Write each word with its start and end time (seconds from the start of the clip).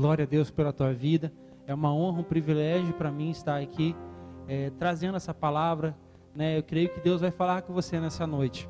Glória 0.00 0.22
a 0.22 0.26
Deus 0.26 0.50
pela 0.50 0.72
tua 0.72 0.94
vida. 0.94 1.30
É 1.66 1.74
uma 1.74 1.92
honra, 1.92 2.20
um 2.20 2.24
privilégio 2.24 2.94
para 2.94 3.10
mim 3.10 3.28
estar 3.28 3.60
aqui 3.60 3.94
é, 4.48 4.70
trazendo 4.70 5.14
essa 5.14 5.34
palavra. 5.34 5.94
Né? 6.34 6.56
Eu 6.56 6.62
creio 6.62 6.88
que 6.88 7.00
Deus 7.00 7.20
vai 7.20 7.30
falar 7.30 7.60
com 7.60 7.74
você 7.74 8.00
nessa 8.00 8.26
noite. 8.26 8.66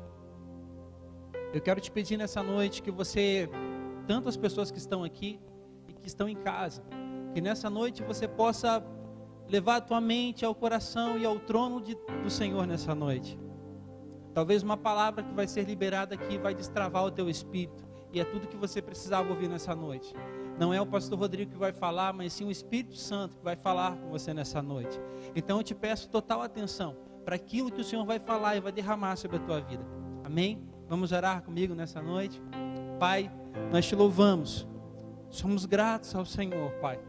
Eu 1.53 1.61
quero 1.61 1.79
te 1.79 1.89
pedir 1.89 2.17
nessa 2.17 2.43
noite 2.43 2.81
que 2.81 2.91
você, 2.91 3.49
tantas 4.05 4.35
pessoas 4.35 4.71
que 4.71 4.77
estão 4.77 5.05
aqui 5.05 5.39
e 5.87 5.93
que 5.93 6.05
estão 6.05 6.27
em 6.27 6.35
casa, 6.35 6.83
que 7.33 7.39
nessa 7.39 7.69
noite 7.69 8.03
você 8.03 8.27
possa 8.27 8.83
levar 9.47 9.77
a 9.77 9.81
tua 9.81 10.01
mente 10.01 10.43
ao 10.43 10.53
coração 10.53 11.17
e 11.17 11.25
ao 11.25 11.39
trono 11.39 11.79
de, 11.79 11.95
do 12.21 12.29
Senhor 12.29 12.67
nessa 12.67 12.93
noite. 12.93 13.39
Talvez 14.33 14.63
uma 14.63 14.75
palavra 14.75 15.23
que 15.23 15.33
vai 15.33 15.47
ser 15.47 15.63
liberada 15.63 16.13
aqui 16.13 16.37
vai 16.37 16.53
destravar 16.53 17.05
o 17.05 17.11
teu 17.11 17.29
espírito. 17.29 17.85
E 18.11 18.19
é 18.19 18.25
tudo 18.25 18.49
que 18.49 18.57
você 18.57 18.81
precisava 18.81 19.29
ouvir 19.29 19.47
nessa 19.47 19.73
noite. 19.73 20.13
Não 20.61 20.71
é 20.71 20.79
o 20.79 20.85
pastor 20.85 21.17
Rodrigo 21.17 21.53
que 21.53 21.57
vai 21.57 21.73
falar, 21.73 22.13
mas 22.13 22.33
sim 22.33 22.45
o 22.45 22.51
Espírito 22.51 22.95
Santo 22.95 23.35
que 23.35 23.43
vai 23.43 23.55
falar 23.55 23.97
com 23.97 24.11
você 24.11 24.31
nessa 24.31 24.61
noite. 24.61 25.01
Então 25.35 25.57
eu 25.57 25.63
te 25.63 25.73
peço 25.73 26.07
total 26.07 26.43
atenção 26.43 26.95
para 27.25 27.35
aquilo 27.35 27.71
que 27.71 27.81
o 27.81 27.83
Senhor 27.83 28.05
vai 28.05 28.19
falar 28.19 28.55
e 28.55 28.59
vai 28.59 28.71
derramar 28.71 29.15
sobre 29.15 29.37
a 29.37 29.39
tua 29.39 29.59
vida. 29.59 29.83
Amém? 30.23 30.61
Vamos 30.87 31.11
orar 31.11 31.41
comigo 31.41 31.73
nessa 31.73 31.99
noite? 31.99 32.39
Pai, 32.99 33.31
nós 33.71 33.87
te 33.87 33.95
louvamos. 33.95 34.67
Somos 35.31 35.65
gratos 35.65 36.13
ao 36.13 36.25
Senhor, 36.25 36.69
Pai. 36.73 36.99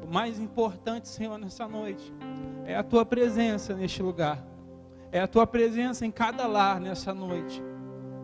O 0.00 0.06
mais 0.06 0.38
importante, 0.38 1.08
Senhor, 1.08 1.36
nessa 1.38 1.66
noite 1.66 2.14
é 2.64 2.76
a 2.76 2.84
tua 2.84 3.04
presença 3.04 3.74
neste 3.74 4.00
lugar. 4.00 4.46
É 5.10 5.18
a 5.18 5.26
tua 5.26 5.48
presença 5.48 6.06
em 6.06 6.12
cada 6.12 6.46
lar 6.46 6.80
nessa 6.80 7.12
noite. 7.12 7.60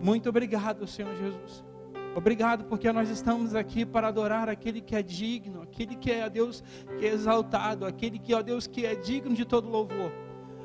Muito 0.01 0.29
obrigado, 0.29 0.87
Senhor 0.87 1.13
Jesus. 1.17 1.72
Obrigado 2.15 2.65
porque 2.65 2.93
nós 2.93 3.09
estamos 3.09 3.55
aqui 3.55 3.87
para 3.87 4.09
adorar 4.09 4.49
aquele 4.49 4.81
que 4.81 4.95
é 4.95 5.03
digno, 5.03 5.63
aquele 5.63 5.97
que 5.97 6.11
é 6.11 6.29
Deus 6.29 6.63
que 6.99 7.07
é 7.07 7.09
exaltado, 7.09 7.87
aquele 7.87 8.19
que, 8.19 8.35
ó 8.35 8.43
Deus, 8.43 8.67
que 8.67 8.85
é 8.85 8.95
digno 8.95 9.35
de 9.35 9.45
todo 9.45 9.69
louvor. 9.69 10.13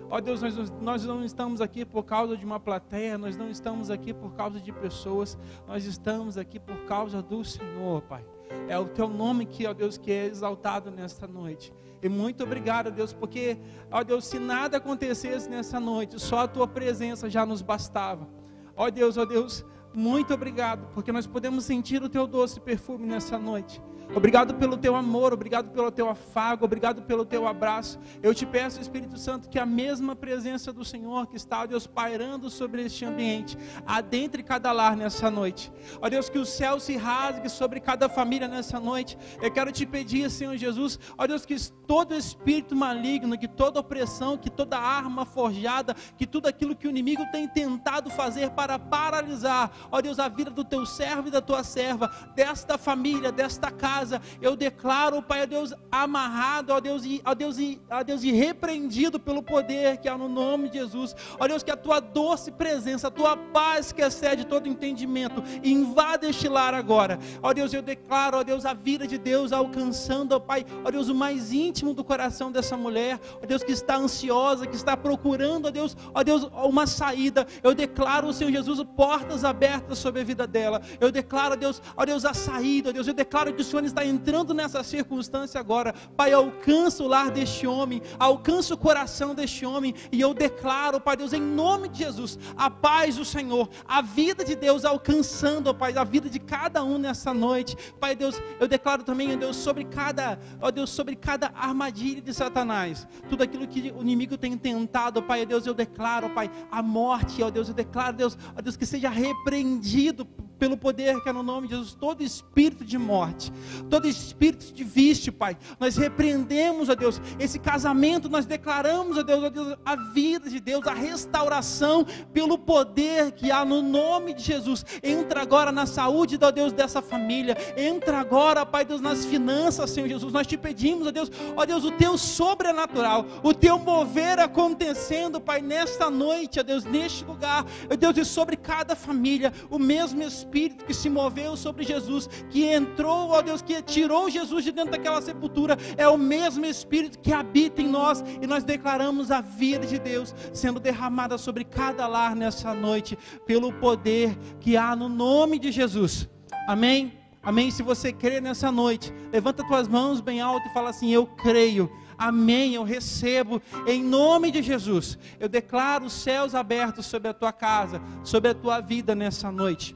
Ó 0.10 0.22
Deus, 0.22 0.42
nós, 0.42 0.72
nós 0.82 1.06
não 1.06 1.24
estamos 1.24 1.60
aqui 1.60 1.86
por 1.86 2.04
causa 2.04 2.38
de 2.38 2.46
uma 2.46 2.60
plateia, 2.60 3.18
nós 3.18 3.38
não 3.38 3.50
estamos 3.50 3.90
aqui 3.90 4.14
por 4.14 4.34
causa 4.34 4.60
de 4.60 4.72
pessoas, 4.72 5.38
nós 5.68 5.86
estamos 5.86 6.38
aqui 6.38 6.60
por 6.60 6.78
causa 6.86 7.22
do 7.22 7.44
Senhor, 7.44 8.02
Pai. 8.04 8.26
É 8.68 8.78
o 8.78 8.86
teu 8.86 9.10
nome 9.10 9.46
que, 9.46 9.66
ó 9.66 9.74
Deus, 9.74 9.98
que 9.98 10.12
é 10.12 10.26
exaltado 10.26 10.92
nesta 10.92 11.28
noite. 11.28 11.74
E 12.02 12.08
muito 12.08 12.44
obrigado, 12.44 12.92
Deus, 12.92 13.12
porque, 13.12 13.58
ó 13.92 14.04
Deus, 14.04 14.26
se 14.28 14.40
nada 14.40 14.78
acontecesse 14.78 15.50
nessa 15.50 15.80
noite, 15.80 16.20
só 16.20 16.40
a 16.40 16.48
tua 16.48 16.68
presença 16.68 17.30
já 17.30 17.46
nos 17.46 17.62
bastava. 17.62 18.28
Ó 18.76 18.90
Deus, 18.90 19.18
ó 19.18 19.26
Deus, 19.26 19.66
muito 19.94 20.34
obrigado, 20.34 20.88
porque 20.94 21.12
nós 21.12 21.26
podemos 21.26 21.66
sentir 21.66 22.02
o 22.04 22.10
teu 22.10 22.28
doce 22.28 22.60
perfume 22.60 23.06
nessa 23.06 23.38
noite. 23.38 23.82
Obrigado 24.16 24.56
pelo 24.56 24.78
teu 24.78 24.96
amor, 24.96 25.34
obrigado 25.34 25.70
pelo 25.72 25.92
teu 25.92 26.10
afago, 26.10 26.64
obrigado 26.64 27.02
pelo 27.02 27.26
teu 27.26 27.46
abraço. 27.46 28.00
Eu 28.24 28.34
te 28.34 28.46
peço, 28.46 28.80
Espírito 28.80 29.18
Santo, 29.20 29.50
que 29.50 29.60
a 29.60 29.66
mesma 29.66 30.16
presença 30.16 30.72
do 30.72 30.86
Senhor 30.86 31.28
que 31.28 31.36
está, 31.36 31.62
ó 31.62 31.68
Deus, 31.68 31.86
pairando 31.86 32.50
sobre 32.50 32.84
este 32.84 33.04
ambiente, 33.04 33.58
adentre 33.86 34.42
cada 34.44 34.72
lar 34.72 34.96
nessa 34.96 35.30
noite. 35.30 35.72
Ó 36.02 36.08
Deus, 36.08 36.30
que 36.30 36.40
o 36.40 36.46
céu 36.46 36.80
se 36.80 36.96
rasgue 36.96 37.50
sobre 37.50 37.82
cada 37.82 38.08
família 38.08 38.48
nessa 38.48 38.80
noite. 38.80 39.18
Eu 39.42 39.52
quero 39.52 39.72
te 39.74 39.86
pedir, 39.86 40.30
Senhor 40.32 40.56
Jesus, 40.56 40.98
ó 41.18 41.28
Deus, 41.28 41.46
que 41.46 41.58
todo 41.86 42.16
espírito 42.16 42.76
maligno, 42.76 43.38
que 43.38 43.48
toda 43.48 43.82
opressão, 43.82 44.38
que 44.38 44.50
toda 44.50 44.78
arma 44.78 45.26
forjada, 45.26 45.94
que 46.18 46.26
tudo 46.26 46.48
aquilo 46.48 46.76
que 46.76 46.88
o 46.88 46.90
inimigo 46.90 47.26
tem 47.32 47.48
tentado 47.48 48.10
fazer 48.10 48.52
para 48.52 48.80
paralisar, 48.80 49.70
ó 49.92 50.02
Deus, 50.02 50.20
a 50.20 50.28
vida 50.28 50.50
do 50.50 50.64
teu 50.64 50.86
servo 50.86 51.28
e 51.28 51.32
da 51.32 51.42
tua 51.42 51.64
serva, 51.64 52.12
desta 52.36 52.78
família, 52.78 53.32
desta 53.32 53.72
casa, 53.72 54.22
eu 54.42 54.56
declaro, 54.56 55.22
Pai, 55.22 55.44
a 55.44 55.46
Deus, 55.46 55.74
amarrado, 55.92 56.74
ó 56.74 56.80
Deus, 56.80 57.04
ó 57.24 57.34
Deus, 57.34 57.58
ó 57.90 58.04
Deus, 58.04 58.24
e 58.24 58.32
repreendido 58.32 59.20
pelo 59.20 59.44
poder 59.44 59.98
que 59.98 60.10
há 60.10 60.18
no 60.18 60.28
nome 60.28 60.70
de 60.70 60.80
Jesus, 60.80 61.16
ó 61.40 61.48
Deus, 61.48 61.64
que 61.64 61.72
a 61.72 61.78
tua 61.78 62.00
doce 62.00 62.52
presença, 62.52 63.08
a 63.08 63.12
tua 63.12 63.38
paz 63.38 63.92
que 63.92 64.02
excede 64.02 64.46
todo 64.46 64.68
entendimento, 64.68 65.44
invada 65.64 66.28
este 66.28 66.48
lar 66.48 66.74
agora, 66.74 67.20
ó 67.42 67.54
Deus, 67.54 67.74
eu 67.74 67.82
declaro, 67.82 68.38
ó 68.38 68.44
Deus, 68.44 68.66
a 68.66 68.74
vida 68.74 69.08
de 69.08 69.18
Deus 69.18 69.52
alcançando, 69.52 70.34
ó 70.34 70.40
Pai, 70.40 70.66
ó 70.84 70.92
Deus, 70.92 71.10
o 71.10 71.16
mais 71.16 71.52
íntimo 71.52 71.94
do 71.94 72.04
coração 72.04 72.52
dessa 72.52 72.76
mulher, 72.76 73.20
ó 73.42 73.46
Deus, 73.46 73.64
que 73.64 73.72
está 73.72 73.96
ansiosa, 73.96 74.68
que 74.68 74.76
está 74.76 74.98
procurando, 74.98 75.68
ó 75.68 75.72
Deus, 75.72 75.96
ó 76.14 76.24
Deus, 76.24 76.44
uma 76.54 76.88
saída, 76.88 77.46
eu 77.64 77.74
declaro, 77.74 78.34
Senhor 78.34 78.52
Jesus, 78.52 78.84
portas 78.96 79.44
abertas 79.44 79.67
sobre 79.94 80.22
a 80.22 80.24
vida 80.24 80.48
dela, 80.48 80.82
eu 81.00 81.12
declaro, 81.12 81.54
ó 81.54 81.58
Deus, 81.58 81.82
ó 81.96 82.06
Deus, 82.06 82.26
a 82.26 82.34
saída, 82.34 82.90
ó 82.90 82.92
Deus, 82.94 83.08
eu 83.08 83.14
declaro 83.14 83.54
que 83.54 83.62
o 83.62 83.66
Senhor 83.66 83.84
está 83.84 84.06
entrando 84.06 84.54
nessa 84.54 84.84
circunstância 84.84 85.60
agora. 85.60 85.94
Pai, 86.16 86.34
alcança 86.34 87.04
o 87.04 87.08
lar 87.08 87.32
deste 87.32 87.68
homem, 87.68 88.02
alcança 88.20 88.74
o 88.74 88.78
coração 88.78 89.34
deste 89.34 89.66
homem, 89.66 89.94
e 90.12 90.22
eu 90.22 90.34
declaro, 90.34 91.00
Pai 91.00 91.18
Deus, 91.18 91.34
em 91.34 91.42
nome 91.42 91.90
de 91.90 92.00
Jesus, 92.00 92.38
a 92.56 92.70
paz 92.70 93.16
do 93.16 93.26
Senhor, 93.26 93.70
a 93.88 94.02
vida 94.02 94.44
de 94.44 94.56
Deus 94.56 94.86
alcançando, 94.86 95.74
Pai, 95.74 95.96
a 95.98 96.04
vida 96.04 96.30
de 96.30 96.40
cada 96.40 96.84
um 96.84 96.98
nessa 96.98 97.34
noite. 97.34 97.76
Pai 98.00 98.16
Deus, 98.16 98.42
eu 98.60 98.68
declaro 98.68 99.04
também, 99.04 99.34
ó 99.34 99.38
Deus, 99.38 99.56
sobre 99.56 99.84
cada, 99.84 100.40
ó 100.62 100.72
Deus, 100.72 100.90
sobre 100.90 101.16
cada 101.16 101.52
armadilha 101.56 102.22
de 102.22 102.34
Satanás, 102.34 103.08
tudo 103.30 103.44
aquilo 103.44 103.68
que 103.68 103.92
o 103.96 104.02
inimigo 104.02 104.38
tem 104.38 104.58
tentado, 104.58 105.22
Pai 105.22 105.46
Deus, 105.46 105.66
eu 105.66 105.74
declaro, 105.74 106.30
Pai, 106.30 106.50
a 106.72 106.82
morte, 106.82 107.44
ó 107.44 107.50
Deus, 107.50 107.68
eu 107.68 107.74
declaro, 107.74 108.16
Deus, 108.16 108.38
ó 108.56 108.62
Deus, 108.62 108.78
que 108.78 108.86
seja 108.86 109.10
repreendido 109.58 110.26
pelo 110.58 110.76
poder 110.76 111.22
que 111.22 111.30
é 111.30 111.34
no 111.34 111.44
nome 111.44 111.68
de 111.68 111.76
Jesus, 111.76 111.94
todo 111.94 112.24
espírito 112.24 112.84
de 112.84 112.98
morte, 112.98 113.52
todo 113.90 114.08
espírito 114.08 114.74
de 114.74 114.84
vício, 114.84 115.32
Pai. 115.32 115.58
Nós 115.80 115.96
repreendemos, 115.98 116.90
ó 116.90 116.96
Deus, 116.96 117.22
esse 117.40 117.60
casamento, 117.60 118.30
nós 118.30 118.46
declaramos, 118.46 119.18
ó 119.18 119.24
Deus, 119.24 119.44
ó 119.44 119.50
Deus, 119.50 119.78
a 119.86 119.96
vida 119.96 120.50
de 120.50 120.60
Deus, 120.60 120.86
a 120.88 120.94
restauração 120.94 122.06
pelo 122.34 122.58
poder 122.58 123.32
que 123.32 123.52
há 123.52 123.64
no 123.64 123.82
nome 123.82 124.34
de 124.34 124.44
Jesus. 124.44 124.86
Entra 125.04 125.42
agora 125.42 125.72
na 125.72 125.86
saúde, 125.86 126.40
ó 126.42 126.52
Deus, 126.52 126.74
dessa 126.74 127.02
família. 127.02 127.56
Entra 127.78 128.20
agora, 128.20 128.66
Pai 128.66 128.84
Deus, 128.84 129.02
nas 129.02 129.26
finanças, 129.26 129.92
Senhor 129.92 130.08
Jesus. 130.08 130.34
Nós 130.34 130.48
te 130.48 130.58
pedimos, 130.58 131.08
ó 131.08 131.12
Deus, 131.12 131.32
ó 131.56 131.66
Deus, 131.66 131.84
o 131.86 131.92
teu 131.92 132.18
sobrenatural, 132.18 133.26
o 133.44 133.54
teu 133.54 133.78
mover 133.78 134.40
acontecendo, 134.40 135.40
Pai, 135.40 135.62
nesta 135.62 136.10
noite, 136.10 136.60
ó 136.60 136.64
Deus, 136.64 136.84
neste 136.84 137.24
lugar, 137.24 137.66
ó 137.92 137.96
Deus, 137.96 138.18
e 138.18 138.26
sobre 138.26 138.56
cada 138.56 138.96
família, 138.96 139.47
o 139.70 139.80
mesmo 139.80 140.22
espírito 140.22 140.86
que 140.86 140.94
se 140.94 141.10
moveu 141.10 141.56
sobre 141.56 141.84
Jesus, 141.84 142.28
que 142.50 142.64
entrou, 142.64 143.30
ó 143.30 143.42
Deus, 143.42 143.62
que 143.62 143.82
tirou 143.82 144.30
Jesus 144.30 144.64
de 144.64 144.72
dentro 144.72 144.92
daquela 144.92 145.22
sepultura, 145.22 145.78
é 145.98 146.08
o 146.08 146.18
mesmo 146.18 146.66
Espírito 146.66 147.20
que 147.20 147.34
habita 147.34 147.82
em 147.82 147.88
nós, 147.88 148.24
e 148.42 148.48
nós 148.48 148.64
declaramos 148.64 149.32
a 149.32 149.42
vida 149.42 149.86
de 149.86 150.00
Deus 150.00 150.34
sendo 150.54 150.80
derramada 150.80 151.38
sobre 151.38 151.64
cada 151.64 152.08
lar 152.08 152.36
nessa 152.36 152.74
noite, 152.74 153.18
pelo 153.46 153.74
poder 153.74 154.38
que 154.60 154.78
há 154.78 154.96
no 154.96 155.10
nome 155.10 155.60
de 155.60 155.72
Jesus. 155.72 156.30
Amém? 156.68 157.14
Amém? 157.42 157.72
Se 157.72 157.82
você 157.82 158.12
crê 158.12 158.42
nessa 158.42 158.72
noite, 158.72 159.14
levanta 159.32 159.66
tuas 159.66 159.88
mãos 159.88 160.20
bem 160.20 160.42
alto 160.42 160.68
e 160.68 160.74
fala 160.74 160.90
assim: 160.90 161.14
Eu 161.14 161.26
creio. 161.26 161.90
Amém. 162.18 162.74
Eu 162.74 162.84
recebo 162.84 163.62
em 163.86 164.04
nome 164.04 164.52
de 164.52 164.62
Jesus. 164.62 165.18
Eu 165.40 165.48
declaro 165.48 166.06
os 166.06 166.14
céus 166.14 166.56
abertos 166.56 167.06
sobre 167.06 167.30
a 167.30 167.34
tua 167.34 167.54
casa, 167.54 168.02
sobre 168.24 168.50
a 168.50 168.56
tua 168.56 168.80
vida 168.82 169.14
nessa 169.14 169.52
noite 169.52 169.96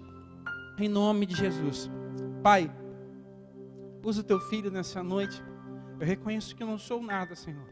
em 0.83 0.89
nome 0.89 1.25
de 1.25 1.35
Jesus. 1.35 1.89
Pai, 2.41 2.71
usa 4.03 4.21
o 4.21 4.23
teu 4.23 4.39
filho 4.39 4.71
nessa 4.71 5.03
noite. 5.03 5.41
Eu 5.99 6.05
reconheço 6.05 6.55
que 6.55 6.63
eu 6.63 6.67
não 6.67 6.77
sou 6.77 7.01
nada, 7.01 7.35
Senhor. 7.35 7.70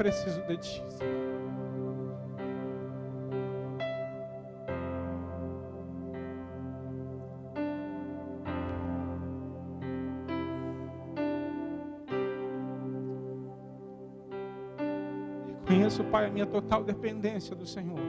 Preciso 0.00 0.40
de 0.44 0.56
Ti. 0.56 0.82
Reconheço, 15.58 16.02
Pai, 16.04 16.24
a 16.24 16.30
minha 16.30 16.46
total 16.46 16.82
dependência 16.82 17.54
do 17.54 17.66
Senhor. 17.66 18.00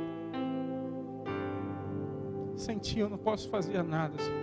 Sem 2.55 2.77
Ti 2.77 2.99
eu 2.99 3.09
não 3.09 3.17
posso 3.17 3.49
fazer 3.49 3.83
nada, 3.83 4.17
Senhor. 4.17 4.39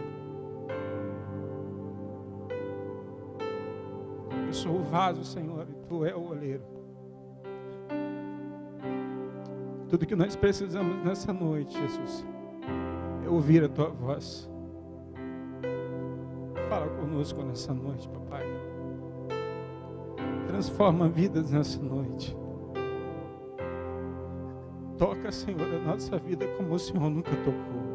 Eu 4.46 4.52
sou 4.52 4.80
o 4.80 4.82
vaso, 4.82 5.24
Senhor, 5.24 5.66
e 5.70 5.74
Tu 5.86 6.04
é 6.04 6.14
o 6.14 6.28
oleiro. 6.28 6.77
Tudo 9.88 10.06
que 10.06 10.14
nós 10.14 10.36
precisamos 10.36 11.02
nessa 11.02 11.32
noite, 11.32 11.72
Jesus, 11.78 12.26
é 13.24 13.28
ouvir 13.28 13.64
a 13.64 13.68
Tua 13.68 13.88
voz. 13.88 14.48
Fala 16.68 16.86
conosco 16.88 17.42
nessa 17.42 17.72
noite, 17.72 18.06
papai. 18.08 18.44
Transforma 20.46 21.08
vidas 21.08 21.50
nessa 21.50 21.80
noite. 21.80 22.36
Toca, 24.98 25.32
Senhor, 25.32 25.62
a 25.62 25.78
nossa 25.78 26.18
vida 26.18 26.46
como 26.56 26.74
o 26.74 26.78
Senhor 26.78 27.08
nunca 27.08 27.30
tocou. 27.36 27.88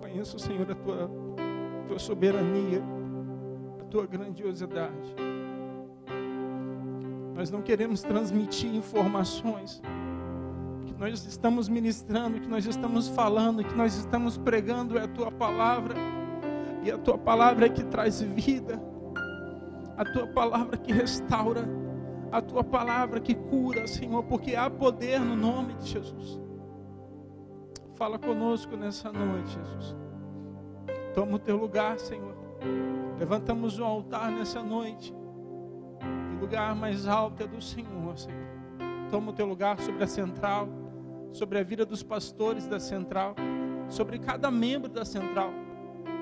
Conheço, 0.00 0.36
Senhor, 0.38 0.68
a 0.68 0.74
tua, 0.74 1.10
tua 1.86 1.98
soberania, 1.98 2.82
a 3.80 3.84
tua 3.84 4.06
grandiosidade. 4.06 5.14
Nós 7.40 7.50
não 7.50 7.62
queremos 7.62 8.02
transmitir 8.02 8.68
informações 8.74 9.80
que 10.84 10.92
nós 10.92 11.24
estamos 11.24 11.70
ministrando, 11.70 12.38
que 12.38 12.46
nós 12.46 12.66
estamos 12.66 13.08
falando, 13.08 13.64
que 13.64 13.74
nós 13.74 13.94
estamos 13.94 14.36
pregando 14.36 14.98
é 14.98 15.04
a 15.04 15.08
tua 15.08 15.32
palavra. 15.32 15.94
E 16.82 16.90
a 16.90 16.98
tua 16.98 17.16
palavra 17.16 17.64
é 17.64 17.68
que 17.70 17.82
traz 17.82 18.20
vida. 18.20 18.78
A 19.96 20.04
tua 20.04 20.26
palavra 20.26 20.76
que 20.76 20.92
restaura 20.92 21.66
a 22.30 22.42
tua 22.42 22.62
palavra 22.62 23.18
que 23.18 23.34
cura, 23.34 23.86
Senhor, 23.86 24.22
porque 24.24 24.54
há 24.54 24.68
poder 24.68 25.18
no 25.18 25.34
nome 25.34 25.72
de 25.76 25.88
Jesus. 25.88 26.38
Fala 27.94 28.18
conosco 28.18 28.76
nessa 28.76 29.10
noite, 29.10 29.48
Jesus. 29.48 29.96
Toma 31.14 31.36
o 31.36 31.38
teu 31.38 31.56
lugar, 31.56 31.98
Senhor. 31.98 32.36
Levantamos 33.18 33.78
o 33.78 33.84
altar 33.84 34.30
nessa 34.30 34.62
noite. 34.62 35.18
Lugar 36.40 36.74
mais 36.74 37.06
alto 37.06 37.42
é 37.42 37.46
do 37.46 37.60
Senhor, 37.60 38.18
Senhor. 38.18 38.48
Toma 39.10 39.30
o 39.30 39.34
teu 39.34 39.46
lugar 39.46 39.78
sobre 39.80 40.02
a 40.02 40.06
central, 40.06 40.68
sobre 41.32 41.58
a 41.58 41.62
vida 41.62 41.84
dos 41.84 42.02
pastores 42.02 42.66
da 42.66 42.80
central, 42.80 43.34
sobre 43.88 44.18
cada 44.18 44.50
membro 44.50 44.88
da 44.88 45.04
central, 45.04 45.52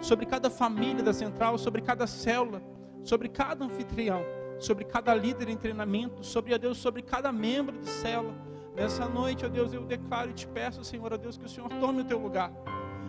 sobre 0.01 0.27
cada 0.27 0.51
família 0.51 1.03
da 1.03 1.13
central, 1.13 1.57
sobre 1.59 1.83
cada 1.83 2.07
célula, 2.07 2.63
sobre 3.05 3.29
cada 3.29 3.65
anfitrião 3.65 4.23
sobre 4.59 4.85
cada 4.85 5.15
líder 5.15 5.49
em 5.49 5.57
treinamento, 5.57 6.25
sobre, 6.25 6.55
ó 6.55 6.59
Deus, 6.59 6.79
sobre 6.79 7.03
cada 7.03 7.31
membro 7.31 7.79
de 7.79 7.89
célula. 7.89 8.35
Nessa 8.75 9.09
noite, 9.09 9.45
ó 9.45 9.49
Deus, 9.49 9.73
eu 9.73 9.85
declaro 9.85 10.31
e 10.31 10.33
te 10.33 10.47
peço, 10.47 10.85
Senhor, 10.85 11.13
ó 11.13 11.17
Deus, 11.17 11.37
que 11.37 11.47
o 11.47 11.49
Senhor 11.49 11.69
tome 11.81 12.03
o 12.03 12.05
teu 12.05 12.19
lugar. 12.19 12.53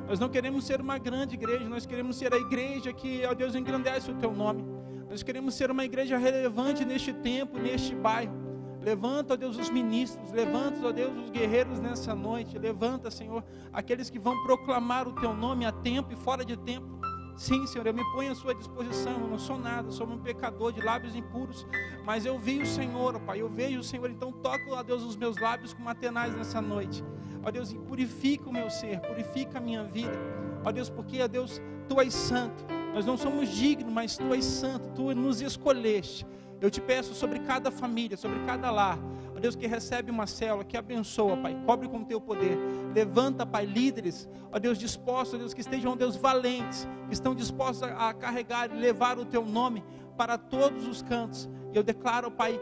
Nós 0.08 0.20
não 0.20 0.30
queremos 0.30 0.66
ser 0.66 0.82
uma 0.82 0.98
grande 0.98 1.36
igreja, 1.36 1.68
nós 1.68 1.86
queremos 1.86 2.18
ser 2.18 2.34
a 2.34 2.38
igreja 2.38 2.92
que, 2.94 3.24
ó 3.26 3.34
Deus, 3.34 3.56
engrandece 3.56 4.10
o 4.10 4.16
teu 4.16 4.32
nome. 4.32 4.64
Nós 5.10 5.24
queremos 5.24 5.56
ser 5.56 5.72
uma 5.72 5.84
igreja 5.84 6.18
relevante 6.18 6.86
neste 6.86 7.12
tempo, 7.12 7.58
neste 7.58 7.96
bairro. 7.96 8.34
Levanta, 8.82 9.34
ó 9.34 9.38
Deus, 9.38 9.58
os 9.58 9.70
ministros, 9.70 10.32
levanta, 10.32 10.88
ó 10.88 10.92
Deus, 10.92 11.18
os 11.18 11.30
guerreiros 11.30 11.80
nessa 11.80 12.14
noite. 12.14 12.58
Levanta, 12.58 13.10
Senhor, 13.10 13.44
aqueles 13.74 14.10
que 14.10 14.20
vão 14.20 14.42
proclamar 14.44 15.08
o 15.08 15.14
teu 15.14 15.34
nome 15.34 15.66
a 15.66 15.72
tempo 15.72 16.14
e 16.14 16.16
fora 16.16 16.46
de 16.46 16.56
tempo. 16.56 16.88
Sim, 17.36 17.66
Senhor, 17.66 17.88
eu 17.88 17.94
me 17.94 18.04
ponho 18.12 18.32
à 18.32 18.36
sua 18.36 18.54
disposição. 18.54 19.14
Eu 19.14 19.28
não 19.28 19.40
sou 19.40 19.58
nada, 19.58 19.92
sou 19.92 20.08
um 20.08 20.20
pecador 20.20 20.72
de 20.72 20.82
lábios 20.82 21.16
impuros. 21.16 21.66
Mas 22.06 22.26
eu 22.26 22.38
vi 22.38 22.62
o 22.62 22.66
Senhor, 22.66 23.16
ó 23.16 23.20
Pai. 23.20 23.42
Eu 23.42 23.50
vejo 23.50 23.80
o 23.80 23.84
Senhor. 23.84 24.10
Então 24.10 24.32
toco, 24.32 24.72
ó 24.72 24.84
Deus, 24.84 25.04
os 25.04 25.16
meus 25.16 25.38
lábios 25.38 25.74
com 25.74 25.82
matenais 25.82 26.36
nessa 26.36 26.62
noite. 26.62 27.04
Ó 27.44 27.50
Deus, 27.50 27.72
e 27.72 27.78
purifica 27.78 28.50
o 28.50 28.54
meu 28.54 28.70
ser, 28.70 29.00
purifica 29.00 29.58
a 29.58 29.62
minha 29.62 29.84
vida. 29.84 30.18
Ó 30.64 30.72
Deus, 30.72 30.90
porque, 30.90 31.22
ó 31.22 31.28
Deus, 31.28 31.62
Tu 31.90 32.00
és 32.00 32.14
santo. 32.14 32.79
Nós 32.94 33.06
não 33.06 33.18
somos 33.18 33.50
dignos, 33.50 33.92
mas 33.92 34.18
Tu 34.18 34.34
és 34.34 34.46
santo. 34.46 34.90
Tu 34.96 35.16
nos 35.16 35.42
escolheste. 35.42 36.26
Eu 36.62 36.70
te 36.70 36.82
peço 36.82 37.14
sobre 37.14 37.40
cada 37.40 37.72
família, 37.72 38.18
sobre 38.18 38.40
cada 38.46 38.70
lar, 38.70 39.00
ó 39.34 39.40
Deus, 39.40 39.56
que 39.56 39.66
recebe 39.66 40.12
uma 40.12 40.28
célula, 40.28 40.66
que 40.66 40.76
abençoa, 40.76 41.38
Pai, 41.38 41.58
cobre 41.66 41.88
com 41.88 42.00
o 42.00 42.06
teu 42.06 42.20
poder. 42.20 42.58
Levanta, 42.94 43.46
Pai, 43.46 43.66
líderes, 43.66 44.28
ó 44.52 44.60
Deus, 44.60 44.78
dispostos, 44.78 45.36
ó 45.36 45.38
Deus, 45.38 45.54
que 45.54 45.62
estejam, 45.62 45.94
ó 45.94 45.96
Deus, 45.96 46.18
valentes, 46.18 46.86
que 47.08 47.14
estão 47.14 47.34
dispostos 47.34 47.84
a, 47.84 48.10
a 48.10 48.14
carregar 48.14 48.70
e 48.70 48.78
levar 48.78 49.18
o 49.18 49.26
teu 49.26 49.46
nome 49.46 49.84
para 50.18 50.38
todos 50.38 50.86
os 50.86 51.02
cantos. 51.02 51.50
E 51.72 51.78
eu 51.78 51.84
declaro, 51.84 52.30
Pai, 52.30 52.60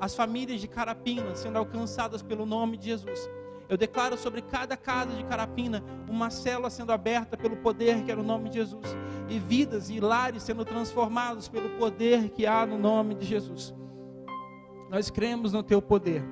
as 0.00 0.14
famílias 0.14 0.60
de 0.60 0.66
Carapina 0.66 1.34
sendo 1.34 1.58
alcançadas 1.58 2.22
pelo 2.22 2.46
nome 2.46 2.78
de 2.78 2.86
Jesus. 2.86 3.28
Eu 3.68 3.76
declaro 3.76 4.16
sobre 4.16 4.42
cada 4.42 4.76
casa 4.76 5.12
de 5.14 5.24
Carapina 5.24 5.82
uma 6.08 6.30
célula 6.30 6.70
sendo 6.70 6.92
aberta 6.92 7.36
pelo 7.36 7.56
poder 7.56 8.02
que 8.04 8.10
era 8.10 8.20
o 8.20 8.24
nome 8.24 8.48
de 8.48 8.56
Jesus. 8.56 8.96
E 9.28 9.38
vidas 9.38 9.90
e 9.90 9.98
lares 9.98 10.42
sendo 10.42 10.64
transformados 10.64 11.48
pelo 11.48 11.70
poder 11.70 12.30
que 12.30 12.46
há 12.46 12.64
no 12.64 12.78
nome 12.78 13.14
de 13.14 13.26
Jesus. 13.26 13.74
Nós 14.88 15.10
cremos 15.10 15.52
no 15.52 15.62
teu 15.62 15.82
poder. 15.82 16.22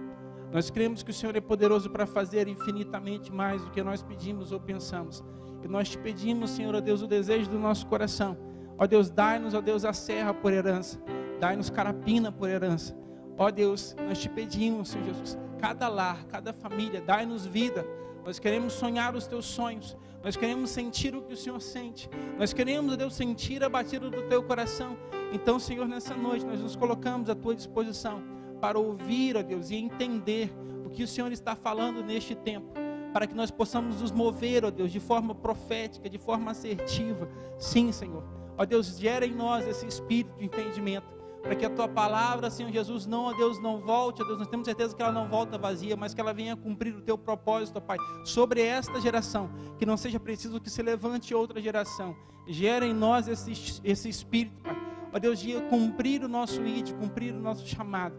Nós 0.53 0.71
cremos 0.71 1.03
que 1.03 1.11
o 1.11 1.15
Senhor 1.15 1.35
é 1.35 1.41
poderoso 1.41 1.91
para 1.91 2.07
fazer 2.07 2.47
infinitamente 2.47 3.33
mais 3.33 3.65
do 3.65 3.71
que 3.73 3.83
nós 3.83 4.03
pedimos 4.03 4.53
ou 4.53 4.61
pensamos. 4.61 5.25
E 5.65 5.67
nós 5.67 5.89
te 5.89 5.99
pedimos, 5.99 6.51
Senhor, 6.51 6.75
ó 6.75 6.81
Deus, 6.81 7.03
o 7.03 7.09
desejo 7.09 7.51
do 7.51 7.59
nosso 7.59 7.87
coração. 7.89 8.37
Ó 8.79 8.87
Deus, 8.87 9.11
dai-nos, 9.11 9.55
ó 9.55 9.61
Deus, 9.61 9.85
a 9.85 9.93
serra 9.93 10.33
por 10.33 10.53
herança. 10.53 11.01
Dai-nos 11.41 11.71
carapina 11.71 12.31
por 12.31 12.49
herança. 12.49 12.97
Ó 13.37 13.51
Deus, 13.51 13.97
nós 14.07 14.19
te 14.19 14.29
pedimos, 14.29 14.91
Senhor 14.91 15.07
Jesus, 15.07 15.37
cada 15.65 15.89
lar, 15.89 16.27
cada 16.27 16.53
família, 16.53 17.01
dai-nos 17.01 17.47
vida. 17.47 17.87
Nós 18.23 18.39
queremos 18.39 18.75
sonhar 18.75 19.17
os 19.17 19.27
teus 19.27 19.47
sonhos. 19.47 19.97
Nós 20.23 20.37
queremos 20.37 20.69
sentir 20.69 21.17
o 21.17 21.23
que 21.23 21.33
o 21.33 21.37
Senhor 21.39 21.59
sente. 21.59 22.07
Nós 22.39 22.53
queremos, 22.53 22.95
Deus, 22.99 23.15
sentir 23.15 23.65
a 23.65 23.69
batida 23.71 24.11
do 24.11 24.29
teu 24.29 24.43
coração. 24.43 24.95
Então, 25.33 25.59
Senhor, 25.59 25.89
nessa 25.89 26.15
noite 26.15 26.45
nós 26.45 26.61
nos 26.61 26.77
colocamos 26.77 27.31
à 27.31 27.35
tua 27.35 27.55
disposição 27.55 28.23
para 28.61 28.79
ouvir, 28.79 29.39
ó 29.39 29.43
Deus, 29.43 29.71
e 29.71 29.77
entender 29.77 30.53
o 30.85 30.91
que 30.91 31.03
o 31.03 31.09
Senhor 31.09 31.33
está 31.33 31.57
falando 31.57 32.05
neste 32.05 32.35
tempo, 32.35 32.71
para 33.11 33.27
que 33.27 33.35
nós 33.35 33.51
possamos 33.51 34.03
nos 34.03 34.13
mover, 34.13 34.67
ó 34.67 34.71
Deus, 34.71 34.93
de 34.93 35.01
forma 35.01 35.35
profética, 35.35 36.11
de 36.11 36.19
forma 36.19 36.51
assertiva. 36.51 37.27
Sim, 37.59 37.91
Senhor. 37.91 38.23
Ó 38.59 38.67
Deus, 38.67 38.99
gera 38.99 39.25
em 39.25 39.33
nós 39.33 39.67
esse 39.67 39.87
espírito 39.87 40.37
de 40.37 40.45
entendimento 40.45 41.07
para 41.45 41.55
que 41.55 41.65
a 41.67 41.69
tua 41.69 41.87
palavra, 41.87 42.51
Senhor 42.51 42.73
Jesus, 42.73 43.05
não, 43.05 43.25
ó 43.25 43.35
Deus, 43.35 43.61
não 43.61 43.79
volte, 43.79 44.23
ó 44.23 44.25
Deus, 44.25 44.39
nós 44.39 44.49
temos 44.49 44.65
certeza 44.65 44.97
que 44.97 45.03
ela 45.03 45.13
não 45.13 45.29
volta 45.29 45.59
vazia, 45.59 45.95
mas 45.95 46.15
que 46.15 46.21
ela 46.21 46.33
venha 46.33 46.57
cumprir 46.57 46.95
o 46.97 47.03
teu 47.03 47.19
propósito, 47.19 47.77
ó 47.77 47.81
Pai, 47.81 47.99
sobre 48.25 48.63
esta 48.63 48.99
geração, 48.99 49.51
que 49.79 49.85
não 49.85 49.99
seja 49.99 50.19
preciso 50.19 50.59
que 50.59 50.71
se 50.71 50.83
levante 50.83 51.35
outra 51.35 51.61
geração, 51.61 52.17
gera 52.49 52.87
em 52.87 52.95
nós 52.95 53.29
esse, 53.29 53.81
esse 53.85 54.09
espírito, 54.09 54.59
Pai, 54.63 54.75
ó 55.13 55.19
Deus, 55.19 55.39
de 55.39 55.61
cumprir 55.69 56.25
o 56.25 56.29
nosso 56.29 56.65
id, 56.65 56.95
cumprir 56.95 57.35
o 57.35 57.39
nosso 57.39 57.67
chamado. 57.67 58.17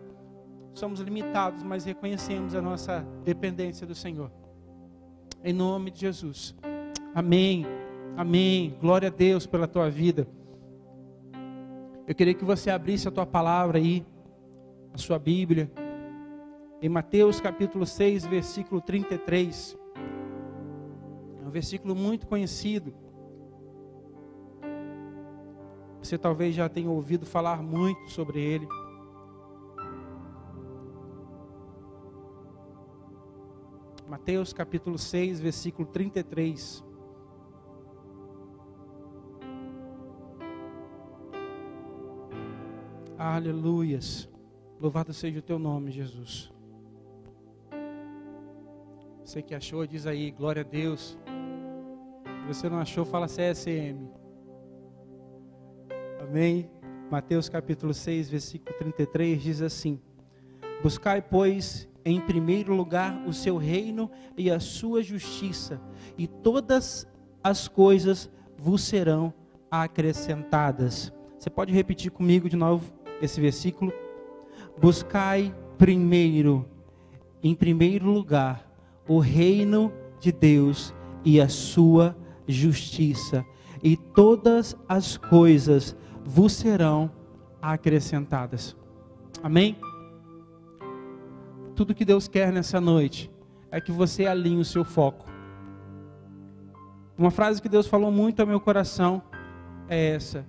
Somos 0.75 1.00
limitados, 1.00 1.63
mas 1.63 1.83
reconhecemos 1.83 2.54
a 2.54 2.62
nossa 2.62 3.04
dependência 3.24 3.88
do 3.88 3.95
Senhor. 3.95 4.31
Em 5.44 5.54
nome 5.54 5.89
de 5.89 6.01
Jesus. 6.01 6.54
Amém. 7.16 7.66
Amém. 8.16 8.78
Glória 8.80 9.07
a 9.07 9.11
Deus 9.11 9.47
pela 9.47 9.68
tua 9.68 9.90
vida. 9.90 10.28
Eu 12.07 12.14
queria 12.14 12.35
que 12.35 12.45
você 12.45 12.69
abrisse 12.69 13.07
a 13.07 13.12
tua 13.12 13.26
palavra 13.26 13.80
aí, 13.80 14.06
a 14.94 14.97
sua 14.97 15.18
Bíblia, 15.18 15.71
em 16.80 16.88
Mateus 16.88 17.42
capítulo 17.42 17.83
6, 17.83 18.28
versículo 18.28 18.80
33. 18.80 19.76
É 21.42 21.47
um 21.47 21.50
versículo 21.50 21.95
muito 21.95 22.28
conhecido. 22.28 22.94
Você 26.00 26.16
talvez 26.16 26.54
já 26.54 26.69
tenha 26.69 26.92
ouvido 26.92 27.26
falar 27.26 27.64
muito 27.64 28.12
sobre 28.12 28.40
ele. 28.40 28.68
Mateus 34.07 34.54
capítulo 34.54 35.00
6, 35.00 35.40
versículo 35.40 35.88
33. 35.88 36.84
Aleluias. 43.18 44.30
Louvado 44.80 45.14
seja 45.14 45.40
o 45.40 45.42
teu 45.42 45.57
nome, 45.57 45.90
Jesus. 45.90 46.52
Você 49.24 49.42
que 49.42 49.56
achou, 49.56 49.88
diz 49.88 50.06
aí, 50.06 50.31
glória 50.31 50.62
a 50.62 50.66
Deus. 50.66 51.18
Se 52.42 52.48
você 52.48 52.69
não 52.69 52.78
achou, 52.78 53.06
fala 53.06 53.28
CSM. 53.28 54.10
Amém. 56.22 56.69
Mateus 57.10 57.48
capítulo 57.48 57.94
6, 57.94 58.30
versículo 58.30 58.78
33 58.78 59.42
diz 59.42 59.62
assim: 59.62 60.00
Buscai, 60.84 61.22
pois, 61.22 61.88
em 62.04 62.19
primeiro 62.19 62.76
lugar 62.76 63.26
o 63.26 63.31
seu 63.31 63.56
reino 63.56 64.12
e 64.38 64.52
a 64.52 64.60
sua 64.60 65.02
justiça, 65.02 65.80
e 66.18 66.28
todas 66.28 67.07
as 67.42 67.69
coisas 67.69 68.30
vos 68.57 68.84
serão 68.84 69.34
acrescentadas. 69.72 71.14
Você 71.38 71.50
pode 71.50 71.74
repetir 71.74 72.12
comigo 72.12 72.50
de 72.50 72.57
novo? 72.57 72.94
Esse 73.22 73.40
versículo. 73.40 73.94
Buscai 74.80 75.54
primeiro, 75.78 76.66
em 77.44 77.54
primeiro 77.54 78.10
lugar, 78.10 78.69
o 79.07 79.19
reino 79.19 79.92
de 80.19 80.31
Deus 80.31 80.94
e 81.24 81.40
a 81.40 81.48
sua 81.48 82.16
justiça, 82.48 83.45
e 83.84 83.98
todas 83.98 84.76
as 84.88 85.18
coisas 85.18 85.95
vos 86.24 86.54
serão 86.54 87.12
acrescentadas. 87.62 88.76
Amém? 89.42 89.78
Tudo 91.76 91.94
que 91.94 92.06
Deus 92.06 92.28
quer 92.28 92.52
nessa 92.52 92.80
noite 92.80 93.31
é 93.69 93.81
que 93.81 93.92
você 93.92 94.26
alinhe 94.26 94.62
o 94.62 94.66
seu 94.66 94.86
foco. 94.86 95.26
Uma 97.18 97.31
frase 97.31 97.62
que 97.62 97.69
Deus 97.69 97.88
falou 97.88 98.12
muito 98.12 98.40
ao 98.40 98.48
meu 98.48 98.60
coração 98.60 99.22
é 99.88 100.12
essa: 100.16 100.45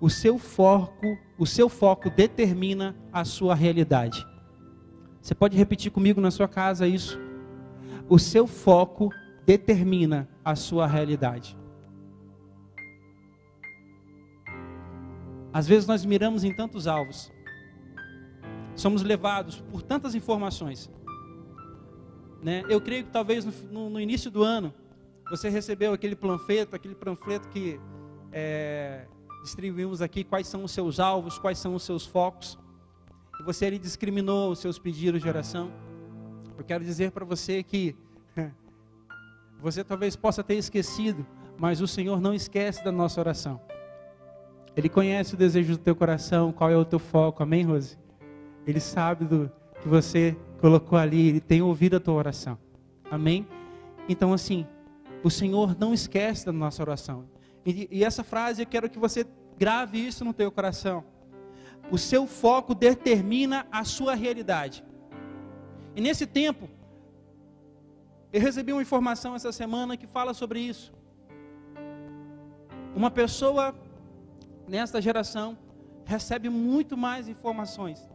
o 0.00 0.10
seu 0.10 0.38
foco, 0.38 1.18
o 1.38 1.46
seu 1.46 1.68
foco 1.68 2.10
determina 2.10 2.94
a 3.12 3.24
sua 3.24 3.54
realidade. 3.54 4.26
Você 5.20 5.34
pode 5.34 5.56
repetir 5.56 5.90
comigo 5.90 6.20
na 6.20 6.30
sua 6.30 6.46
casa 6.46 6.86
isso? 6.86 7.18
O 8.08 8.18
seu 8.18 8.46
foco 8.46 9.10
determina 9.44 10.28
a 10.44 10.54
sua 10.54 10.86
realidade. 10.86 11.56
Às 15.52 15.66
vezes 15.66 15.86
nós 15.86 16.04
miramos 16.04 16.44
em 16.44 16.54
tantos 16.54 16.86
alvos, 16.86 17.32
somos 18.74 19.02
levados 19.02 19.60
por 19.72 19.80
tantas 19.82 20.14
informações. 20.14 20.90
Né? 22.42 22.62
Eu 22.68 22.80
creio 22.80 23.04
que 23.04 23.10
talvez 23.10 23.44
no, 23.70 23.88
no, 23.88 23.98
início 23.98 24.30
do 24.30 24.42
ano 24.42 24.72
você 25.30 25.48
recebeu 25.48 25.92
aquele 25.92 26.14
panfleto, 26.14 26.76
aquele 26.76 26.94
panfleto 26.94 27.48
que 27.48 27.80
é, 28.30 29.06
distribuímos 29.46 30.02
aqui, 30.02 30.24
quais 30.24 30.48
são 30.48 30.64
os 30.64 30.72
seus 30.72 30.98
alvos, 30.98 31.38
quais 31.38 31.58
são 31.58 31.74
os 31.74 31.84
seus 31.84 32.04
focos. 32.04 32.58
E 33.40 33.42
você 33.44 33.66
ali 33.66 33.78
discriminou 33.78 34.50
os 34.50 34.58
seus 34.58 34.76
pedidos 34.78 35.22
de 35.22 35.28
oração. 35.28 35.70
Eu 36.58 36.64
quero 36.64 36.84
dizer 36.84 37.12
para 37.12 37.24
você 37.24 37.62
que 37.62 37.94
você 39.60 39.84
talvez 39.84 40.16
possa 40.16 40.42
ter 40.42 40.56
esquecido, 40.56 41.24
mas 41.56 41.80
o 41.80 41.86
Senhor 41.86 42.20
não 42.20 42.34
esquece 42.34 42.84
da 42.84 42.90
nossa 42.90 43.20
oração. 43.20 43.60
Ele 44.76 44.88
conhece 44.88 45.34
o 45.34 45.36
desejo 45.36 45.74
do 45.74 45.78
teu 45.78 45.94
coração, 45.94 46.52
qual 46.52 46.68
é 46.68 46.76
o 46.76 46.84
teu 46.84 46.98
foco, 46.98 47.42
amém, 47.42 47.64
Rose? 47.64 47.96
Ele 48.66 48.80
sabe 48.80 49.24
do 49.24 49.50
que 49.80 49.88
você 49.88 50.36
colocou 50.60 50.98
ali, 50.98 51.28
ele 51.28 51.40
tem 51.40 51.62
ouvido 51.62 51.96
a 51.96 52.00
tua 52.00 52.14
oração, 52.14 52.58
amém? 53.10 53.46
Então, 54.08 54.32
assim, 54.32 54.66
o 55.22 55.30
Senhor 55.30 55.76
não 55.78 55.94
esquece 55.94 56.44
da 56.44 56.52
nossa 56.52 56.82
oração. 56.82 57.35
E, 57.66 57.88
e 57.90 58.04
essa 58.04 58.22
frase 58.22 58.62
eu 58.62 58.66
quero 58.66 58.88
que 58.88 58.98
você 58.98 59.26
grave 59.58 59.98
isso 59.98 60.24
no 60.24 60.32
teu 60.32 60.52
coração. 60.52 61.04
O 61.90 61.98
seu 61.98 62.26
foco 62.26 62.74
determina 62.74 63.66
a 63.72 63.84
sua 63.84 64.14
realidade. 64.14 64.84
E 65.96 66.00
nesse 66.00 66.26
tempo, 66.26 66.68
eu 68.32 68.40
recebi 68.40 68.72
uma 68.72 68.82
informação 68.82 69.34
essa 69.34 69.50
semana 69.50 69.96
que 69.96 70.06
fala 70.06 70.32
sobre 70.32 70.60
isso. 70.60 70.94
Uma 72.94 73.10
pessoa 73.10 73.74
nesta 74.68 75.00
geração 75.02 75.58
recebe 76.04 76.48
muito 76.48 76.96
mais 76.96 77.28
informações. 77.28 78.08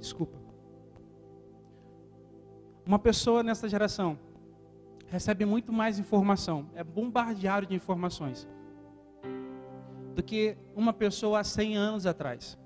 Desculpa. 0.00 0.36
Uma 2.84 2.98
pessoa 2.98 3.42
nesta 3.42 3.68
geração 3.68 4.18
recebe 5.14 5.44
muito 5.44 5.72
mais 5.72 5.96
informação, 5.96 6.68
é 6.74 6.82
bombardeado 6.82 7.66
de 7.66 7.74
informações, 7.76 8.48
do 10.12 10.20
que 10.24 10.56
uma 10.74 10.92
pessoa 10.92 11.38
há 11.38 11.44
100 11.44 11.76
anos 11.76 12.04
atrás. 12.04 12.58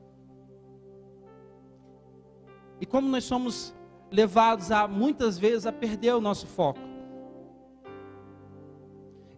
E 2.81 2.87
como 2.87 3.07
nós 3.07 3.25
somos 3.25 3.75
levados 4.11 4.73
a 4.73 4.89
muitas 4.89 5.39
vezes 5.39 5.67
a 5.67 5.73
perder 5.73 6.15
o 6.15 6.23
nosso 6.23 6.47
foco. 6.47 6.81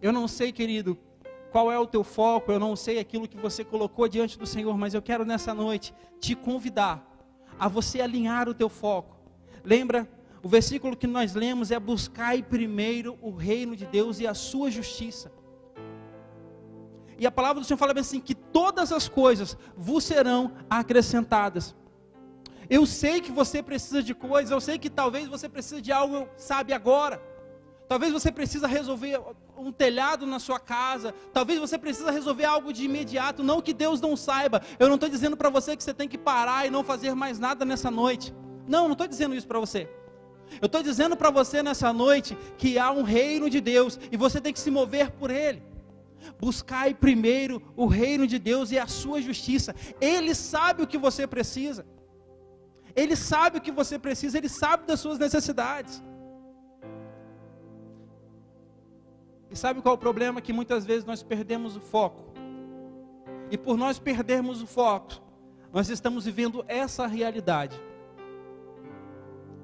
Eu 0.01 0.13
não 0.13 0.25
sei, 0.25 0.53
querido, 0.53 0.97
qual 1.51 1.69
é 1.69 1.77
o 1.77 1.85
teu 1.85 2.05
foco, 2.05 2.49
eu 2.49 2.61
não 2.61 2.77
sei 2.77 2.97
aquilo 2.97 3.27
que 3.27 3.35
você 3.35 3.61
colocou 3.65 4.07
diante 4.07 4.39
do 4.39 4.45
Senhor, 4.45 4.77
mas 4.77 4.93
eu 4.93 5.01
quero 5.01 5.25
nessa 5.25 5.53
noite 5.53 5.93
te 6.17 6.33
convidar 6.33 7.05
a 7.59 7.67
você 7.67 7.99
alinhar 7.99 8.47
o 8.47 8.53
teu 8.53 8.69
foco. 8.69 9.17
Lembra, 9.65 10.09
o 10.43 10.49
versículo 10.49 10.97
que 10.97 11.07
nós 11.07 11.33
lemos 11.33 11.71
é 11.71 11.79
buscai 11.79 12.41
primeiro 12.41 13.17
o 13.21 13.31
reino 13.31 13.75
de 13.75 13.85
Deus 13.85 14.19
e 14.19 14.25
a 14.25 14.33
sua 14.33 14.71
justiça. 14.71 15.31
E 17.17 17.27
a 17.27 17.31
palavra 17.31 17.61
do 17.61 17.65
Senhor 17.67 17.77
fala 17.77 17.93
assim 17.99 18.19
que 18.19 18.33
todas 18.33 18.91
as 18.91 19.07
coisas 19.07 19.55
vos 19.77 20.03
serão 20.03 20.53
acrescentadas. 20.67 21.75
Eu 22.67 22.85
sei 22.87 23.21
que 23.21 23.31
você 23.31 23.61
precisa 23.61 24.01
de 24.01 24.15
coisas, 24.15 24.49
eu 24.49 24.59
sei 24.59 24.79
que 24.79 24.89
talvez 24.89 25.27
você 25.27 25.47
precise 25.47 25.81
de 25.81 25.91
algo, 25.91 26.27
sabe, 26.35 26.73
agora. 26.73 27.21
Talvez 27.87 28.11
você 28.11 28.31
precisa 28.31 28.65
resolver 28.65 29.21
um 29.57 29.71
telhado 29.71 30.25
na 30.25 30.39
sua 30.39 30.59
casa. 30.59 31.13
Talvez 31.31 31.59
você 31.59 31.77
precisa 31.77 32.09
resolver 32.09 32.45
algo 32.45 32.71
de 32.73 32.85
imediato. 32.85 33.43
Não 33.43 33.61
que 33.61 33.73
Deus 33.73 34.01
não 34.01 34.15
saiba. 34.15 34.61
Eu 34.79 34.87
não 34.87 34.95
estou 34.95 35.09
dizendo 35.09 35.37
para 35.37 35.49
você 35.49 35.75
que 35.75 35.83
você 35.83 35.93
tem 35.93 36.07
que 36.07 36.17
parar 36.17 36.65
e 36.65 36.71
não 36.71 36.83
fazer 36.83 37.13
mais 37.13 37.37
nada 37.37 37.65
nessa 37.65 37.91
noite. 37.91 38.33
Não, 38.65 38.85
não 38.85 38.93
estou 38.93 39.07
dizendo 39.07 39.35
isso 39.35 39.47
para 39.47 39.59
você. 39.59 39.89
Eu 40.59 40.65
estou 40.65 40.83
dizendo 40.83 41.15
para 41.15 41.29
você 41.29 41.63
nessa 41.63 41.93
noite 41.93 42.37
que 42.57 42.77
há 42.77 42.91
um 42.91 43.03
reino 43.03 43.49
de 43.49 43.61
Deus 43.61 43.99
e 44.11 44.17
você 44.17 44.41
tem 44.41 44.51
que 44.51 44.59
se 44.59 44.71
mover 44.71 45.11
por 45.11 45.31
ele. 45.31 45.61
Buscai 46.39 46.93
primeiro 46.93 47.61
o 47.75 47.85
reino 47.85 48.27
de 48.27 48.37
Deus 48.37 48.71
e 48.71 48.77
a 48.77 48.87
sua 48.87 49.21
justiça. 49.21 49.75
Ele 49.99 50.35
sabe 50.35 50.83
o 50.83 50.87
que 50.87 50.97
você 50.97 51.25
precisa. 51.25 51.85
Ele 52.95 53.15
sabe 53.15 53.57
o 53.57 53.61
que 53.61 53.71
você 53.71 53.97
precisa, 53.97 54.37
ele 54.37 54.49
sabe 54.49 54.85
das 54.85 54.99
suas 54.99 55.17
necessidades. 55.17 56.03
E 59.49 59.55
sabe 59.55 59.81
qual 59.81 59.95
é 59.95 59.97
o 59.97 59.99
problema? 59.99 60.41
Que 60.41 60.53
muitas 60.53 60.85
vezes 60.85 61.05
nós 61.05 61.23
perdemos 61.23 61.75
o 61.75 61.81
foco. 61.81 62.33
E 63.49 63.57
por 63.57 63.77
nós 63.77 63.99
perdermos 63.99 64.61
o 64.61 64.67
foco, 64.67 65.21
nós 65.73 65.89
estamos 65.89 66.25
vivendo 66.25 66.63
essa 66.67 67.05
realidade. 67.05 67.79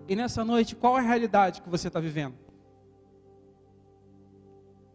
E 0.08 0.16
nessa 0.16 0.44
noite, 0.44 0.76
qual 0.76 0.98
é 0.98 1.02
a 1.02 1.04
realidade 1.04 1.62
que 1.62 1.70
você 1.70 1.88
está 1.88 2.00
vivendo? 2.00 2.36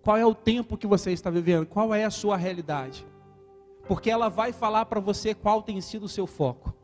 Qual 0.03 0.17
é 0.17 0.25
o 0.25 0.35
tempo 0.35 0.77
que 0.77 0.87
você 0.87 1.13
está 1.13 1.31
vivendo? 1.31 1.67
Qual 1.67 1.95
é 1.95 2.05
a 2.05 2.11
sua 2.11 2.37
realidade? 2.37 3.07
Porque 3.87 4.11
ela 4.11 4.29
vai 4.29 4.53
falar 4.53 4.87
para 4.87 5.01
você 5.01 5.35
qual 5.35 5.63
tem 5.63 5.81
sido 5.81 6.05
o 6.05 6.09
seu 6.09 6.27
foco. 6.27 6.75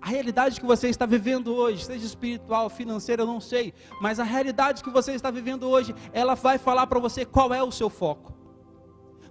A 0.00 0.08
realidade 0.08 0.60
que 0.60 0.66
você 0.66 0.88
está 0.88 1.06
vivendo 1.06 1.54
hoje, 1.54 1.84
seja 1.84 2.04
espiritual, 2.04 2.68
financeira, 2.68 3.22
eu 3.22 3.26
não 3.26 3.40
sei, 3.40 3.72
mas 4.00 4.20
a 4.20 4.24
realidade 4.24 4.82
que 4.82 4.90
você 4.90 5.12
está 5.12 5.30
vivendo 5.30 5.68
hoje, 5.68 5.94
ela 6.12 6.34
vai 6.34 6.58
falar 6.58 6.86
para 6.86 6.98
você 6.98 7.24
qual 7.24 7.54
é 7.54 7.62
o 7.62 7.72
seu 7.72 7.88
foco. 7.88 8.34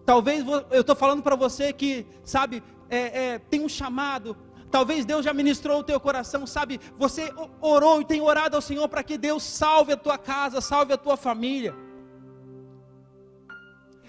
Talvez 0.05 0.43
eu 0.71 0.81
estou 0.81 0.95
falando 0.95 1.21
para 1.21 1.35
você 1.35 1.71
que, 1.71 2.05
sabe, 2.23 2.63
é, 2.89 3.25
é, 3.25 3.39
tem 3.39 3.61
um 3.61 3.69
chamado, 3.69 4.35
talvez 4.73 5.05
Deus 5.05 5.23
já 5.23 5.31
ministrou 5.31 5.81
o 5.81 5.83
teu 5.83 5.99
coração, 5.99 6.47
sabe, 6.47 6.79
você 6.97 7.31
orou 7.61 8.01
e 8.01 8.05
tem 8.05 8.21
orado 8.21 8.55
ao 8.55 8.61
Senhor 8.61 8.89
para 8.89 9.03
que 9.03 9.19
Deus 9.19 9.43
salve 9.43 9.93
a 9.93 9.97
tua 9.97 10.17
casa, 10.17 10.59
salve 10.61 10.91
a 10.91 10.97
tua 10.97 11.15
família. 11.15 11.75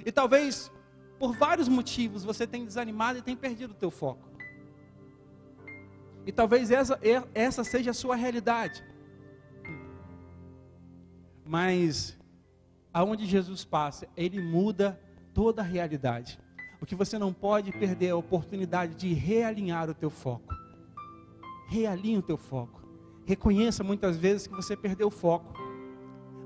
E 0.06 0.10
talvez, 0.10 0.72
por 1.18 1.36
vários 1.36 1.68
motivos, 1.68 2.24
você 2.24 2.46
tenha 2.46 2.64
desanimado 2.64 3.18
e 3.18 3.22
tenha 3.22 3.36
perdido 3.36 3.72
o 3.72 3.74
teu 3.74 3.90
foco. 3.90 4.26
E 6.24 6.32
talvez 6.32 6.70
essa, 6.70 6.98
essa 7.34 7.62
seja 7.62 7.90
a 7.90 7.94
sua 8.02 8.16
realidade. 8.16 8.82
Mas 11.44 12.16
aonde 12.90 13.26
Jesus 13.26 13.66
passa, 13.66 14.08
ele 14.16 14.40
muda 14.40 14.98
toda 15.34 15.60
a 15.60 15.64
realidade. 15.64 16.40
O 16.84 16.86
que 16.86 16.94
você 16.94 17.18
não 17.18 17.32
pode 17.32 17.72
perder 17.72 18.08
é 18.08 18.10
a 18.10 18.16
oportunidade 18.16 18.94
de 18.94 19.14
realinhar 19.14 19.88
o 19.88 19.94
teu 19.94 20.10
foco. 20.10 20.54
Realinhe 21.66 22.18
o 22.18 22.22
teu 22.22 22.36
foco. 22.36 22.82
Reconheça 23.24 23.82
muitas 23.82 24.18
vezes 24.18 24.46
que 24.46 24.54
você 24.54 24.76
perdeu 24.76 25.06
o 25.06 25.10
foco. 25.10 25.54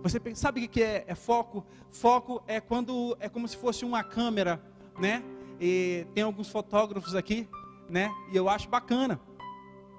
Você 0.00 0.20
sabe 0.36 0.64
o 0.64 0.68
que 0.68 0.80
é, 0.80 1.04
é 1.08 1.14
foco? 1.16 1.66
Foco 1.90 2.40
é 2.46 2.60
quando 2.60 3.16
é 3.18 3.28
como 3.28 3.48
se 3.48 3.56
fosse 3.56 3.84
uma 3.84 4.04
câmera, 4.04 4.62
né? 4.96 5.24
E 5.60 6.06
tem 6.14 6.22
alguns 6.22 6.48
fotógrafos 6.48 7.16
aqui, 7.16 7.48
né? 7.90 8.08
E 8.32 8.36
eu 8.36 8.48
acho 8.48 8.68
bacana. 8.68 9.20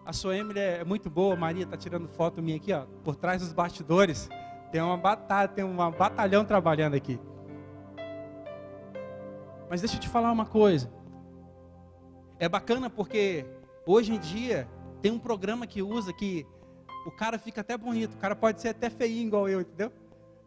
A 0.05 0.13
sua 0.13 0.38
Emily 0.38 0.62
é 0.62 0.86
muito 0.86 1.10
boa, 1.10 1.36
Maria 1.36 1.65
está 1.65 1.75
tirando 1.75 2.08
foto 2.08 2.41
minha 2.41 2.55
aqui, 2.55 2.72
ó, 2.72 2.86
por 3.03 3.17
trás 3.17 3.41
dos 3.41 3.51
bastidores. 3.51 4.29
Tem 4.72 4.81
uma 4.81 4.96
batalha, 4.96 5.50
tem 5.50 5.65
um 5.65 5.75
batalhão 5.75 6.46
trabalhando 6.46 6.93
aqui. 6.93 7.19
Mas 9.69 9.81
deixa 9.81 9.95
eu 9.95 9.99
te 9.99 10.09
falar 10.09 10.31
uma 10.31 10.45
coisa. 10.45 10.91
É 12.39 12.49
bacana 12.49 12.89
porque 12.89 13.45
hoje 13.85 14.13
em 14.13 14.19
dia 14.19 14.67
tem 15.01 15.11
um 15.11 15.19
programa 15.19 15.67
que 15.67 15.81
usa 15.81 16.11
que 16.11 16.45
o 17.05 17.11
cara 17.11 17.38
fica 17.38 17.61
até 17.61 17.77
bonito, 17.77 18.15
o 18.15 18.17
cara 18.17 18.35
pode 18.35 18.61
ser 18.61 18.69
até 18.69 18.89
feinho 18.89 19.27
igual 19.27 19.47
eu, 19.47 19.61
entendeu? 19.61 19.91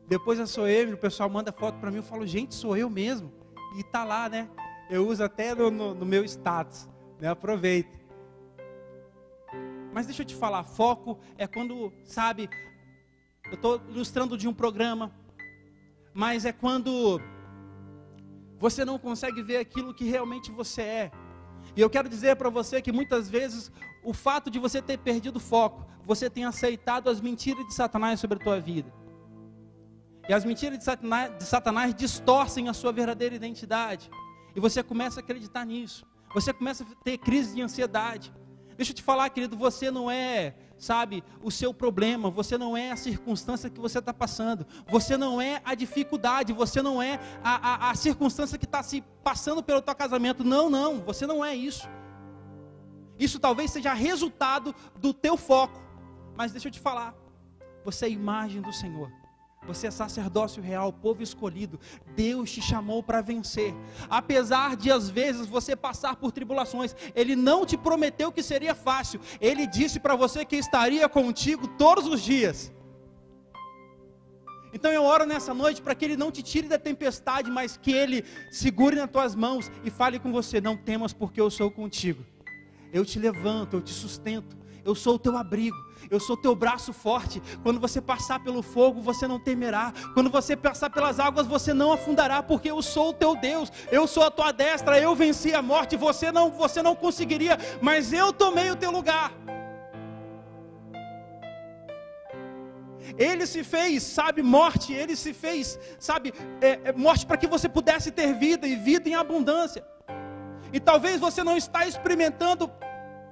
Depois 0.09 0.41
a 0.41 0.47
sou 0.47 0.69
eu, 0.69 0.93
o 0.93 0.97
pessoal 0.97 1.29
manda 1.31 1.52
foto 1.52 1.79
para 1.79 1.91
mim, 1.91 1.99
eu 1.99 2.02
falo, 2.02 2.26
gente, 2.26 2.55
sou 2.55 2.76
eu 2.76 2.91
mesmo. 2.91 3.33
E 3.79 3.83
tá 3.83 4.05
lá, 4.05 4.29
né? 4.29 4.49
Eu 4.91 5.07
uso 5.07 5.25
até 5.25 5.55
no, 5.55 5.71
no, 5.71 5.95
no 5.95 6.05
meu 6.05 6.25
status, 6.25 6.88
né? 7.21 7.29
Aproveita. 7.29 8.02
Mas 9.93 10.07
deixa 10.07 10.23
eu 10.23 10.26
te 10.26 10.35
falar, 10.35 10.64
foco 10.64 11.19
é 11.38 11.47
quando, 11.47 11.93
sabe, 12.05 12.49
eu 13.47 13.55
estou 13.55 13.81
ilustrando 13.88 14.37
de 14.37 14.49
um 14.49 14.55
programa, 14.55 15.12
mas 16.14 16.45
é 16.45 16.52
quando 16.52 17.21
você 18.62 18.85
não 18.85 18.97
consegue 18.97 19.42
ver 19.42 19.57
aquilo 19.57 19.92
que 19.92 20.04
realmente 20.04 20.52
você 20.52 20.83
é. 20.83 21.12
E 21.76 21.81
eu 21.81 21.90
quero 21.90 22.09
dizer 22.09 22.37
para 22.37 22.49
você 22.49 22.81
que 22.81 22.92
muitas 22.92 23.28
vezes 23.28 23.73
o 24.04 24.12
fato 24.14 24.49
de 24.49 24.57
você 24.57 24.81
ter 24.81 24.99
perdido 24.99 25.38
o 25.38 25.40
foco, 25.40 25.85
você 26.04 26.31
tem 26.31 26.45
aceitado 26.45 27.11
as 27.11 27.21
mentiras 27.21 27.66
de 27.66 27.75
Satanás 27.75 28.21
sobre 28.21 28.38
a 28.38 28.45
tua 28.45 28.61
vida. 28.61 28.92
E 30.28 30.33
as 30.33 30.45
mentiras 30.45 30.78
de 30.78 30.85
Satanás, 30.85 31.37
de 31.37 31.45
Satanás 31.45 31.92
distorcem 31.92 32.69
a 32.69 32.73
sua 32.73 32.92
verdadeira 32.92 33.35
identidade. 33.35 34.09
E 34.54 34.61
você 34.61 34.81
começa 34.81 35.19
a 35.19 35.25
acreditar 35.25 35.64
nisso. 35.64 36.07
Você 36.33 36.52
começa 36.52 36.85
a 36.85 37.02
ter 37.02 37.19
crise 37.19 37.57
de 37.57 37.62
ansiedade. 37.62 38.33
Deixa 38.76 38.92
eu 38.92 38.97
te 38.97 39.02
falar, 39.02 39.28
querido, 39.31 39.57
você 39.57 39.90
não 39.90 40.09
é, 40.09 40.54
sabe, 40.83 41.23
o 41.41 41.51
seu 41.51 41.73
problema, 41.73 42.29
você 42.29 42.59
não 42.59 42.77
é 42.77 42.91
a 42.91 42.97
circunstância 42.97 43.71
que 43.71 43.79
você 43.79 44.01
está 44.01 44.12
passando, 44.12 44.67
você 44.89 45.17
não 45.17 45.41
é 45.41 45.62
a 45.65 45.77
dificuldade, 45.77 46.53
você 46.53 46.83
não 46.83 47.01
é 47.01 47.21
a, 47.43 47.87
a, 47.87 47.91
a 47.91 47.95
circunstância 47.95 48.59
que 48.59 48.65
está 48.65 48.83
se 48.83 49.01
passando 49.23 49.62
pelo 49.62 49.81
teu 49.81 49.95
casamento. 49.95 50.43
Não, 50.43 50.69
não, 50.69 51.01
você 51.01 51.25
não 51.25 51.45
é 51.45 51.55
isso. 51.55 51.89
Isso 53.17 53.39
talvez 53.39 53.71
seja 53.71 53.95
resultado 53.95 54.75
do 54.99 55.15
teu 55.15 55.37
foco. 55.37 55.81
Mas 56.37 56.51
deixa 56.51 56.67
eu 56.67 56.73
te 56.73 56.81
falar, 56.81 57.15
você 57.85 58.07
é 58.07 58.09
a 58.09 58.11
imagem 58.11 58.61
do 58.61 58.73
Senhor. 58.73 59.22
Você 59.66 59.87
é 59.87 59.90
sacerdócio 59.90 60.61
real, 60.62 60.92
povo 60.92 61.23
escolhido. 61.23 61.78
Deus 62.16 62.50
te 62.50 62.61
chamou 62.61 63.02
para 63.02 63.21
vencer. 63.21 63.73
Apesar 64.11 64.76
de 64.76 64.90
às 64.90 65.09
vezes 65.09 65.47
você 65.47 65.76
passar 65.76 66.16
por 66.16 66.33
tribulações, 66.33 66.97
Ele 67.14 67.37
não 67.37 67.64
te 67.64 67.76
prometeu 67.76 68.33
que 68.33 68.42
seria 68.42 68.75
fácil. 68.75 69.21
Ele 69.40 69.66
disse 69.66 70.00
para 70.00 70.16
você 70.16 70.45
que 70.45 70.57
estaria 70.57 71.09
contigo 71.09 71.69
todos 71.69 72.07
os 72.07 72.21
dias. 72.23 72.73
Então 74.75 74.90
eu 74.90 75.04
oro 75.04 75.26
nessa 75.26 75.52
noite 75.52 75.83
para 75.83 75.95
que 75.95 76.04
Ele 76.04 76.16
não 76.16 76.33
te 76.33 76.42
tire 76.42 76.66
da 76.66 76.78
tempestade, 76.78 77.50
mas 77.50 77.76
que 77.76 77.92
Ele 77.92 78.25
segure 78.50 78.97
nas 78.97 79.11
tuas 79.11 79.35
mãos 79.35 79.71
e 79.85 79.90
fale 79.90 80.19
com 80.19 80.33
você: 80.33 80.61
Não 80.61 80.76
temas, 80.76 81.12
porque 81.12 81.40
eu 81.40 81.50
sou 81.50 81.71
contigo. 81.71 82.25
Eu 82.92 83.04
te 83.04 83.19
levanto, 83.19 83.76
eu 83.76 83.81
te 83.81 83.92
sustento, 83.92 84.57
eu 84.85 84.95
sou 84.95 85.15
o 85.15 85.19
teu 85.19 85.37
abrigo, 85.37 85.77
eu 86.11 86.19
sou 86.19 86.35
o 86.35 86.41
teu 86.41 86.55
braço 86.55 86.93
forte. 86.93 87.41
Quando 87.62 87.79
você 87.79 88.01
passar 88.01 88.41
pelo 88.41 88.62
fogo, 88.62 89.01
você 89.01 89.29
não 89.29 89.39
temerá. 89.39 89.93
Quando 90.15 90.29
você 90.29 90.57
passar 90.57 90.91
pelas 90.91 91.21
águas, 91.21 91.47
você 91.47 91.73
não 91.73 91.93
afundará, 91.93 92.43
porque 92.43 92.71
eu 92.71 92.83
sou 92.83 93.11
o 93.11 93.12
teu 93.12 93.37
Deus. 93.37 93.71
Eu 93.91 94.07
sou 94.07 94.25
a 94.25 94.31
tua 94.31 94.53
destra, 94.53 94.99
eu 94.99 95.15
venci 95.15 95.55
a 95.55 95.62
morte. 95.62 95.97
Você 95.97 96.33
não, 96.33 96.51
você 96.51 96.83
não 96.83 96.95
conseguiria, 96.95 97.57
mas 97.81 98.12
eu 98.12 98.33
tomei 98.33 98.71
o 98.71 98.77
teu 98.77 98.91
lugar. 98.91 99.33
Ele 103.19 103.47
se 103.47 103.62
fez, 103.62 104.03
sabe, 104.03 104.43
morte. 104.43 104.93
Ele 104.93 105.15
se 105.15 105.33
fez, 105.33 105.79
sabe, 105.99 106.33
é, 106.61 106.81
é, 106.85 106.93
morte 106.93 107.27
para 107.27 107.37
que 107.37 107.47
você 107.47 107.69
pudesse 107.69 108.11
ter 108.11 108.35
vida 108.35 108.67
e 108.67 108.75
vida 108.75 109.09
em 109.09 109.15
abundância. 109.15 109.85
E 110.73 110.81
talvez 110.81 111.21
você 111.21 111.45
não 111.45 111.57
está 111.57 111.87
experimentando 111.87 112.71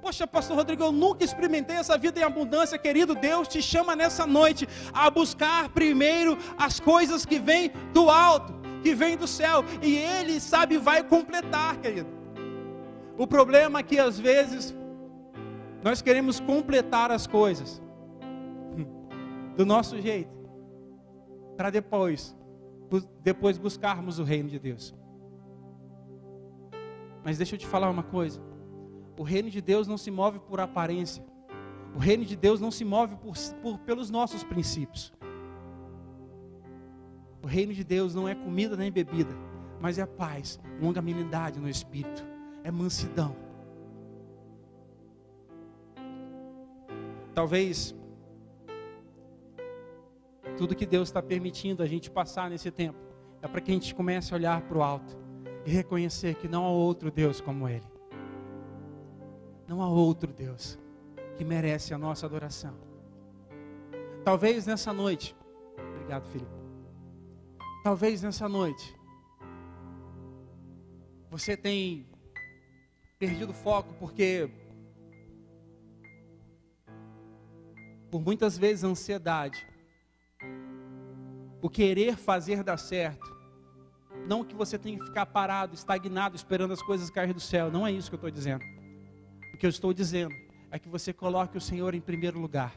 Poxa, 0.01 0.25
pastor 0.25 0.57
Rodrigo, 0.57 0.83
eu 0.83 0.91
nunca 0.91 1.23
experimentei 1.23 1.75
essa 1.75 1.95
vida 1.95 2.19
em 2.19 2.23
abundância, 2.23 2.75
querido. 2.77 3.13
Deus 3.13 3.47
te 3.47 3.61
chama 3.61 3.95
nessa 3.95 4.25
noite 4.25 4.67
a 4.91 5.09
buscar 5.11 5.69
primeiro 5.69 6.37
as 6.57 6.79
coisas 6.79 7.23
que 7.23 7.39
vêm 7.39 7.71
do 7.93 8.09
alto, 8.09 8.51
que 8.81 8.95
vêm 8.95 9.15
do 9.15 9.27
céu, 9.27 9.63
e 9.79 9.95
Ele, 9.95 10.39
sabe, 10.39 10.79
vai 10.79 11.03
completar, 11.03 11.77
querido. 11.77 12.09
O 13.15 13.27
problema 13.27 13.79
é 13.79 13.83
que 13.83 13.99
às 13.99 14.19
vezes 14.19 14.75
nós 15.83 16.01
queremos 16.01 16.39
completar 16.39 17.11
as 17.11 17.27
coisas 17.27 17.79
do 19.55 19.63
nosso 19.67 20.01
jeito, 20.01 20.35
para 21.55 21.69
depois, 21.69 22.35
depois 23.21 23.59
buscarmos 23.59 24.17
o 24.17 24.23
reino 24.23 24.49
de 24.49 24.57
Deus. 24.57 24.95
Mas 27.23 27.37
deixa 27.37 27.53
eu 27.53 27.59
te 27.59 27.67
falar 27.67 27.87
uma 27.91 28.01
coisa. 28.01 28.50
O 29.21 29.23
reino 29.23 29.51
de 29.51 29.61
Deus 29.61 29.87
não 29.87 29.99
se 29.99 30.09
move 30.09 30.39
por 30.39 30.59
aparência. 30.59 31.23
O 31.95 31.99
reino 31.99 32.25
de 32.25 32.35
Deus 32.35 32.59
não 32.59 32.71
se 32.71 32.83
move 32.83 33.15
por, 33.17 33.35
por, 33.61 33.77
pelos 33.77 34.09
nossos 34.09 34.43
princípios. 34.43 35.13
O 37.43 37.45
reino 37.45 37.71
de 37.71 37.83
Deus 37.83 38.15
não 38.15 38.27
é 38.27 38.33
comida 38.33 38.75
nem 38.75 38.91
bebida, 38.91 39.29
mas 39.79 39.99
é 39.99 40.07
paz, 40.07 40.59
longanimidade 40.81 41.59
no 41.59 41.69
espírito, 41.69 42.25
é 42.63 42.71
mansidão. 42.71 43.35
Talvez 47.35 47.93
tudo 50.57 50.75
que 50.75 50.87
Deus 50.87 51.09
está 51.09 51.21
permitindo 51.21 51.83
a 51.83 51.85
gente 51.85 52.09
passar 52.09 52.49
nesse 52.49 52.71
tempo 52.71 52.97
é 53.39 53.47
para 53.47 53.61
que 53.61 53.69
a 53.69 53.73
gente 53.75 53.93
comece 53.93 54.33
a 54.33 54.37
olhar 54.37 54.61
para 54.63 54.79
o 54.79 54.81
alto 54.81 55.15
e 55.63 55.69
reconhecer 55.69 56.33
que 56.37 56.47
não 56.47 56.65
há 56.65 56.69
outro 56.71 57.11
Deus 57.11 57.39
como 57.39 57.69
Ele. 57.69 57.90
Não 59.71 59.81
há 59.81 59.87
outro 59.87 60.33
Deus 60.33 60.77
que 61.37 61.45
merece 61.45 61.93
a 61.93 61.97
nossa 61.97 62.25
adoração. 62.25 62.75
Talvez 64.21 64.65
nessa 64.67 64.91
noite, 64.91 65.33
obrigado, 65.93 66.27
filho. 66.27 66.47
Talvez 67.81 68.21
nessa 68.21 68.49
noite, 68.49 68.93
você 71.29 71.55
tenha 71.55 72.05
perdido 73.17 73.53
foco 73.53 73.93
porque, 73.93 74.51
por 78.11 78.21
muitas 78.21 78.57
vezes, 78.57 78.83
a 78.83 78.89
ansiedade, 78.89 79.65
o 81.61 81.69
querer 81.69 82.17
fazer 82.17 82.61
dar 82.61 82.75
certo, 82.75 83.33
não 84.27 84.43
que 84.43 84.53
você 84.53 84.77
tenha 84.77 84.99
que 84.99 85.05
ficar 85.05 85.27
parado, 85.27 85.73
estagnado, 85.75 86.35
esperando 86.35 86.73
as 86.73 86.81
coisas 86.81 87.09
cair 87.09 87.33
do 87.33 87.39
céu, 87.39 87.71
não 87.71 87.87
é 87.87 87.91
isso 87.93 88.09
que 88.09 88.15
eu 88.15 88.17
estou 88.17 88.29
dizendo 88.29 88.70
que 89.61 89.67
eu 89.67 89.69
estou 89.69 89.93
dizendo 89.93 90.33
é 90.71 90.79
que 90.79 90.89
você 90.89 91.13
coloque 91.13 91.55
o 91.55 91.61
Senhor 91.61 91.93
em 91.93 92.01
primeiro 92.01 92.39
lugar. 92.39 92.73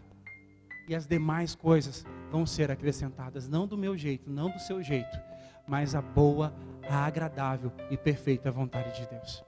E 0.86 0.94
as 0.94 1.06
demais 1.06 1.54
coisas 1.54 2.04
vão 2.30 2.44
ser 2.44 2.70
acrescentadas, 2.70 3.48
não 3.48 3.66
do 3.66 3.74
meu 3.74 3.96
jeito, 3.96 4.28
não 4.28 4.50
do 4.50 4.58
seu 4.58 4.82
jeito, 4.82 5.18
mas 5.66 5.94
a 5.94 6.02
boa, 6.02 6.54
a 6.86 7.06
agradável 7.06 7.72
e 7.90 7.96
perfeita 7.96 8.50
vontade 8.50 9.00
de 9.00 9.08
Deus. 9.08 9.42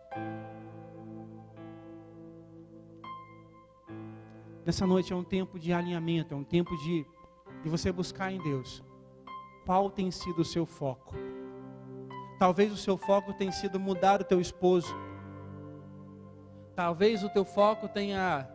Nessa 4.65 4.87
noite 4.87 5.13
é 5.13 5.17
um 5.17 5.23
tempo 5.23 5.59
de 5.59 5.75
alinhamento, 5.75 6.33
é 6.33 6.37
um 6.39 6.43
tempo 6.43 6.75
de, 6.79 7.05
de 7.63 7.69
você 7.69 7.93
buscar 7.93 8.33
em 8.33 8.41
Deus. 8.41 8.83
Qual 9.67 9.91
tem 9.91 10.11
sido 10.11 10.39
o 10.39 10.45
seu 10.45 10.65
foco? 10.65 11.15
Talvez 12.39 12.73
o 12.73 12.79
seu 12.79 12.97
foco 12.97 13.35
tenha 13.35 13.53
sido 13.53 13.79
mudar 13.79 14.23
o 14.23 14.25
teu 14.25 14.41
esposo, 14.41 14.97
Talvez 16.77 17.25
o 17.25 17.31
teu 17.31 17.45
foco 17.45 17.89
tenha 17.89 18.47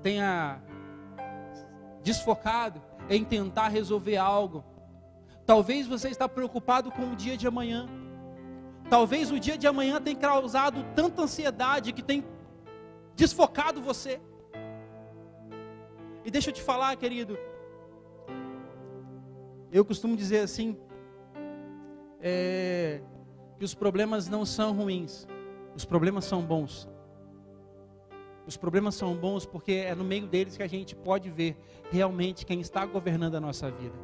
tenha 0.00 0.62
desfocado 2.00 2.80
em 3.10 3.24
tentar 3.24 3.68
resolver 3.68 4.16
algo. 4.16 4.64
Talvez 5.44 5.86
você 5.86 6.08
está 6.08 6.28
preocupado 6.28 6.92
com 6.92 7.10
o 7.10 7.16
dia 7.16 7.36
de 7.36 7.48
amanhã. 7.48 7.88
Talvez 8.88 9.32
o 9.32 9.40
dia 9.40 9.58
de 9.58 9.66
amanhã 9.66 10.00
tenha 10.00 10.16
causado 10.16 10.84
tanta 10.94 11.22
ansiedade 11.22 11.92
que 11.92 12.02
tem 12.02 12.24
desfocado 13.16 13.82
você. 13.82 14.20
E 16.24 16.30
deixa 16.30 16.50
eu 16.50 16.54
te 16.54 16.62
falar, 16.62 16.94
querido. 16.96 17.36
Eu 19.72 19.84
costumo 19.84 20.16
dizer 20.16 20.40
assim, 20.40 20.78
é, 22.20 23.00
que 23.58 23.64
os 23.64 23.74
problemas 23.74 24.28
não 24.28 24.46
são 24.46 24.72
ruins, 24.72 25.26
os 25.74 25.84
problemas 25.84 26.24
são 26.26 26.42
bons. 26.42 26.88
Os 28.46 28.56
problemas 28.56 28.94
são 28.94 29.14
bons 29.14 29.46
porque 29.46 29.72
é 29.72 29.94
no 29.94 30.04
meio 30.04 30.26
deles 30.26 30.56
que 30.56 30.62
a 30.62 30.68
gente 30.68 30.94
pode 30.94 31.30
ver 31.30 31.56
realmente 31.90 32.44
quem 32.44 32.60
está 32.60 32.84
governando 32.84 33.36
a 33.36 33.40
nossa 33.40 33.70
vida. 33.70 33.96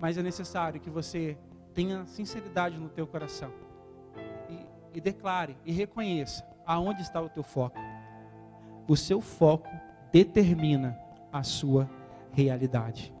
Mas 0.00 0.16
é 0.18 0.22
necessário 0.22 0.80
que 0.80 0.90
você 0.90 1.36
tenha 1.74 2.04
sinceridade 2.06 2.78
no 2.78 2.88
teu 2.88 3.06
coração 3.06 3.52
e, 4.48 4.98
e 4.98 5.00
declare 5.00 5.56
e 5.64 5.72
reconheça 5.72 6.44
aonde 6.66 7.02
está 7.02 7.20
o 7.20 7.28
teu 7.28 7.42
foco. 7.42 7.78
O 8.86 8.96
seu 8.96 9.20
foco 9.20 9.68
determina 10.12 10.98
a 11.32 11.42
sua 11.42 11.88
realidade. 12.32 13.12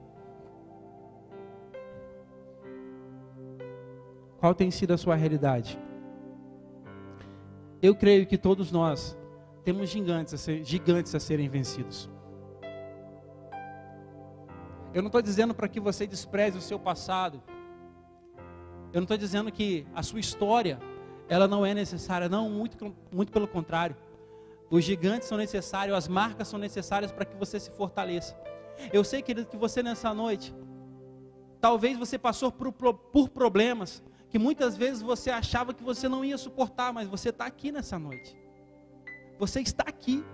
Qual 4.38 4.54
tem 4.54 4.70
sido 4.70 4.92
a 4.92 4.98
sua 4.98 5.14
realidade? 5.14 5.78
Eu 7.82 7.96
creio 7.96 8.24
que 8.24 8.38
todos 8.38 8.70
nós 8.70 9.18
temos 9.64 9.90
gigantes 9.90 10.32
a, 10.32 10.38
ser, 10.38 10.64
gigantes 10.64 11.12
a 11.16 11.18
serem 11.18 11.48
vencidos. 11.48 12.08
Eu 14.94 15.02
não 15.02 15.08
estou 15.08 15.20
dizendo 15.20 15.52
para 15.52 15.66
que 15.66 15.80
você 15.80 16.06
despreze 16.06 16.56
o 16.56 16.60
seu 16.60 16.78
passado. 16.78 17.42
Eu 18.92 19.00
não 19.00 19.02
estou 19.02 19.16
dizendo 19.16 19.50
que 19.50 19.84
a 19.92 20.02
sua 20.02 20.20
história 20.20 20.78
ela 21.28 21.48
não 21.48 21.66
é 21.66 21.74
necessária. 21.74 22.28
Não, 22.28 22.48
muito, 22.48 22.94
muito 23.10 23.32
pelo 23.32 23.48
contrário. 23.48 23.96
Os 24.70 24.84
gigantes 24.84 25.26
são 25.26 25.36
necessários, 25.36 25.96
as 25.96 26.06
marcas 26.06 26.46
são 26.46 26.58
necessárias 26.58 27.10
para 27.10 27.24
que 27.24 27.36
você 27.36 27.58
se 27.58 27.70
fortaleça. 27.72 28.38
Eu 28.92 29.02
sei, 29.02 29.22
querido, 29.22 29.48
que 29.48 29.56
você 29.56 29.82
nessa 29.82 30.14
noite, 30.14 30.54
talvez 31.60 31.98
você 31.98 32.16
passou 32.16 32.52
por, 32.52 32.72
por 32.72 33.28
problemas, 33.28 34.02
que 34.32 34.38
muitas 34.38 34.78
vezes 34.78 35.02
você 35.02 35.30
achava 35.30 35.74
que 35.74 35.84
você 35.84 36.08
não 36.08 36.24
ia 36.24 36.38
suportar, 36.38 36.90
mas 36.90 37.06
você 37.06 37.28
está 37.28 37.44
aqui 37.44 37.70
nessa 37.70 37.98
noite. 37.98 38.34
Você 39.38 39.60
está 39.60 39.84
aqui. 39.86 40.24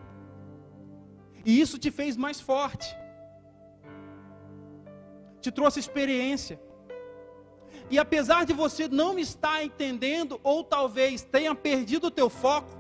E 1.45 1.61
isso 1.61 1.77
te 1.77 1.91
fez 1.91 2.17
mais 2.17 2.41
forte. 2.41 2.97
Te 5.41 5.51
trouxe 5.51 5.81
experiência. 5.81 6.61
E 7.91 7.99
apesar 7.99 8.47
de 8.47 8.53
você 8.53 8.87
não 8.87 9.19
estar 9.19 9.65
entendendo, 9.65 10.39
ou 10.45 10.63
talvez 10.63 11.25
tenha 11.25 11.53
perdido 11.53 12.07
o 12.07 12.11
teu 12.13 12.31
foco, 12.31 12.79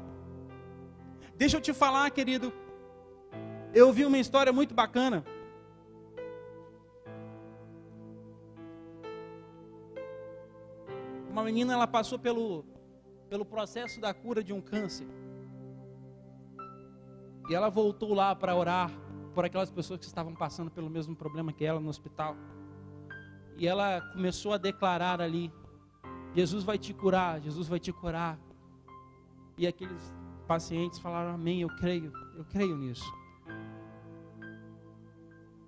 deixa 1.34 1.56
eu 1.56 1.60
te 1.60 1.72
falar, 1.72 2.08
querido. 2.12 2.52
Eu 3.74 3.88
ouvi 3.88 4.04
uma 4.04 4.18
história 4.18 4.52
muito 4.52 4.72
bacana. 4.72 5.24
Uma 11.38 11.44
menina, 11.44 11.72
ela 11.72 11.86
passou 11.86 12.18
pelo, 12.18 12.64
pelo 13.30 13.44
processo 13.44 14.00
da 14.00 14.12
cura 14.12 14.42
de 14.42 14.52
um 14.52 14.60
câncer. 14.60 15.06
E 17.48 17.54
ela 17.54 17.70
voltou 17.70 18.12
lá 18.12 18.34
para 18.34 18.56
orar 18.56 18.90
por 19.36 19.44
aquelas 19.44 19.70
pessoas 19.70 20.00
que 20.00 20.06
estavam 20.06 20.34
passando 20.34 20.68
pelo 20.68 20.90
mesmo 20.90 21.14
problema 21.14 21.52
que 21.52 21.64
ela 21.64 21.78
no 21.78 21.88
hospital. 21.88 22.36
E 23.56 23.68
ela 23.68 24.00
começou 24.00 24.52
a 24.52 24.58
declarar 24.58 25.20
ali: 25.20 25.52
Jesus 26.34 26.64
vai 26.64 26.76
te 26.76 26.92
curar, 26.92 27.40
Jesus 27.40 27.68
vai 27.68 27.78
te 27.78 27.92
curar. 27.92 28.36
E 29.56 29.64
aqueles 29.64 30.12
pacientes 30.48 30.98
falaram: 30.98 31.34
Amém, 31.34 31.60
eu 31.60 31.68
creio, 31.76 32.12
eu 32.36 32.44
creio 32.46 32.76
nisso. 32.76 33.14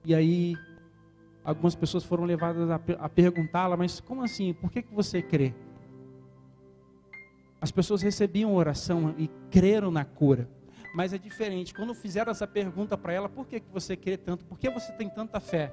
E 0.04 0.16
aí, 0.16 0.56
algumas 1.44 1.74
pessoas 1.74 2.04
foram 2.04 2.24
levadas 2.24 2.70
a, 2.70 2.80
a 2.98 3.08
perguntá-la: 3.08 3.76
Mas 3.76 4.00
como 4.00 4.22
assim? 4.22 4.52
Por 4.52 4.70
que, 4.70 4.82
que 4.82 4.94
você 4.94 5.22
crê? 5.22 5.54
As 7.60 7.70
pessoas 7.70 8.00
recebiam 8.00 8.54
oração 8.54 9.14
e 9.18 9.28
creram 9.50 9.90
na 9.90 10.04
cura. 10.04 10.48
Mas 10.94 11.12
é 11.12 11.18
diferente. 11.18 11.74
Quando 11.74 11.94
fizeram 11.94 12.30
essa 12.32 12.46
pergunta 12.46 12.96
para 12.96 13.12
ela, 13.12 13.28
por 13.28 13.46
que, 13.46 13.60
que 13.60 13.70
você 13.70 13.96
crê 13.96 14.16
tanto? 14.16 14.44
Por 14.44 14.58
que 14.58 14.68
você 14.70 14.92
tem 14.92 15.08
tanta 15.08 15.38
fé? 15.38 15.72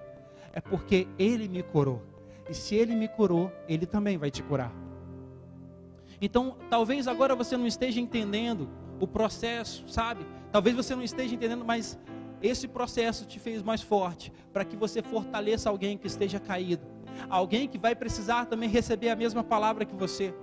É 0.54 0.60
porque 0.60 1.08
Ele 1.18 1.48
me 1.48 1.64
curou. 1.64 2.04
E 2.50 2.54
se 2.54 2.76
Ele 2.76 2.96
me 2.96 3.08
curou, 3.08 3.52
Ele 3.68 3.86
também 3.86 4.18
vai 4.18 4.30
te 4.30 4.44
curar. 4.44 4.72
Então, 6.22 6.58
talvez 6.70 7.08
agora 7.08 7.36
você 7.36 7.56
não 7.56 7.68
esteja 7.68 8.00
entendendo 8.00 8.70
o 9.00 9.08
processo, 9.08 9.88
sabe? 9.88 10.26
Talvez 10.52 10.76
você 10.76 10.96
não 10.96 11.04
esteja 11.04 11.36
entendendo, 11.36 11.64
mas 11.64 11.98
esse 12.42 12.68
processo 12.68 13.26
te 13.26 13.40
fez 13.40 13.64
mais 13.64 13.82
forte 13.82 14.32
para 14.54 14.66
que 14.66 14.76
você 14.76 15.02
fortaleça 15.02 15.70
alguém 15.70 15.98
que 15.98 16.08
esteja 16.08 16.40
caído, 16.40 16.86
alguém 17.30 17.68
que 17.68 17.78
vai 17.78 17.96
precisar 17.96 18.46
também 18.46 18.70
receber 18.70 19.10
a 19.10 19.16
mesma 19.16 19.44
palavra 19.44 19.86
que 19.86 19.96
você. 19.96 20.34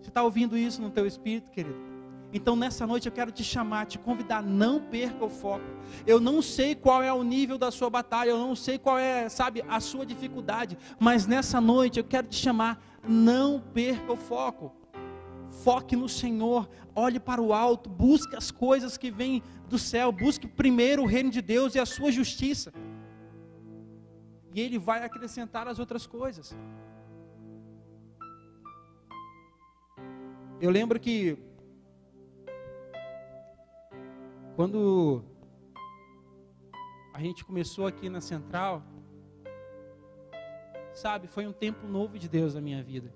Você 0.00 0.10
está 0.10 0.22
ouvindo 0.22 0.56
isso 0.56 0.80
no 0.80 0.90
teu 0.90 1.06
espírito, 1.06 1.50
querido? 1.50 1.96
Então 2.32 2.54
nessa 2.56 2.86
noite 2.86 3.06
eu 3.06 3.12
quero 3.12 3.30
te 3.30 3.42
chamar, 3.42 3.86
te 3.86 3.98
convidar, 3.98 4.42
não 4.42 4.80
perca 4.80 5.24
o 5.24 5.30
foco. 5.30 5.64
Eu 6.06 6.20
não 6.20 6.42
sei 6.42 6.74
qual 6.74 7.02
é 7.02 7.12
o 7.12 7.22
nível 7.22 7.56
da 7.56 7.70
sua 7.70 7.88
batalha, 7.88 8.30
eu 8.30 8.38
não 8.38 8.54
sei 8.54 8.78
qual 8.78 8.98
é, 8.98 9.28
sabe, 9.28 9.64
a 9.68 9.80
sua 9.80 10.04
dificuldade, 10.04 10.76
mas 10.98 11.26
nessa 11.26 11.60
noite 11.60 11.98
eu 11.98 12.04
quero 12.04 12.26
te 12.26 12.36
chamar, 12.36 12.82
não 13.06 13.60
perca 13.60 14.12
o 14.12 14.16
foco. 14.16 14.72
Foque 15.62 15.96
no 15.96 16.08
Senhor, 16.08 16.68
olhe 16.94 17.18
para 17.18 17.40
o 17.40 17.52
alto, 17.52 17.88
busque 17.88 18.36
as 18.36 18.50
coisas 18.50 18.96
que 18.96 19.10
vêm 19.10 19.42
do 19.68 19.78
céu, 19.78 20.12
busque 20.12 20.46
primeiro 20.46 21.02
o 21.02 21.06
reino 21.06 21.30
de 21.30 21.42
Deus 21.42 21.74
e 21.74 21.78
a 21.78 21.86
sua 21.86 22.10
justiça. 22.12 22.72
E 24.54 24.60
ele 24.60 24.78
vai 24.78 25.04
acrescentar 25.04 25.66
as 25.68 25.78
outras 25.78 26.06
coisas. 26.06 26.56
Eu 30.60 30.70
lembro 30.70 30.98
que 30.98 31.38
Quando 34.56 35.22
a 37.12 37.20
gente 37.20 37.44
começou 37.44 37.86
aqui 37.86 38.08
na 38.08 38.22
central, 38.22 38.82
sabe, 40.94 41.28
foi 41.28 41.46
um 41.46 41.52
tempo 41.52 41.86
novo 41.86 42.18
de 42.18 42.26
Deus 42.26 42.54
na 42.54 42.60
minha 42.62 42.82
vida. 42.82 43.12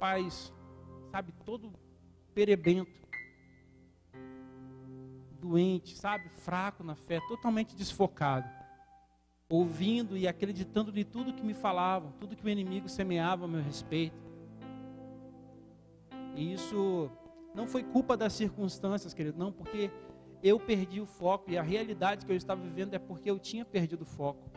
Rapaz, 0.00 0.52
sabe, 1.10 1.34
todo 1.44 1.72
perebento, 2.32 2.88
doente, 5.40 5.96
sabe, 5.96 6.28
fraco 6.28 6.84
na 6.84 6.94
fé, 6.94 7.18
totalmente 7.26 7.74
desfocado, 7.74 8.48
ouvindo 9.50 10.16
e 10.16 10.28
acreditando 10.28 10.92
de 10.92 11.02
tudo 11.02 11.34
que 11.34 11.42
me 11.42 11.52
falavam, 11.52 12.12
tudo 12.12 12.36
que 12.36 12.46
o 12.46 12.48
inimigo 12.48 12.88
semeava 12.88 13.46
a 13.46 13.48
meu 13.48 13.60
respeito. 13.60 14.22
E 16.36 16.52
isso 16.52 17.10
não 17.52 17.66
foi 17.66 17.82
culpa 17.82 18.16
das 18.16 18.34
circunstâncias, 18.34 19.12
querido, 19.12 19.36
não, 19.36 19.50
porque 19.50 19.90
eu 20.40 20.60
perdi 20.60 21.00
o 21.00 21.06
foco 21.06 21.50
e 21.50 21.58
a 21.58 21.62
realidade 21.62 22.24
que 22.24 22.30
eu 22.30 22.36
estava 22.36 22.62
vivendo 22.62 22.94
é 22.94 23.00
porque 23.00 23.28
eu 23.28 23.40
tinha 23.40 23.64
perdido 23.64 24.02
o 24.02 24.06
foco. 24.06 24.48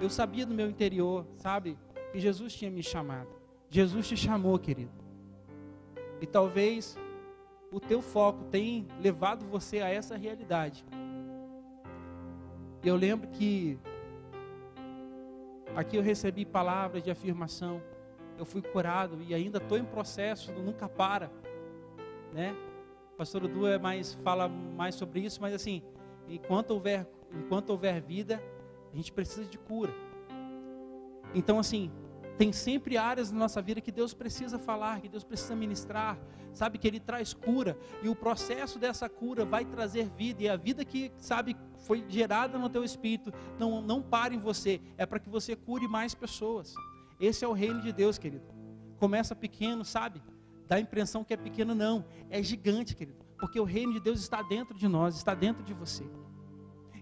Eu 0.00 0.10
sabia 0.10 0.44
no 0.44 0.52
meu 0.52 0.68
interior, 0.68 1.28
sabe, 1.36 1.78
que 2.10 2.18
Jesus 2.18 2.52
tinha 2.52 2.72
me 2.72 2.82
chamado. 2.82 3.41
Jesus 3.72 4.06
te 4.06 4.16
chamou, 4.16 4.56
querido. 4.58 4.92
E 6.20 6.26
talvez 6.26 6.96
o 7.72 7.80
teu 7.80 8.00
foco 8.00 8.44
tenha 8.44 8.86
levado 9.00 9.44
você 9.46 9.80
a 9.80 9.88
essa 9.88 10.16
realidade. 10.16 10.84
Eu 12.84 12.94
lembro 12.94 13.28
que 13.30 13.78
aqui 15.74 15.96
eu 15.96 16.02
recebi 16.02 16.44
palavras 16.44 17.02
de 17.02 17.10
afirmação. 17.10 17.82
Eu 18.38 18.44
fui 18.44 18.62
curado 18.62 19.18
e 19.26 19.34
ainda 19.34 19.58
estou 19.58 19.76
em 19.76 19.84
processo, 19.84 20.52
nunca 20.52 20.88
para 20.88 21.30
né? 22.32 22.56
O 23.12 23.16
pastor 23.16 23.44
Udu 23.44 23.66
é 23.66 23.78
mais, 23.78 24.14
fala 24.14 24.48
mais 24.48 24.94
sobre 24.94 25.20
isso, 25.20 25.40
mas 25.40 25.52
assim, 25.54 25.82
enquanto 26.28 26.70
houver, 26.70 27.06
enquanto 27.32 27.70
houver 27.70 28.00
vida, 28.00 28.42
a 28.92 28.96
gente 28.96 29.12
precisa 29.12 29.44
de 29.44 29.58
cura. 29.58 29.92
Então, 31.34 31.58
assim, 31.58 31.90
tem 32.38 32.52
sempre 32.52 32.96
áreas 32.96 33.30
na 33.30 33.38
nossa 33.38 33.60
vida 33.62 33.80
que 33.80 33.92
Deus 33.92 34.14
precisa 34.14 34.58
falar, 34.58 35.00
que 35.00 35.08
Deus 35.08 35.24
precisa 35.24 35.54
ministrar, 35.54 36.18
sabe 36.52 36.78
que 36.78 36.86
Ele 36.86 37.00
traz 37.00 37.32
cura, 37.32 37.78
e 38.02 38.08
o 38.08 38.16
processo 38.16 38.78
dessa 38.78 39.08
cura 39.08 39.44
vai 39.44 39.64
trazer 39.64 40.08
vida, 40.10 40.42
e 40.42 40.48
a 40.48 40.56
vida 40.56 40.84
que, 40.84 41.12
sabe, 41.18 41.56
foi 41.86 42.04
gerada 42.08 42.58
no 42.58 42.68
teu 42.68 42.84
espírito, 42.84 43.32
não, 43.58 43.80
não 43.80 44.02
para 44.02 44.34
em 44.34 44.38
você, 44.38 44.80
é 44.96 45.06
para 45.06 45.18
que 45.18 45.28
você 45.28 45.54
cure 45.54 45.86
mais 45.88 46.14
pessoas. 46.14 46.74
Esse 47.20 47.44
é 47.44 47.48
o 47.48 47.52
reino 47.52 47.80
de 47.80 47.92
Deus, 47.92 48.18
querido. 48.18 48.44
Começa 48.98 49.34
pequeno, 49.34 49.84
sabe? 49.84 50.22
dá 50.72 50.76
a 50.76 50.80
impressão 50.80 51.22
que 51.22 51.34
é 51.34 51.36
pequeno, 51.36 51.74
não, 51.74 52.02
é 52.30 52.42
gigante, 52.42 52.96
querido, 52.96 53.18
porque 53.38 53.60
o 53.60 53.64
reino 53.64 53.92
de 53.92 54.00
Deus 54.00 54.20
está 54.20 54.40
dentro 54.40 54.74
de 54.74 54.88
nós, 54.88 55.16
está 55.16 55.34
dentro 55.34 55.62
de 55.62 55.74
você. 55.74 56.02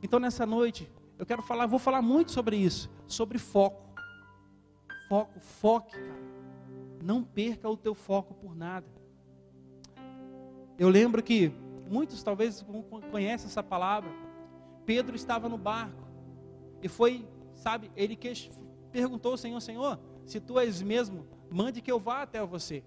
Então 0.02 0.18
nessa 0.18 0.44
noite, 0.44 0.90
eu 1.16 1.24
quero 1.24 1.40
falar, 1.40 1.66
vou 1.66 1.78
falar 1.78 2.02
muito 2.02 2.32
sobre 2.32 2.56
isso, 2.56 2.90
sobre 3.06 3.38
foco. 3.38 3.89
Foco, 5.10 5.40
foque, 5.40 5.90
cara. 5.90 6.30
Não 7.02 7.24
perca 7.24 7.68
o 7.68 7.76
teu 7.76 7.96
foco 7.96 8.32
por 8.32 8.54
nada. 8.54 8.86
Eu 10.78 10.88
lembro 10.88 11.20
que 11.20 11.50
muitos 11.90 12.22
talvez 12.22 12.64
conhecem 13.10 13.48
essa 13.48 13.60
palavra. 13.60 14.08
Pedro 14.86 15.16
estava 15.16 15.48
no 15.48 15.58
barco 15.58 16.06
e 16.80 16.86
foi, 16.86 17.28
sabe, 17.56 17.90
ele 17.96 18.14
que 18.14 18.32
perguntou 18.92 19.32
ao 19.32 19.36
Senhor, 19.36 19.60
Senhor, 19.60 19.98
se 20.24 20.38
tu 20.38 20.60
és 20.60 20.80
mesmo, 20.80 21.26
mande 21.50 21.80
que 21.80 21.90
eu 21.90 21.98
vá 21.98 22.22
até 22.22 22.40
você. 22.46 22.84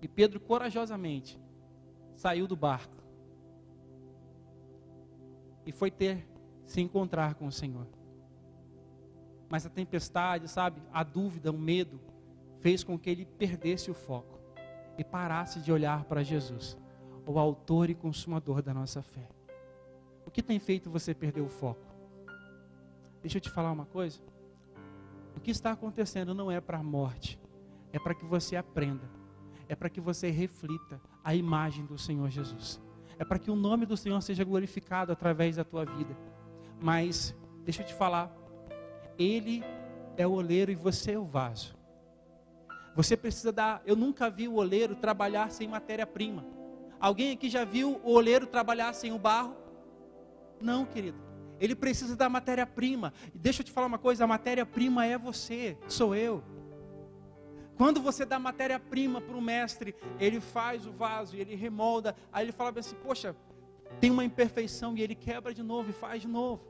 E 0.00 0.08
Pedro 0.08 0.40
corajosamente 0.40 1.38
saiu 2.14 2.46
do 2.46 2.56
barco 2.56 3.04
e 5.66 5.72
foi 5.72 5.90
ter 5.90 6.26
se 6.64 6.80
encontrar 6.80 7.34
com 7.34 7.46
o 7.46 7.52
Senhor. 7.52 7.86
Mas 9.52 9.66
a 9.66 9.68
tempestade, 9.68 10.48
sabe, 10.48 10.82
a 10.90 11.02
dúvida, 11.02 11.52
o 11.52 11.58
medo, 11.58 12.00
fez 12.60 12.82
com 12.82 12.98
que 12.98 13.10
ele 13.10 13.26
perdesse 13.26 13.90
o 13.90 13.94
foco 13.94 14.38
e 14.96 15.04
parasse 15.04 15.60
de 15.60 15.70
olhar 15.70 16.04
para 16.04 16.22
Jesus, 16.22 16.78
o 17.26 17.38
autor 17.38 17.90
e 17.90 17.94
consumador 17.94 18.62
da 18.62 18.72
nossa 18.72 19.02
fé. 19.02 19.28
O 20.24 20.30
que 20.30 20.42
tem 20.42 20.58
feito 20.58 20.88
você 20.88 21.12
perder 21.12 21.42
o 21.42 21.48
foco? 21.50 21.84
Deixa 23.20 23.36
eu 23.36 23.42
te 23.42 23.50
falar 23.50 23.72
uma 23.72 23.84
coisa. 23.84 24.22
O 25.36 25.40
que 25.40 25.50
está 25.50 25.72
acontecendo 25.72 26.32
não 26.32 26.50
é 26.50 26.58
para 26.58 26.78
a 26.78 26.82
morte, 26.82 27.38
é 27.92 27.98
para 27.98 28.14
que 28.14 28.24
você 28.24 28.56
aprenda 28.56 29.22
é 29.72 29.74
para 29.74 29.88
que 29.88 30.02
você 30.02 30.28
reflita 30.28 31.00
a 31.24 31.34
imagem 31.34 31.86
do 31.86 31.96
Senhor 31.96 32.28
Jesus. 32.28 32.78
É 33.18 33.24
para 33.24 33.38
que 33.38 33.50
o 33.50 33.56
nome 33.56 33.86
do 33.86 33.96
Senhor 33.96 34.20
seja 34.20 34.44
glorificado 34.44 35.10
através 35.10 35.56
da 35.56 35.64
tua 35.64 35.86
vida. 35.86 36.14
Mas, 36.78 37.34
deixa 37.64 37.80
eu 37.80 37.86
te 37.86 37.94
falar, 37.94 38.30
Ele 39.18 39.62
é 40.16 40.26
o 40.26 40.32
oleiro 40.32 40.70
e 40.70 40.74
você 40.74 41.12
é 41.12 41.18
o 41.18 41.24
vaso. 41.24 41.74
Você 42.94 43.16
precisa 43.16 43.50
dar. 43.52 43.82
Eu 43.86 43.96
nunca 43.96 44.28
vi 44.28 44.48
o 44.48 44.54
oleiro 44.54 44.94
trabalhar 44.94 45.50
sem 45.50 45.66
matéria-prima. 45.66 46.44
Alguém 47.00 47.32
aqui 47.32 47.48
já 47.48 47.64
viu 47.64 48.00
o 48.04 48.12
oleiro 48.12 48.46
trabalhar 48.46 48.92
sem 48.92 49.12
o 49.12 49.18
barro? 49.18 49.56
Não, 50.60 50.84
querido. 50.84 51.18
Ele 51.58 51.74
precisa 51.74 52.16
da 52.16 52.28
matéria-prima. 52.28 53.12
Deixa 53.34 53.62
eu 53.62 53.64
te 53.64 53.72
falar 53.72 53.86
uma 53.86 53.98
coisa: 53.98 54.24
a 54.24 54.26
matéria-prima 54.26 55.06
é 55.06 55.16
você, 55.16 55.76
sou 55.88 56.14
eu. 56.14 56.42
Quando 57.76 58.00
você 58.00 58.24
dá 58.24 58.38
matéria-prima 58.38 59.20
para 59.20 59.36
o 59.36 59.40
mestre, 59.40 59.94
ele 60.20 60.40
faz 60.40 60.86
o 60.86 60.92
vaso 60.92 61.36
ele 61.36 61.54
remolda. 61.54 62.14
Aí 62.32 62.44
ele 62.44 62.52
fala 62.52 62.72
assim: 62.78 62.96
Poxa, 62.96 63.34
tem 64.00 64.10
uma 64.10 64.24
imperfeição 64.24 64.96
e 64.96 65.02
ele 65.02 65.14
quebra 65.14 65.54
de 65.54 65.62
novo 65.62 65.90
e 65.90 65.92
faz 65.92 66.22
de 66.22 66.28
novo. 66.28 66.62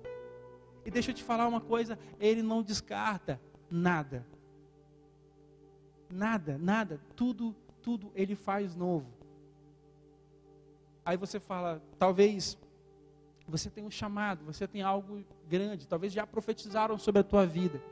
E 0.85 0.91
deixa 0.91 1.11
eu 1.11 1.15
te 1.15 1.23
falar 1.23 1.47
uma 1.47 1.61
coisa: 1.61 1.99
ele 2.19 2.43
não 2.43 2.63
descarta 2.63 3.41
nada. 3.71 4.27
Nada, 6.11 6.59
nada, 6.59 7.01
tudo, 7.17 7.57
tudo 7.81 8.13
ele 8.15 8.35
faz 8.35 8.75
novo. 8.75 9.07
Aí 11.05 11.17
você 11.17 11.41
fala, 11.41 11.83
talvez 11.99 12.57
você 13.49 13.69
tenha 13.69 13.87
um 13.87 13.91
chamado, 13.91 14.45
você 14.45 14.69
tem 14.69 14.83
algo 14.83 15.25
grande, 15.49 15.89
talvez 15.89 16.13
já 16.13 16.27
profetizaram 16.27 16.97
sobre 16.99 17.21
a 17.21 17.25
tua 17.25 17.47
vida. 17.47 17.83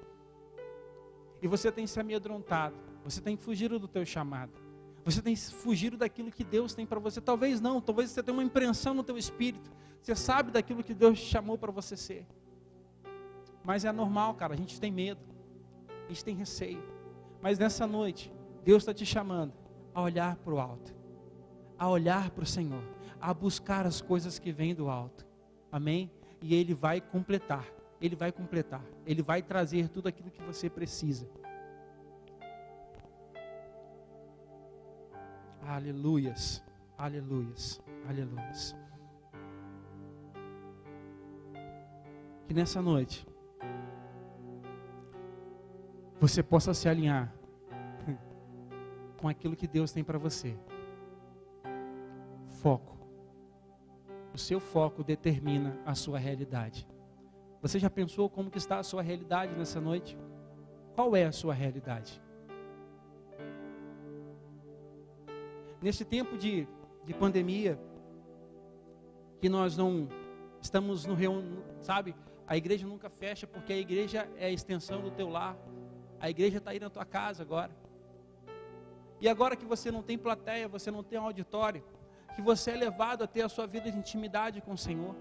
E 1.42 1.48
você 1.48 1.72
tem 1.72 1.86
se 1.86 1.98
amedrontado, 1.98 2.76
você 3.02 3.20
tem 3.20 3.36
fugido 3.36 3.78
do 3.78 3.88
teu 3.88 4.04
chamado. 4.04 4.52
Você 5.02 5.22
tem 5.22 5.34
fugido 5.34 5.96
daquilo 5.96 6.30
que 6.30 6.44
Deus 6.44 6.74
tem 6.74 6.84
para 6.84 7.00
você. 7.00 7.20
Talvez 7.20 7.60
não, 7.60 7.80
talvez 7.80 8.10
você 8.10 8.22
tenha 8.22 8.34
uma 8.36 8.44
impressão 8.44 8.92
no 8.92 9.02
teu 9.02 9.16
espírito. 9.16 9.70
Você 10.02 10.14
sabe 10.14 10.50
daquilo 10.50 10.84
que 10.84 10.92
Deus 10.92 11.18
chamou 11.18 11.56
para 11.56 11.72
você 11.72 11.96
ser. 11.96 12.26
Mas 13.70 13.84
é 13.84 13.92
normal, 13.92 14.34
cara, 14.34 14.52
a 14.52 14.56
gente 14.56 14.80
tem 14.80 14.90
medo. 14.90 15.20
A 16.04 16.08
gente 16.08 16.24
tem 16.24 16.34
receio. 16.34 16.82
Mas 17.40 17.56
nessa 17.56 17.86
noite, 17.86 18.32
Deus 18.64 18.82
está 18.82 18.92
te 18.92 19.06
chamando 19.06 19.52
a 19.94 20.02
olhar 20.02 20.34
para 20.38 20.52
o 20.52 20.58
alto, 20.58 20.92
a 21.78 21.88
olhar 21.88 22.30
para 22.30 22.42
o 22.42 22.46
Senhor, 22.46 22.82
a 23.20 23.32
buscar 23.32 23.86
as 23.86 24.00
coisas 24.00 24.40
que 24.40 24.50
vêm 24.50 24.74
do 24.74 24.90
alto. 24.90 25.24
Amém? 25.70 26.10
E 26.42 26.52
Ele 26.52 26.74
vai 26.74 27.00
completar. 27.00 27.64
Ele 28.00 28.16
vai 28.16 28.32
completar. 28.32 28.82
Ele 29.06 29.22
vai 29.22 29.40
trazer 29.40 29.88
tudo 29.88 30.08
aquilo 30.08 30.32
que 30.32 30.42
você 30.42 30.68
precisa. 30.68 31.30
Aleluias, 35.64 36.60
aleluias, 36.98 37.80
aleluias. 38.08 38.74
Que 42.48 42.52
nessa 42.52 42.82
noite 42.82 43.29
você 46.20 46.42
possa 46.42 46.74
se 46.74 46.86
alinhar 46.86 47.34
com 49.16 49.26
aquilo 49.26 49.56
que 49.56 49.66
Deus 49.66 49.90
tem 49.90 50.04
para 50.04 50.18
você. 50.18 50.54
Foco. 52.60 52.98
O 54.34 54.38
seu 54.38 54.60
foco 54.60 55.02
determina 55.02 55.78
a 55.84 55.94
sua 55.94 56.18
realidade. 56.18 56.86
Você 57.62 57.78
já 57.78 57.88
pensou 57.88 58.28
como 58.28 58.50
que 58.50 58.58
está 58.58 58.78
a 58.78 58.82
sua 58.82 59.02
realidade 59.02 59.54
nessa 59.56 59.80
noite? 59.80 60.16
Qual 60.94 61.16
é 61.16 61.24
a 61.24 61.32
sua 61.32 61.54
realidade? 61.54 62.20
Nesse 65.80 66.04
tempo 66.04 66.36
de, 66.36 66.68
de 67.04 67.14
pandemia, 67.14 67.80
que 69.40 69.48
nós 69.48 69.74
não 69.74 70.06
estamos 70.60 71.06
no 71.06 71.14
reunião, 71.14 71.64
sabe? 71.80 72.14
A 72.46 72.56
igreja 72.56 72.86
nunca 72.86 73.08
fecha 73.08 73.46
porque 73.46 73.72
a 73.72 73.78
igreja 73.78 74.28
é 74.36 74.46
a 74.46 74.50
extensão 74.50 75.00
do 75.00 75.10
teu 75.10 75.30
lar. 75.30 75.56
A 76.20 76.28
igreja 76.28 76.58
está 76.58 76.70
aí 76.70 76.78
na 76.78 76.90
tua 76.90 77.04
casa 77.04 77.42
agora. 77.42 77.70
E 79.20 79.28
agora 79.28 79.56
que 79.56 79.64
você 79.64 79.90
não 79.90 80.02
tem 80.02 80.16
plateia, 80.16 80.68
você 80.68 80.90
não 80.90 81.02
tem 81.02 81.18
auditório, 81.18 81.82
que 82.34 82.42
você 82.42 82.70
é 82.70 82.76
levado 82.76 83.22
a 83.22 83.26
ter 83.26 83.42
a 83.42 83.48
sua 83.48 83.66
vida 83.66 83.90
de 83.90 83.98
intimidade 83.98 84.60
com 84.60 84.72
o 84.72 84.78
Senhor, 84.78 85.14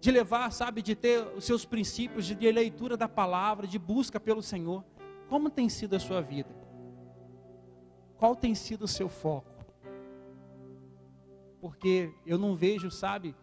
de 0.00 0.10
levar, 0.10 0.50
sabe, 0.52 0.82
de 0.82 0.94
ter 0.94 1.26
os 1.36 1.44
seus 1.44 1.64
princípios 1.64 2.26
de 2.26 2.52
leitura 2.52 2.96
da 2.96 3.08
palavra, 3.08 3.66
de 3.66 3.78
busca 3.78 4.18
pelo 4.18 4.42
Senhor. 4.42 4.84
Como 5.28 5.50
tem 5.50 5.68
sido 5.68 5.96
a 5.96 6.00
sua 6.00 6.20
vida? 6.20 6.54
Qual 8.16 8.34
tem 8.34 8.54
sido 8.54 8.82
o 8.82 8.88
seu 8.88 9.08
foco? 9.08 9.50
Porque 11.60 12.12
eu 12.24 12.38
não 12.38 12.54
vejo, 12.54 12.90
sabe, 12.90 13.34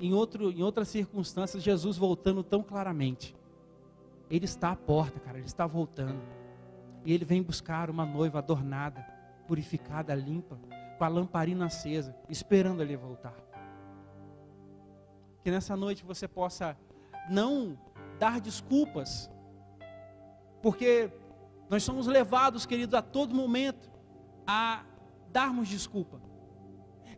em, 0.00 0.12
outro, 0.12 0.50
em 0.50 0.62
outras 0.62 0.88
circunstâncias, 0.88 1.62
Jesus 1.62 1.96
voltando 1.96 2.42
tão 2.42 2.62
claramente. 2.62 3.37
Ele 4.30 4.44
está 4.44 4.72
à 4.72 4.76
porta, 4.76 5.18
cara, 5.20 5.38
ele 5.38 5.46
está 5.46 5.66
voltando. 5.66 6.20
E 7.04 7.12
ele 7.12 7.24
vem 7.24 7.42
buscar 7.42 7.88
uma 7.88 8.04
noiva 8.04 8.38
adornada, 8.38 9.00
purificada, 9.46 10.14
limpa, 10.14 10.58
com 10.98 11.04
a 11.04 11.08
lamparina 11.08 11.66
acesa, 11.66 12.14
esperando 12.28 12.82
ele 12.82 12.96
voltar. 12.96 13.34
Que 15.42 15.50
nessa 15.50 15.76
noite 15.76 16.04
você 16.04 16.28
possa 16.28 16.76
não 17.30 17.78
dar 18.18 18.40
desculpas, 18.40 19.30
porque 20.60 21.10
nós 21.70 21.82
somos 21.82 22.06
levados, 22.06 22.66
queridos, 22.66 22.94
a 22.94 23.02
todo 23.02 23.34
momento 23.34 23.90
a 24.46 24.84
darmos 25.30 25.68
desculpa. 25.68 26.20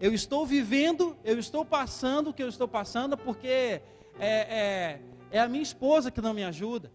Eu 0.00 0.12
estou 0.12 0.46
vivendo, 0.46 1.16
eu 1.24 1.38
estou 1.38 1.64
passando 1.64 2.30
o 2.30 2.34
que 2.34 2.42
eu 2.42 2.48
estou 2.48 2.66
passando 2.66 3.16
porque 3.16 3.48
é, 3.48 3.82
é, 4.18 5.00
é 5.30 5.40
a 5.40 5.48
minha 5.48 5.62
esposa 5.62 6.10
que 6.10 6.20
não 6.20 6.34
me 6.34 6.42
ajuda. 6.42 6.90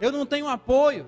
Eu 0.00 0.12
não 0.12 0.24
tenho 0.24 0.46
apoio. 0.48 1.06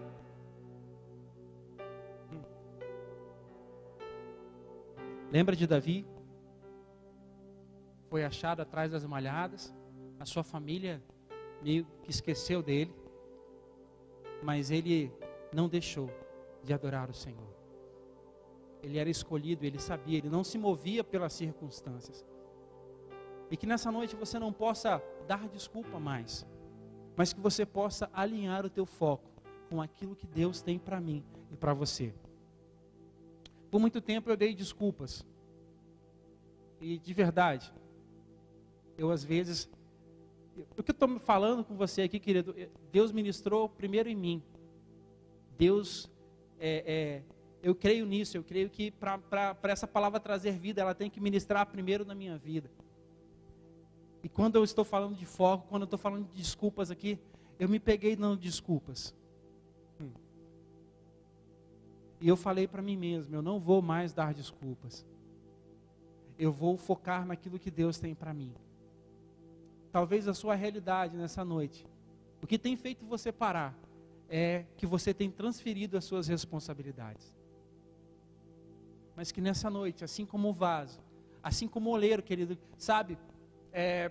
Lembra 5.30 5.54
de 5.54 5.66
Davi? 5.66 6.06
Foi 8.08 8.24
achado 8.24 8.60
atrás 8.60 8.90
das 8.90 9.04
malhadas. 9.04 9.72
A 10.18 10.24
sua 10.24 10.42
família 10.42 11.00
meio 11.62 11.86
que 12.02 12.10
esqueceu 12.10 12.62
dele. 12.62 12.92
Mas 14.42 14.70
ele 14.70 15.12
não 15.52 15.68
deixou 15.68 16.10
de 16.64 16.72
adorar 16.72 17.08
o 17.08 17.14
Senhor. 17.14 17.48
Ele 18.82 18.98
era 18.98 19.10
escolhido, 19.10 19.64
ele 19.64 19.78
sabia, 19.78 20.18
ele 20.18 20.30
não 20.30 20.42
se 20.42 20.56
movia 20.58 21.04
pelas 21.04 21.32
circunstâncias. 21.32 22.24
E 23.50 23.56
que 23.56 23.66
nessa 23.66 23.92
noite 23.92 24.16
você 24.16 24.38
não 24.38 24.52
possa 24.52 25.02
dar 25.26 25.46
desculpa 25.48 25.98
mais, 25.98 26.46
mas 27.20 27.34
que 27.34 27.40
você 27.40 27.66
possa 27.66 28.08
alinhar 28.14 28.64
o 28.64 28.70
teu 28.70 28.86
foco 28.86 29.30
com 29.68 29.82
aquilo 29.82 30.16
que 30.16 30.26
Deus 30.26 30.62
tem 30.62 30.78
para 30.78 30.98
mim 30.98 31.22
e 31.52 31.54
para 31.54 31.74
você. 31.74 32.14
Por 33.70 33.78
muito 33.78 34.00
tempo 34.00 34.30
eu 34.30 34.38
dei 34.38 34.54
desculpas. 34.54 35.22
E 36.80 36.96
de 36.96 37.12
verdade, 37.12 37.70
eu 38.96 39.10
às 39.10 39.22
vezes, 39.22 39.68
o 40.78 40.82
que 40.82 40.92
eu 40.92 40.94
estou 40.94 41.18
falando 41.18 41.62
com 41.62 41.76
você 41.76 42.00
aqui, 42.00 42.18
querido, 42.18 42.56
Deus 42.90 43.12
ministrou 43.12 43.68
primeiro 43.68 44.08
em 44.08 44.16
mim. 44.16 44.42
Deus, 45.58 46.10
é, 46.58 46.84
é, 46.86 47.22
eu 47.62 47.74
creio 47.74 48.06
nisso, 48.06 48.34
eu 48.34 48.42
creio 48.42 48.70
que 48.70 48.90
para 48.92 49.58
essa 49.64 49.86
palavra 49.86 50.18
trazer 50.18 50.52
vida, 50.52 50.80
ela 50.80 50.94
tem 50.94 51.10
que 51.10 51.20
ministrar 51.20 51.66
primeiro 51.66 52.02
na 52.02 52.14
minha 52.14 52.38
vida. 52.38 52.70
E 54.22 54.28
quando 54.28 54.56
eu 54.56 54.64
estou 54.64 54.84
falando 54.84 55.16
de 55.16 55.24
foco, 55.24 55.66
quando 55.68 55.82
eu 55.82 55.86
estou 55.86 55.98
falando 55.98 56.26
de 56.26 56.34
desculpas 56.34 56.90
aqui, 56.90 57.18
eu 57.58 57.68
me 57.68 57.78
peguei 57.78 58.16
dando 58.16 58.36
desculpas. 58.36 59.14
E 62.20 62.28
eu 62.28 62.36
falei 62.36 62.68
para 62.68 62.82
mim 62.82 62.96
mesmo, 62.96 63.34
eu 63.34 63.40
não 63.40 63.58
vou 63.58 63.80
mais 63.80 64.12
dar 64.12 64.34
desculpas. 64.34 65.06
Eu 66.38 66.52
vou 66.52 66.76
focar 66.76 67.24
naquilo 67.24 67.58
que 67.58 67.70
Deus 67.70 67.98
tem 67.98 68.14
para 68.14 68.34
mim. 68.34 68.52
Talvez 69.90 70.28
a 70.28 70.34
sua 70.34 70.54
realidade 70.54 71.16
nessa 71.16 71.44
noite, 71.44 71.86
o 72.42 72.46
que 72.46 72.58
tem 72.58 72.76
feito 72.76 73.06
você 73.06 73.32
parar, 73.32 73.74
é 74.28 74.64
que 74.76 74.86
você 74.86 75.12
tem 75.12 75.30
transferido 75.30 75.96
as 75.96 76.04
suas 76.04 76.28
responsabilidades. 76.28 77.34
Mas 79.16 79.32
que 79.32 79.40
nessa 79.40 79.68
noite, 79.68 80.04
assim 80.04 80.24
como 80.24 80.50
o 80.50 80.52
vaso, 80.52 81.00
assim 81.42 81.66
como 81.66 81.90
o 81.90 81.92
oleiro, 81.94 82.22
querido, 82.22 82.56
sabe, 82.78 83.18
é, 83.72 84.10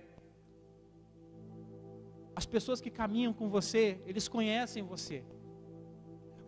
as 2.34 2.46
pessoas 2.46 2.80
que 2.80 2.90
caminham 2.90 3.32
com 3.32 3.48
você, 3.48 4.00
eles 4.06 4.28
conhecem 4.28 4.82
você. 4.82 5.24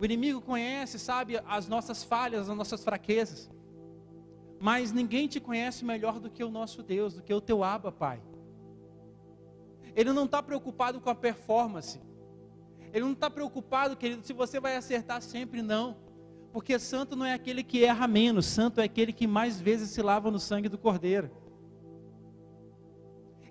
O 0.01 0.05
inimigo 0.05 0.41
conhece, 0.41 0.99
sabe, 0.99 1.41
as 1.47 1.69
nossas 1.69 2.03
falhas, 2.03 2.49
as 2.49 2.57
nossas 2.57 2.83
fraquezas. 2.83 3.51
Mas 4.59 4.93
ninguém 4.93 5.29
te 5.29 5.39
conhece 5.39 5.85
melhor 5.85 6.19
do 6.19 6.31
que 6.31 6.43
o 6.43 6.51
nosso 6.51 6.83
Deus, 6.83 7.15
do 7.15 7.23
que 7.23 7.33
o 7.33 7.41
teu 7.41 7.63
Abba, 7.63 7.93
Pai. 7.93 8.23
Ele 9.95 10.13
não 10.13 10.25
está 10.25 10.43
preocupado 10.43 11.01
com 11.01 11.11
a 11.11 11.15
performance. 11.15 12.01
Ele 12.93 13.05
não 13.05 13.13
está 13.13 13.29
preocupado, 13.31 13.97
querido, 13.97 14.25
se 14.27 14.33
você 14.33 14.59
vai 14.59 14.77
acertar 14.77 15.21
sempre, 15.23 15.63
não. 15.63 15.97
Porque 16.53 16.79
santo 16.79 17.17
não 17.17 17.25
é 17.25 17.33
aquele 17.33 17.63
que 17.63 17.85
erra 17.85 18.07
menos, 18.07 18.47
santo 18.47 18.81
é 18.81 18.85
aquele 18.85 19.13
que 19.13 19.27
mais 19.27 19.61
vezes 19.61 19.91
se 19.91 20.03
lava 20.03 20.31
no 20.31 20.39
sangue 20.39 20.69
do 20.69 20.79
Cordeiro. 20.79 21.31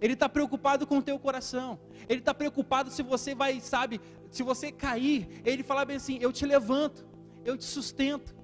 Ele 0.02 0.14
está 0.14 0.28
preocupado 0.28 0.86
com 0.88 0.98
o 0.98 1.02
teu 1.02 1.18
coração. 1.20 1.80
Ele 2.10 2.20
está 2.20 2.34
preocupado 2.34 2.90
se 2.90 3.04
você 3.04 3.36
vai, 3.36 3.62
sabe, 3.62 4.02
se 4.30 4.44
você 4.44 4.72
cair, 4.72 5.42
ele 5.46 5.64
fala 5.64 5.86
bem 5.86 5.98
assim: 5.98 6.18
eu 6.20 6.34
te 6.34 6.46
levanto, 6.46 7.06
eu 7.46 7.56
te 7.56 7.66
sustento. 7.66 8.36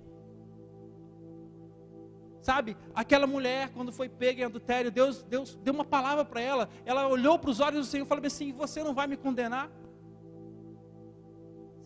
Sabe, 2.40 2.78
aquela 2.96 3.28
mulher, 3.28 3.72
quando 3.74 3.92
foi 3.92 4.08
pega 4.08 4.42
em 4.42 4.46
adultério, 4.46 4.90
Deus, 4.90 5.24
Deus 5.24 5.56
deu 5.56 5.74
uma 5.74 5.84
palavra 5.84 6.24
para 6.24 6.40
ela. 6.40 6.70
Ela 6.86 7.08
olhou 7.08 7.38
para 7.38 7.50
os 7.50 7.60
olhos 7.60 7.86
do 7.86 7.90
Senhor 7.90 8.06
e 8.06 8.08
falou 8.08 8.26
assim: 8.26 8.54
Você 8.54 8.84
não 8.84 8.94
vai 8.94 9.08
me 9.08 9.18
condenar? 9.18 9.70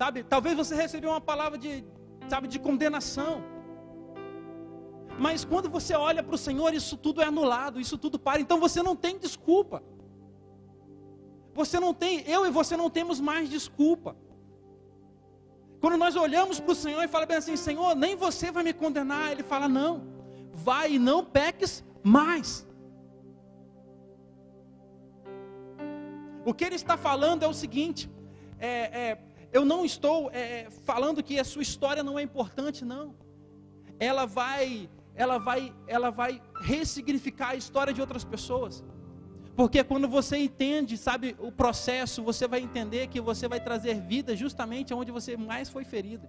sabe? 0.01 0.23
Talvez 0.23 0.57
você 0.57 0.73
recebeu 0.73 1.11
uma 1.11 1.21
palavra 1.21 1.59
de, 1.59 1.85
sabe, 2.27 2.47
de 2.47 2.57
condenação. 2.57 3.33
Mas 5.25 5.45
quando 5.45 5.69
você 5.69 5.93
olha 5.93 6.23
para 6.23 6.33
o 6.33 6.43
Senhor, 6.47 6.73
isso 6.73 6.97
tudo 6.97 7.21
é 7.21 7.25
anulado, 7.25 7.79
isso 7.79 7.97
tudo 8.03 8.17
para. 8.17 8.41
Então 8.41 8.59
você 8.59 8.81
não 8.81 8.95
tem 8.95 9.19
desculpa. 9.25 9.83
Você 11.53 11.79
não 11.79 11.93
tem, 11.93 12.21
eu 12.35 12.45
e 12.47 12.49
você 12.49 12.75
não 12.75 12.89
temos 12.89 13.19
mais 13.19 13.47
desculpa. 13.47 14.15
Quando 15.79 15.97
nós 15.97 16.15
olhamos 16.15 16.59
para 16.59 16.71
o 16.71 16.75
Senhor 16.75 17.03
e 17.03 17.07
falamos 17.07 17.29
bem 17.29 17.37
assim, 17.37 17.55
Senhor, 17.55 17.95
nem 17.95 18.15
você 18.15 18.49
vai 18.51 18.63
me 18.63 18.73
condenar. 18.73 19.31
Ele 19.31 19.43
fala, 19.43 19.67
não, 19.67 19.93
vai 20.51 20.93
e 20.93 20.99
não 20.99 21.23
peques 21.23 21.83
mais. 22.03 22.67
O 26.43 26.51
que 26.51 26.63
ele 26.63 26.75
está 26.83 26.97
falando 26.97 27.43
é 27.43 27.47
o 27.47 27.53
seguinte: 27.53 28.09
é, 28.57 28.69
é, 29.03 29.17
eu 29.53 29.63
não 29.63 29.85
estou 29.85 30.31
é, 30.31 30.67
falando 30.83 31.21
que 31.21 31.39
a 31.39 31.43
sua 31.43 31.61
história 31.61 32.01
não 32.01 32.17
é 32.17 32.23
importante, 32.23 32.83
não. 32.83 33.13
Ela 33.99 34.25
vai, 34.25 34.89
ela 35.21 35.37
vai, 35.37 35.71
ela 35.87 36.09
vai 36.09 36.41
ressignificar 36.61 37.49
a 37.49 37.55
história 37.55 37.93
de 37.93 38.01
outras 38.01 38.23
pessoas. 38.23 38.83
Porque 39.55 39.83
quando 39.83 40.07
você 40.07 40.37
entende, 40.37 40.97
sabe, 40.97 41.35
o 41.39 41.51
processo, 41.51 42.23
você 42.23 42.47
vai 42.47 42.61
entender 42.61 43.05
que 43.07 43.21
você 43.21 43.47
vai 43.47 43.59
trazer 43.59 44.01
vida 44.01 44.35
justamente 44.35 44.93
onde 44.93 45.11
você 45.11 45.37
mais 45.37 45.69
foi 45.69 45.83
ferido. 45.83 46.27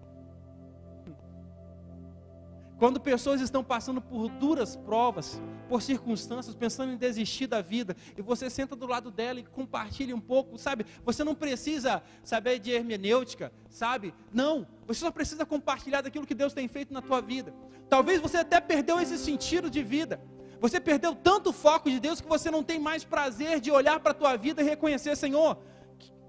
Quando 2.83 2.99
pessoas 2.99 3.41
estão 3.41 3.63
passando 3.63 4.03
por 4.03 4.29
duras 4.29 4.75
provas, 4.75 5.41
por 5.69 5.81
circunstâncias, 5.81 6.53
pensando 6.53 6.93
em 6.93 6.97
desistir 6.97 7.47
da 7.47 7.63
vida, 7.63 7.97
e 8.19 8.21
você 8.21 8.51
senta 8.51 8.75
do 8.75 8.89
lado 8.89 9.09
dela 9.09 9.39
e 9.39 9.45
compartilha 9.45 10.17
um 10.17 10.21
pouco, 10.21 10.59
sabe? 10.59 10.85
Você 11.05 11.23
não 11.23 11.33
precisa 11.33 12.03
saber 12.25 12.59
de 12.59 12.73
hermenêutica, 12.73 13.53
sabe? 13.71 14.13
Não, 14.33 14.67
você 14.85 14.99
só 14.99 15.13
precisa 15.13 15.47
compartilhar 15.47 16.01
daquilo 16.01 16.27
que 16.27 16.35
Deus 16.35 16.53
tem 16.53 16.67
feito 16.67 16.93
na 16.93 17.01
tua 17.01 17.21
vida. 17.21 17.55
Talvez 17.89 18.21
você 18.21 18.39
até 18.39 18.61
perdeu 18.61 18.99
esse 18.99 19.17
sentido 19.17 19.71
de 19.71 19.81
vida. 19.85 20.21
Você 20.61 20.81
perdeu 20.81 21.15
tanto 21.15 21.51
o 21.51 21.53
foco 21.53 21.89
de 21.89 22.01
Deus 22.01 22.21
que 22.21 22.29
você 22.29 22.51
não 22.51 22.65
tem 22.65 22.81
mais 22.81 23.05
prazer 23.05 23.61
de 23.61 23.71
olhar 23.71 24.01
para 24.01 24.11
a 24.11 24.15
tua 24.15 24.37
vida 24.37 24.61
e 24.61 24.65
reconhecer, 24.65 25.17
Senhor, 25.17 25.57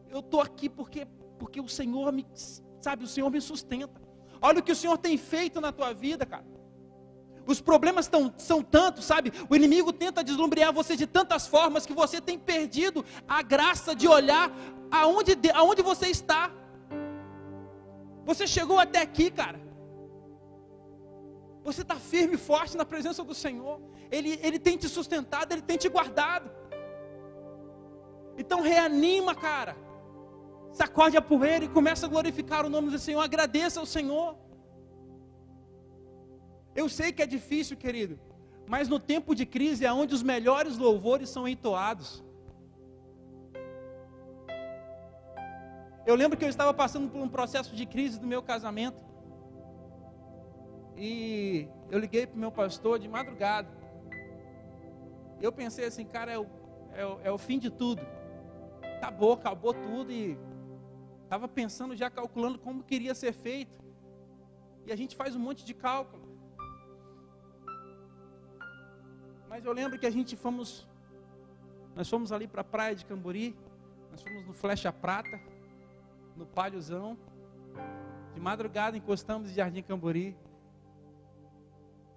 eu 0.07 0.19
estou 0.19 0.39
aqui 0.39 0.69
porque, 0.69 1.07
porque 1.39 1.59
o 1.59 1.67
Senhor 1.67 2.13
me, 2.13 2.27
sabe, 2.79 3.05
o 3.05 3.07
Senhor 3.07 3.31
me 3.31 3.41
sustenta. 3.41 4.02
Olha 4.47 4.60
o 4.60 4.63
que 4.63 4.73
o 4.73 4.75
Senhor 4.75 4.97
tem 4.97 5.17
feito 5.17 5.62
na 5.62 5.71
tua 5.71 5.93
vida, 5.93 6.25
cara. 6.25 6.45
Os 7.47 7.62
problemas 7.62 8.08
tão, 8.08 8.34
são 8.38 8.62
tantos, 8.62 9.06
sabe? 9.06 9.32
O 9.49 9.56
inimigo 9.56 9.93
tenta 9.93 10.21
deslumbrear 10.21 10.73
você 10.73 10.97
de 10.97 11.08
tantas 11.08 11.47
formas 11.47 11.86
que 11.86 11.93
você 11.93 12.19
tem 12.19 12.38
perdido 12.38 13.06
a 13.25 13.41
graça 13.41 13.95
de 13.95 14.06
olhar 14.06 14.51
aonde, 14.91 15.38
aonde 15.53 15.82
você 15.82 16.08
está. 16.08 16.51
Você 18.25 18.45
chegou 18.45 18.77
até 18.79 19.01
aqui, 19.01 19.32
cara. 19.32 19.62
Você 21.63 21.82
está 21.82 21.95
firme 21.95 22.36
e 22.36 22.38
forte 22.38 22.75
na 22.75 22.84
presença 22.84 23.23
do 23.23 23.34
Senhor. 23.34 23.79
Ele, 24.12 24.38
ele 24.43 24.60
tem 24.60 24.75
te 24.75 24.89
sustentado, 24.89 25.53
Ele 25.53 25.62
tem 25.62 25.77
te 25.77 25.88
guardado. 25.88 26.51
Então 28.38 28.60
reanima, 28.60 29.34
cara 29.34 29.83
sacode 30.73 31.15
a 31.15 31.21
poeira 31.21 31.65
e 31.65 31.69
começa 31.69 32.05
a 32.05 32.09
glorificar 32.09 32.65
o 32.65 32.69
nome 32.69 32.89
do 32.89 32.99
Senhor, 32.99 33.21
agradeça 33.21 33.79
ao 33.79 33.86
Senhor. 33.86 34.36
Eu 36.75 36.89
sei 36.89 37.12
que 37.12 37.21
é 37.21 37.25
difícil, 37.25 37.77
querido, 37.77 38.19
mas 38.67 38.88
no 38.89 38.99
tempo 38.99 39.36
de 39.36 39.45
crise 39.45 39.86
é 39.86 39.93
onde 39.93 40.15
os 40.15 40.23
melhores 40.23 40.77
louvores 40.77 41.29
são 41.29 41.47
entoados. 41.47 42.23
Eu 46.05 46.15
lembro 46.15 46.38
que 46.38 46.43
eu 46.43 46.49
estava 46.49 46.73
passando 46.73 47.09
por 47.09 47.21
um 47.21 47.29
processo 47.29 47.75
de 47.75 47.86
crise 47.86 48.19
do 48.19 48.27
meu 48.27 48.41
casamento. 48.41 49.01
E 50.97 51.67
eu 51.89 51.99
liguei 51.99 52.27
para 52.27 52.36
o 52.36 52.39
meu 52.39 52.51
pastor 52.51 52.99
de 52.99 53.07
madrugada. 53.07 53.69
Eu 55.39 55.51
pensei 55.51 55.86
assim, 55.86 56.05
cara, 56.05 56.31
é 56.31 56.38
o, 56.38 56.47
é 56.93 57.05
o, 57.05 57.19
é 57.25 57.31
o 57.31 57.38
fim 57.38 57.57
de 57.57 57.69
tudo. 57.69 58.01
Acabou, 58.97 59.33
acabou 59.33 59.73
tudo 59.73 60.12
e 60.12 60.38
Estava 61.34 61.48
pensando, 61.48 61.96
já 61.96 62.12
calculando 62.12 62.60
como 62.60 62.84
queria 62.84 63.15
ser 63.15 63.34
feito. 63.34 63.84
E 64.86 64.91
a 64.91 64.96
gente 64.96 65.15
faz 65.15 65.36
um 65.36 65.39
monte 65.39 65.65
de 65.65 65.74
cálculo. 65.74 66.22
Mas 69.50 69.65
eu 69.65 69.74
lembro 69.74 69.98
que 69.98 70.06
a 70.06 70.12
gente 70.12 70.36
fomos, 70.36 70.88
nós 71.96 72.08
fomos 72.08 72.32
ali 72.32 72.48
para 72.48 72.62
a 72.62 72.63
praia 72.63 72.96
de 72.96 73.04
Cambori, 73.04 73.58
nós 74.12 74.22
fomos 74.22 74.46
no 74.46 74.54
Flecha 74.54 74.93
Prata, 74.93 75.41
no 76.38 76.46
Palhozão. 76.46 77.17
De 78.36 78.39
madrugada 78.39 78.96
encostamos 78.96 79.50
em 79.50 79.56
Jardim 79.56 79.82
Cambori. 79.82 80.38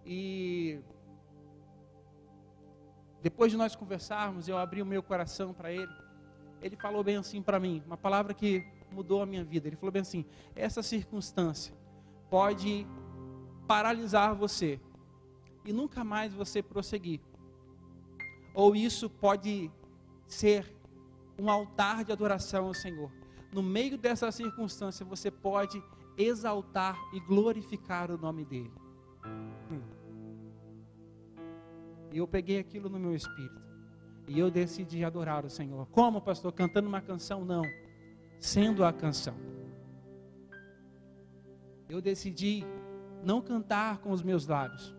E 0.05 0.79
depois 3.23 3.51
de 3.51 3.57
nós 3.57 3.75
conversarmos, 3.75 4.47
eu 4.47 4.59
abri 4.59 4.83
o 4.83 4.87
meu 4.87 5.03
coração 5.03 5.55
para 5.55 5.73
ele. 5.73 5.97
Ele 6.61 6.77
falou 6.77 7.03
bem 7.03 7.17
assim 7.17 7.41
para 7.41 7.59
mim, 7.59 7.83
uma 7.87 7.97
palavra 7.97 8.35
que 8.35 8.76
mudou 8.91 9.23
a 9.23 9.27
minha 9.27 9.45
vida. 9.45 9.69
Ele 9.69 9.77
falou 9.77 9.93
bem 9.93 10.03
assim: 10.03 10.25
essa 10.55 10.83
circunstância 10.83 11.75
pode 12.31 12.87
paralisar 13.67 14.35
você 14.35 14.81
e 15.65 15.73
nunca 15.73 16.05
mais 16.05 16.33
você 16.33 16.63
prosseguir. 16.63 17.21
Ou 18.55 18.75
isso 18.75 19.11
pode 19.11 19.71
ser 20.27 20.75
um 21.39 21.51
altar 21.51 22.05
de 22.05 22.13
adoração 22.13 22.67
ao 22.67 22.75
Senhor. 22.75 23.11
No 23.53 23.63
meio 23.63 23.99
dessa 23.99 24.31
circunstância, 24.33 25.05
você 25.05 25.31
pode 25.31 25.83
exaltar 26.17 26.97
e 27.13 27.21
glorificar 27.21 28.11
o 28.11 28.17
nome 28.17 28.45
dEle. 28.45 28.73
Hum. 29.71 29.83
E 32.13 32.19
eu 32.19 32.27
peguei 32.27 32.59
aquilo 32.59 32.89
no 32.89 32.99
meu 32.99 33.15
espírito. 33.15 33.61
E 34.27 34.39
eu 34.39 34.51
decidi 34.51 35.05
adorar 35.05 35.45
o 35.45 35.51
Senhor. 35.51 35.87
Como, 35.89 36.21
pastor? 36.21 36.53
Cantando 36.53 36.89
uma 36.89 37.01
canção? 37.01 37.45
Não 37.45 37.63
sendo 38.39 38.85
a 38.85 38.93
canção. 38.93 39.35
Eu 41.89 42.01
decidi 42.01 42.65
não 43.23 43.41
cantar 43.41 43.99
com 43.99 44.11
os 44.11 44.23
meus 44.23 44.47
lábios, 44.47 44.95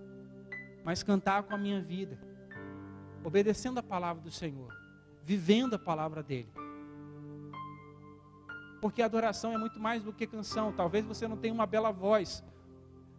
mas 0.84 1.04
cantar 1.04 1.44
com 1.44 1.54
a 1.54 1.58
minha 1.58 1.82
vida, 1.82 2.20
obedecendo 3.24 3.78
a 3.78 3.84
palavra 3.84 4.22
do 4.22 4.32
Senhor, 4.32 4.74
vivendo 5.24 5.76
a 5.76 5.80
palavra 5.80 6.24
dele. 6.24 6.50
Porque 8.82 9.02
adoração 9.02 9.54
é 9.54 9.58
muito 9.58 9.80
mais 9.80 10.04
do 10.04 10.14
que 10.14 10.28
canção. 10.28 10.72
Talvez 10.72 11.04
você 11.04 11.28
não 11.28 11.36
tenha 11.36 11.54
uma 11.54 11.66
bela 11.66 11.92
voz, 11.92 12.44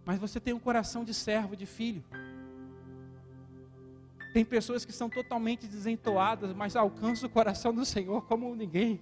mas 0.04 0.18
você 0.18 0.38
tem 0.40 0.54
um 0.54 0.58
coração 0.58 1.04
de 1.04 1.12
servo, 1.12 1.56
de 1.56 1.66
filho. 1.66 2.02
Tem 4.32 4.44
pessoas 4.44 4.84
que 4.84 4.92
são 4.92 5.10
totalmente 5.10 5.66
desentoadas, 5.66 6.54
mas 6.54 6.76
alcançam 6.76 7.28
o 7.28 7.32
coração 7.32 7.74
do 7.74 7.84
Senhor 7.84 8.22
como 8.26 8.54
ninguém. 8.54 9.00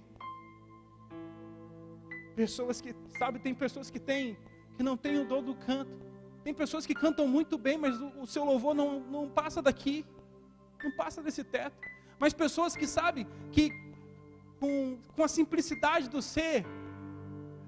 Pessoas 2.37 2.79
que, 2.79 2.95
sabe, 3.17 3.39
tem 3.39 3.55
pessoas 3.55 3.89
que 3.89 3.99
têm, 3.99 4.37
que 4.75 4.83
não 4.83 4.95
têm 4.95 5.17
o 5.17 5.25
dom 5.25 5.41
do 5.41 5.55
canto. 5.55 5.91
Tem 6.43 6.53
pessoas 6.53 6.85
que 6.85 6.93
cantam 6.93 7.27
muito 7.27 7.57
bem, 7.57 7.79
mas 7.79 7.99
o, 7.99 8.09
o 8.21 8.27
seu 8.27 8.45
louvor 8.45 8.75
não, 8.75 8.99
não 8.99 9.27
passa 9.27 9.59
daqui, 9.59 10.05
não 10.83 10.91
passa 10.91 11.23
desse 11.23 11.43
teto. 11.43 11.75
Mas 12.19 12.35
pessoas 12.35 12.75
que 12.75 12.85
sabem 12.85 13.25
que 13.51 13.71
com, 14.59 14.99
com 15.15 15.23
a 15.23 15.27
simplicidade 15.27 16.07
do 16.07 16.21
ser, 16.21 16.63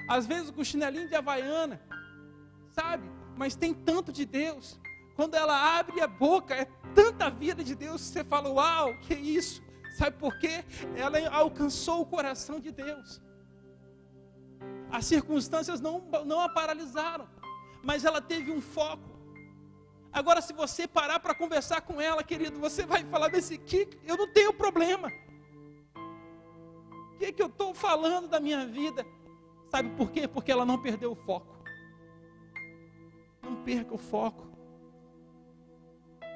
às 0.08 0.28
vezes 0.28 0.52
com 0.52 0.64
chinelinho 0.64 1.10
de 1.10 1.16
havaiana, 1.16 1.82
sabe? 2.72 3.10
Mas 3.36 3.56
tem 3.56 3.74
tanto 3.74 4.14
de 4.14 4.24
Deus. 4.24 4.80
Quando 5.16 5.34
ela 5.34 5.80
abre 5.80 6.00
a 6.00 6.08
boca, 6.08 6.54
é 6.54 6.66
tanta 6.94 7.28
vida 7.32 7.64
de 7.64 7.74
Deus, 7.74 8.02
você 8.02 8.24
fala, 8.24 8.52
uau, 8.52 8.96
que 9.00 9.16
isso? 9.16 9.64
Sabe 9.98 10.16
por 10.18 10.38
quê? 10.38 10.64
Ela 10.96 11.28
alcançou 11.36 12.02
o 12.02 12.06
coração 12.06 12.60
de 12.60 12.72
Deus. 12.72 13.20
As 14.92 15.06
circunstâncias 15.06 15.80
não, 15.80 16.04
não 16.26 16.42
a 16.42 16.50
paralisaram, 16.50 17.28
mas 17.84 18.06
ela 18.06 18.22
teve 18.22 18.52
um 18.52 18.60
foco. 18.62 19.10
Agora, 20.12 20.42
se 20.42 20.54
você 20.54 20.88
parar 20.88 21.20
para 21.20 21.36
conversar 21.36 21.82
com 21.82 22.02
ela, 22.02 22.24
querido, 22.24 22.60
você 22.60 22.86
vai 22.86 23.04
falar 23.06 23.30
desse 23.30 23.58
que 23.58 23.88
eu 24.04 24.18
não 24.18 24.28
tenho 24.34 24.52
problema. 24.52 25.12
O 27.14 27.18
que, 27.20 27.32
que 27.32 27.42
eu 27.42 27.48
estou 27.48 27.74
falando 27.74 28.28
da 28.28 28.40
minha 28.40 28.66
vida? 28.66 29.06
Sabe 29.70 29.90
por 29.90 30.10
quê? 30.10 30.28
Porque 30.28 30.52
ela 30.52 30.66
não 30.66 30.82
perdeu 30.82 31.12
o 31.12 31.16
foco. 31.16 31.60
Não 33.44 33.58
perca 33.64 33.94
o 33.94 33.98
foco. 33.98 34.48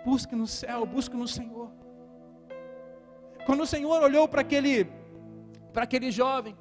Busque 0.06 0.36
no 0.36 0.46
céu, 0.46 0.86
busque 0.86 1.16
no 1.16 1.28
Senhor. 1.28 1.72
Quando 3.46 3.64
o 3.64 3.68
Senhor 3.68 4.04
olhou 4.04 4.28
para 4.28 4.42
aquele, 4.42 4.86
para 5.74 5.84
aquele 5.84 6.12
jovem, 6.12 6.56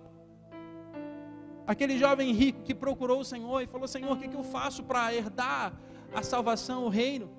Aquele 1.66 1.96
jovem 1.96 2.32
rico 2.32 2.62
que 2.62 2.74
procurou 2.74 3.20
o 3.20 3.24
Senhor 3.24 3.60
e 3.60 3.66
falou: 3.66 3.86
Senhor, 3.86 4.12
o 4.12 4.16
que, 4.16 4.28
que 4.28 4.36
eu 4.36 4.42
faço 4.42 4.82
para 4.82 5.14
herdar 5.14 5.78
a 6.12 6.22
salvação, 6.22 6.84
o 6.84 6.88
reino? 6.88 7.30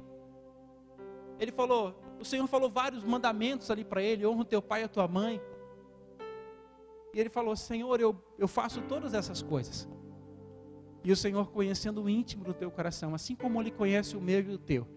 Ele 1.40 1.52
falou: 1.52 1.96
O 2.20 2.26
Senhor 2.26 2.48
falou 2.48 2.70
vários 2.70 3.04
mandamentos 3.04 3.70
ali 3.70 3.84
para 3.84 4.02
ele: 4.02 4.26
honra 4.26 4.42
o 4.42 4.46
teu 4.46 4.62
pai 4.62 4.82
e 4.82 4.84
a 4.86 4.88
tua 4.88 5.08
mãe. 5.08 5.42
E 7.14 7.20
ele 7.20 7.30
falou: 7.30 7.56
Senhor, 7.56 8.00
eu, 8.00 8.16
eu 8.38 8.48
faço 8.48 8.82
todas 8.84 9.14
essas 9.14 9.42
coisas. 9.42 9.88
E 11.04 11.12
o 11.12 11.18
Senhor, 11.18 11.52
conhecendo 11.52 12.02
o 12.02 12.10
íntimo 12.10 12.46
do 12.46 12.54
teu 12.54 12.72
coração, 12.72 13.14
assim 13.14 13.36
como 13.36 13.62
Ele 13.62 13.72
conhece 13.72 14.16
o 14.16 14.22
meu 14.22 14.40
e 14.40 14.54
o 14.54 14.58
teu, 14.58 14.88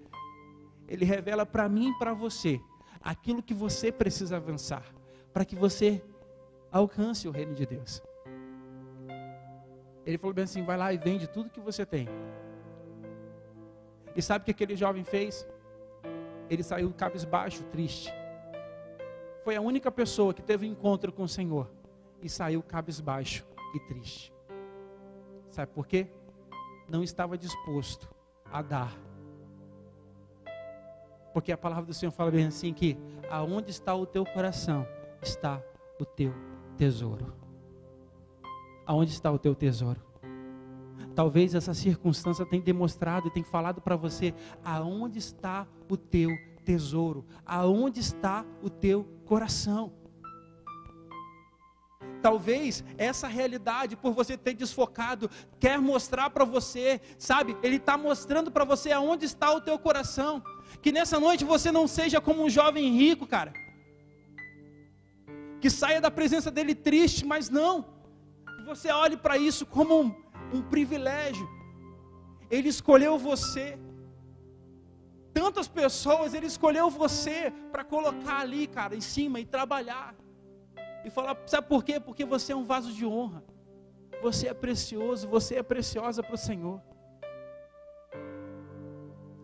Ele 0.87 1.05
revela 1.05 1.45
para 1.45 1.69
mim 1.69 1.91
e 1.91 1.99
para 1.99 2.15
você 2.15 2.61
aquilo 3.01 3.43
que 3.43 3.53
você 3.53 3.91
precisa 3.91 4.37
avançar, 4.37 4.85
para 5.33 5.45
que 5.45 5.57
você 5.57 6.03
alcance 6.71 7.27
o 7.27 7.33
reino 7.33 7.55
de 7.55 7.67
Deus. 7.67 8.01
Ele 10.07 10.17
falou 10.17 10.33
bem 10.33 10.45
assim: 10.45 10.63
vai 10.63 10.77
lá 10.77 10.93
e 10.93 10.97
vende 10.97 11.27
tudo 11.27 11.51
que 11.51 11.61
você 11.61 11.85
tem. 11.85 12.09
E 14.15 14.23
sabe 14.23 14.43
o 14.43 14.45
que 14.47 14.53
aquele 14.53 14.77
jovem 14.77 15.05
fez? 15.05 15.47
Ele 16.49 16.63
saiu 16.63 16.91
cabisbaixo, 16.93 17.65
triste. 17.65 18.11
Foi 19.45 19.57
a 19.57 19.61
única 19.61 19.91
pessoa 19.91 20.33
que 20.33 20.43
teve 20.43 20.67
um 20.67 20.71
encontro 20.71 21.13
com 21.13 21.25
o 21.25 21.29
Senhor 21.29 21.71
e 22.23 22.29
saiu 22.29 22.63
cabisbaixo 22.63 23.45
e 23.75 23.81
triste. 23.81 24.33
Sabe 25.51 25.73
por 25.73 25.87
quê? 25.87 26.09
Não 26.89 27.03
estava 27.03 27.37
disposto 27.37 28.09
a 28.51 28.63
dar. 28.63 28.97
Porque 31.35 31.53
a 31.53 31.59
palavra 31.59 31.85
do 31.85 31.93
Senhor 31.93 32.13
fala 32.13 32.31
bem 32.31 32.47
assim 32.47 32.73
que 32.73 32.97
aonde 33.29 33.71
está 33.71 33.95
o 33.95 34.07
teu 34.07 34.25
coração 34.25 34.87
está 35.21 35.63
o 36.01 36.05
teu 36.05 36.33
tesouro. 36.77 37.46
Aonde 38.87 39.13
está 39.13 39.31
o 39.31 39.39
teu 39.39 39.55
tesouro? 39.55 40.01
Talvez 41.15 41.55
essa 41.55 41.75
circunstância 41.75 42.45
tenha 42.45 42.63
demonstrado 42.63 43.29
e 43.29 43.31
tenha 43.31 43.47
falado 43.47 43.81
para 43.81 43.97
você 43.97 44.35
aonde 44.63 45.19
está 45.19 45.67
o 45.89 45.97
teu 45.97 46.31
tesouro, 46.65 47.25
aonde 47.45 48.01
está 48.01 48.45
o 48.63 48.69
teu 48.69 49.05
coração. 49.25 49.93
Talvez 52.21 52.85
essa 52.99 53.29
realidade, 53.29 53.97
por 53.97 54.13
você 54.13 54.37
ter 54.37 54.53
desfocado, 54.53 55.31
quer 55.59 55.81
mostrar 55.81 56.29
para 56.31 56.45
você, 56.45 57.01
sabe? 57.19 57.57
Ele 57.63 57.77
está 57.77 57.97
mostrando 57.97 58.51
para 58.51 58.65
você 58.65 58.93
aonde 58.93 59.25
está 59.25 59.53
o 59.53 59.61
teu 59.61 59.79
coração. 59.79 60.43
Que 60.83 60.93
nessa 60.93 61.19
noite 61.21 61.45
você 61.45 61.73
não 61.73 61.87
seja 61.87 62.21
como 62.21 62.45
um 62.45 62.51
jovem 62.51 62.97
rico, 62.97 63.27
cara. 63.27 63.53
Que 65.61 65.71
saia 65.71 66.01
da 66.01 66.11
presença 66.11 66.51
dele 66.51 66.75
triste, 66.75 67.25
mas 67.25 67.49
não. 67.49 67.96
Você 68.67 68.91
olhe 68.91 69.17
para 69.17 69.39
isso 69.39 69.65
como 69.65 70.01
um, 70.03 70.15
um 70.53 70.61
privilégio. 70.61 71.49
Ele 72.51 72.69
escolheu 72.69 73.17
você. 73.17 73.79
Tantas 75.33 75.69
pessoas, 75.69 76.35
ele 76.35 76.47
escolheu 76.47 76.91
você 76.91 77.53
para 77.71 77.85
colocar 77.85 78.41
ali, 78.41 78.67
cara, 78.67 78.97
em 78.97 79.01
cima 79.01 79.39
e 79.39 79.45
trabalhar 79.45 80.15
e 81.05 81.11
falar: 81.11 81.37
sabe 81.47 81.69
por 81.69 81.85
quê? 81.85 82.01
Porque 82.01 82.25
você 82.25 82.53
é 82.53 82.57
um 82.57 82.65
vaso 82.65 82.93
de 82.93 83.07
honra. 83.07 83.45
Você 84.21 84.49
é 84.49 84.55
precioso, 84.55 85.29
você 85.29 85.57
é 85.57 85.63
preciosa 85.63 86.21
para 86.21 86.35
o 86.35 86.39
Senhor. 86.39 86.83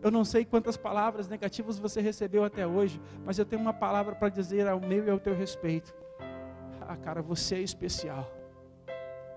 Eu 0.03 0.11
não 0.11 0.25
sei 0.25 0.45
quantas 0.45 0.77
palavras 0.77 1.29
negativas 1.29 1.79
você 1.79 2.01
recebeu 2.01 2.43
até 2.43 2.67
hoje, 2.67 3.01
mas 3.25 3.39
eu 3.39 3.45
tenho 3.45 3.63
uma 3.63 3.73
palavra 3.73 4.17
para 4.17 4.29
dizer 4.29 4.67
ao 4.67 4.81
meu 4.81 5.07
e 5.07 5.11
ao 5.11 5.21
teu 5.21 5.35
respeito. 5.35 5.95
Ah, 6.81 6.97
cara, 6.97 7.23
você 7.23 7.55
é 7.55 7.61
especial. 7.61 8.42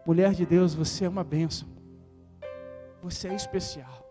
Mulher 0.05 0.33
de 0.33 0.45
Deus, 0.45 0.75
você 0.75 1.05
é 1.05 1.09
uma 1.09 1.23
bênção. 1.23 1.67
Você 3.01 3.27
é 3.27 3.33
especial. 3.33 4.05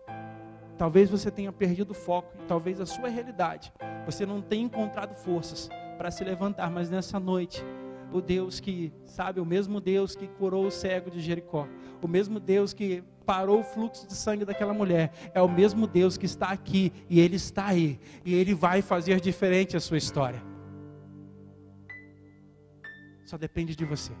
Talvez 0.77 1.09
você 1.09 1.31
tenha 1.31 1.53
perdido 1.53 1.91
o 1.91 1.93
foco, 1.93 2.35
talvez 2.49 2.81
a 2.81 2.85
sua 2.85 3.07
realidade, 3.07 3.71
você 4.05 4.25
não 4.25 4.41
tenha 4.41 4.65
encontrado 4.65 5.15
forças 5.15 5.69
para 5.97 6.11
se 6.11 6.21
levantar, 6.23 6.69
mas 6.69 6.89
nessa 6.89 7.17
noite 7.17 7.63
o 8.11 8.19
Deus 8.21 8.59
que, 8.59 8.91
sabe, 9.05 9.39
o 9.39 9.45
mesmo 9.45 9.79
Deus 9.79 10.17
que 10.17 10.27
curou 10.27 10.65
o 10.65 10.71
cego 10.71 11.09
de 11.09 11.21
Jericó, 11.21 11.65
o 12.01 12.07
mesmo 12.09 12.41
Deus 12.41 12.73
que 12.73 13.01
parou 13.25 13.61
o 13.61 13.63
fluxo 13.63 14.05
de 14.05 14.13
sangue 14.13 14.43
daquela 14.43 14.73
mulher, 14.73 15.13
é 15.33 15.41
o 15.41 15.47
mesmo 15.47 15.87
Deus 15.87 16.17
que 16.17 16.25
está 16.25 16.49
aqui 16.49 16.91
e 17.09 17.21
Ele 17.21 17.37
está 17.37 17.67
aí, 17.67 17.97
e 18.25 18.33
Ele 18.35 18.53
vai 18.53 18.81
fazer 18.81 19.21
diferente 19.21 19.77
a 19.77 19.79
sua 19.79 19.97
história. 19.97 20.43
Só 23.25 23.37
depende 23.37 23.77
de 23.77 23.85
você. 23.85 24.11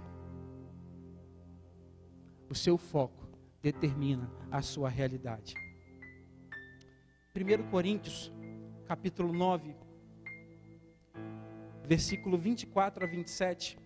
O 2.49 2.55
seu 2.55 2.77
foco 2.77 3.27
determina 3.61 4.31
a 4.51 4.61
sua 4.61 4.89
realidade. 4.89 5.55
1 7.35 7.69
Coríntios, 7.69 8.31
capítulo 8.87 9.33
9, 9.33 9.75
versículo 11.83 12.37
24 12.37 13.03
a 13.03 13.07
27. 13.07 13.77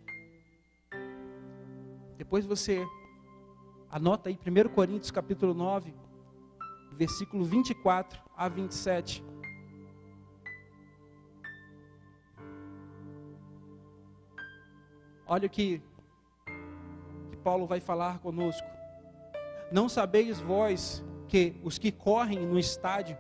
Depois 2.18 2.45
você 2.45 2.86
anota 3.89 4.30
aí 4.30 4.38
1 4.38 4.70
Coríntios 4.70 5.10
capítulo 5.10 5.53
9, 5.53 5.93
versículo 6.91 7.45
24 7.45 8.22
a 8.36 8.47
27. 8.49 9.24
Olha 15.26 15.47
o 15.47 15.49
que, 15.49 15.82
Paulo 17.40 17.66
vai 17.66 17.80
falar 17.80 18.20
conosco. 18.20 18.68
Não 19.72 19.90
sabeis 19.90 20.40
vós 20.40 21.04
que 21.28 21.60
os 21.64 21.78
que 21.78 21.92
correm 21.92 22.46
no 22.46 22.60
estádio, 22.60 23.18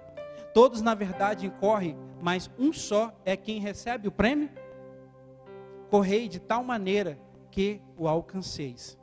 todos 0.53 0.81
na 0.81 0.93
verdade 0.93 1.49
correm, 1.59 1.97
mas 2.21 2.49
um 2.57 2.73
só 2.73 3.13
é 3.25 3.35
quem 3.35 3.59
recebe 3.59 4.07
o 4.07 4.11
prêmio? 4.11 4.49
correi 5.89 6.27
de 6.27 6.39
tal 6.39 6.63
maneira 6.63 7.19
que 7.51 7.81
o 7.97 8.07
alcanceis. 8.07 8.97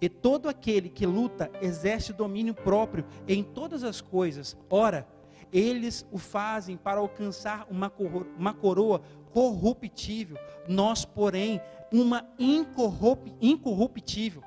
E 0.00 0.08
todo 0.08 0.48
aquele 0.48 0.90
que 0.90 1.06
luta 1.06 1.50
exerce 1.62 2.12
domínio 2.12 2.52
próprio 2.52 3.06
em 3.26 3.42
todas 3.42 3.82
as 3.82 4.00
coisas. 4.00 4.56
Ora, 4.68 5.08
eles 5.52 6.06
o 6.10 6.18
fazem 6.18 6.76
para 6.76 7.00
alcançar 7.00 7.66
uma 7.70 8.52
coroa, 8.52 9.00
corruptível, 9.32 10.36
nós, 10.68 11.04
porém, 11.04 11.60
uma 11.92 12.26
incorruptível. 12.38 14.42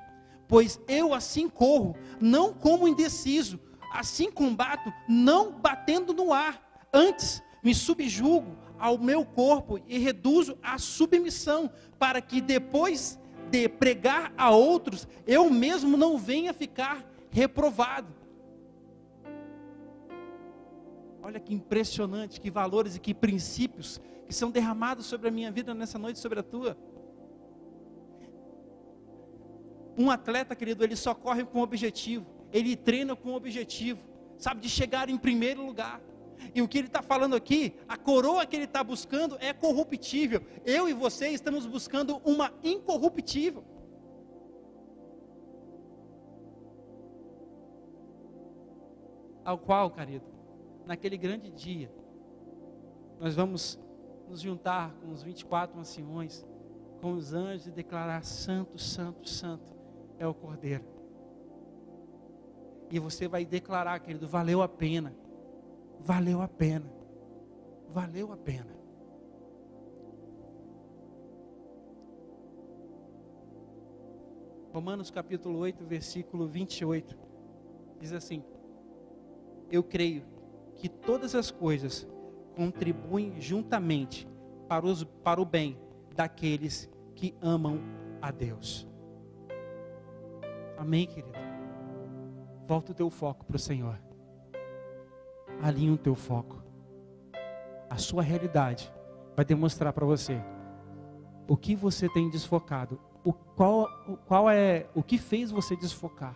Pois 0.46 0.80
eu 0.88 1.14
assim 1.14 1.48
corro, 1.48 1.96
não 2.20 2.52
como 2.52 2.88
indeciso, 2.88 3.58
assim 3.92 4.30
combato, 4.30 4.92
não 5.08 5.52
batendo 5.52 6.12
no 6.12 6.32
ar. 6.32 6.88
Antes 6.92 7.42
me 7.62 7.74
subjugo 7.74 8.56
ao 8.78 8.98
meu 8.98 9.24
corpo 9.24 9.78
e 9.86 9.98
reduzo 9.98 10.58
a 10.62 10.78
submissão, 10.78 11.70
para 11.98 12.20
que 12.20 12.40
depois 12.40 13.18
de 13.50 13.68
pregar 13.68 14.32
a 14.36 14.50
outros, 14.50 15.06
eu 15.26 15.50
mesmo 15.50 15.96
não 15.96 16.16
venha 16.16 16.54
ficar 16.54 17.04
reprovado. 17.30 18.20
Olha 21.22 21.38
que 21.38 21.54
impressionante, 21.54 22.40
que 22.40 22.50
valores 22.50 22.96
e 22.96 23.00
que 23.00 23.12
princípios 23.12 24.00
que 24.26 24.34
são 24.34 24.50
derramados 24.50 25.06
sobre 25.06 25.28
a 25.28 25.30
minha 25.30 25.50
vida 25.50 25.74
nessa 25.74 25.98
noite, 25.98 26.18
sobre 26.18 26.40
a 26.40 26.42
tua. 26.42 26.76
Um 30.00 30.10
atleta, 30.10 30.56
querido, 30.56 30.82
ele 30.82 30.96
só 30.96 31.14
corre 31.14 31.44
com 31.44 31.60
objetivo, 31.60 32.26
ele 32.50 32.74
treina 32.74 33.14
com 33.14 33.34
objetivo, 33.34 34.02
sabe, 34.38 34.62
de 34.62 34.68
chegar 34.70 35.10
em 35.10 35.18
primeiro 35.18 35.62
lugar. 35.62 36.00
E 36.54 36.62
o 36.62 36.66
que 36.66 36.78
ele 36.78 36.86
está 36.86 37.02
falando 37.02 37.36
aqui, 37.36 37.74
a 37.86 37.98
coroa 37.98 38.46
que 38.46 38.56
ele 38.56 38.64
está 38.64 38.82
buscando 38.82 39.36
é 39.40 39.52
corruptível. 39.52 40.40
Eu 40.64 40.88
e 40.88 40.94
você 40.94 41.28
estamos 41.28 41.66
buscando 41.66 42.16
uma 42.24 42.50
incorruptível. 42.64 43.62
Ao 49.44 49.58
qual, 49.58 49.90
querido, 49.90 50.24
naquele 50.86 51.18
grande 51.18 51.50
dia, 51.50 51.92
nós 53.18 53.34
vamos 53.34 53.78
nos 54.26 54.40
juntar 54.40 54.94
com 54.94 55.12
os 55.12 55.22
24 55.22 55.78
anciões, 55.78 56.42
com 57.02 57.12
os 57.12 57.34
anjos 57.34 57.66
e 57.66 57.70
declarar: 57.70 58.24
Santo, 58.24 58.78
Santo, 58.78 59.28
Santo 59.28 59.79
é 60.20 60.26
o 60.26 60.32
Cordeiro. 60.32 60.84
E 62.88 63.00
você 63.00 63.26
vai 63.26 63.44
declarar, 63.44 63.98
querido, 63.98 64.28
valeu 64.28 64.62
a 64.62 64.68
pena 64.68 65.12
valeu 66.04 66.40
a 66.40 66.48
pena. 66.48 66.90
Valeu 67.88 68.32
a 68.32 68.36
pena. 68.36 68.78
Romanos 74.72 75.10
capítulo 75.10 75.58
8, 75.58 75.84
versículo 75.84 76.46
28, 76.46 77.18
diz 77.98 78.12
assim: 78.12 78.44
Eu 79.70 79.82
creio 79.82 80.22
que 80.76 80.88
todas 80.88 81.34
as 81.34 81.50
coisas 81.50 82.06
contribuem 82.54 83.40
juntamente 83.40 84.28
para, 84.68 84.86
os, 84.86 85.02
para 85.02 85.40
o 85.40 85.44
bem 85.44 85.76
daqueles 86.14 86.88
que 87.16 87.34
amam 87.42 87.80
a 88.22 88.30
Deus. 88.30 88.89
Amém, 90.80 91.06
querido? 91.06 91.38
Volta 92.66 92.90
o 92.90 92.94
teu 92.94 93.08
foco 93.08 93.44
para 93.44 93.56
o 93.56 93.60
Senhor 93.60 93.96
alinhe 95.62 95.90
o 95.90 95.98
teu 95.98 96.14
foco. 96.14 96.62
A 97.88 97.96
sua 97.96 98.22
realidade 98.22 98.92
vai 99.36 99.44
demonstrar 99.44 99.92
para 99.92 100.06
você 100.06 100.40
o 101.48 101.56
que 101.56 101.74
você 101.74 102.08
tem 102.08 102.30
desfocado, 102.30 103.00
o 103.24 103.32
qual, 103.32 103.88
o 104.08 104.16
qual 104.16 104.48
é 104.48 104.86
o 104.94 105.02
que 105.02 105.18
fez 105.18 105.50
você 105.50 105.76
desfocar. 105.76 106.34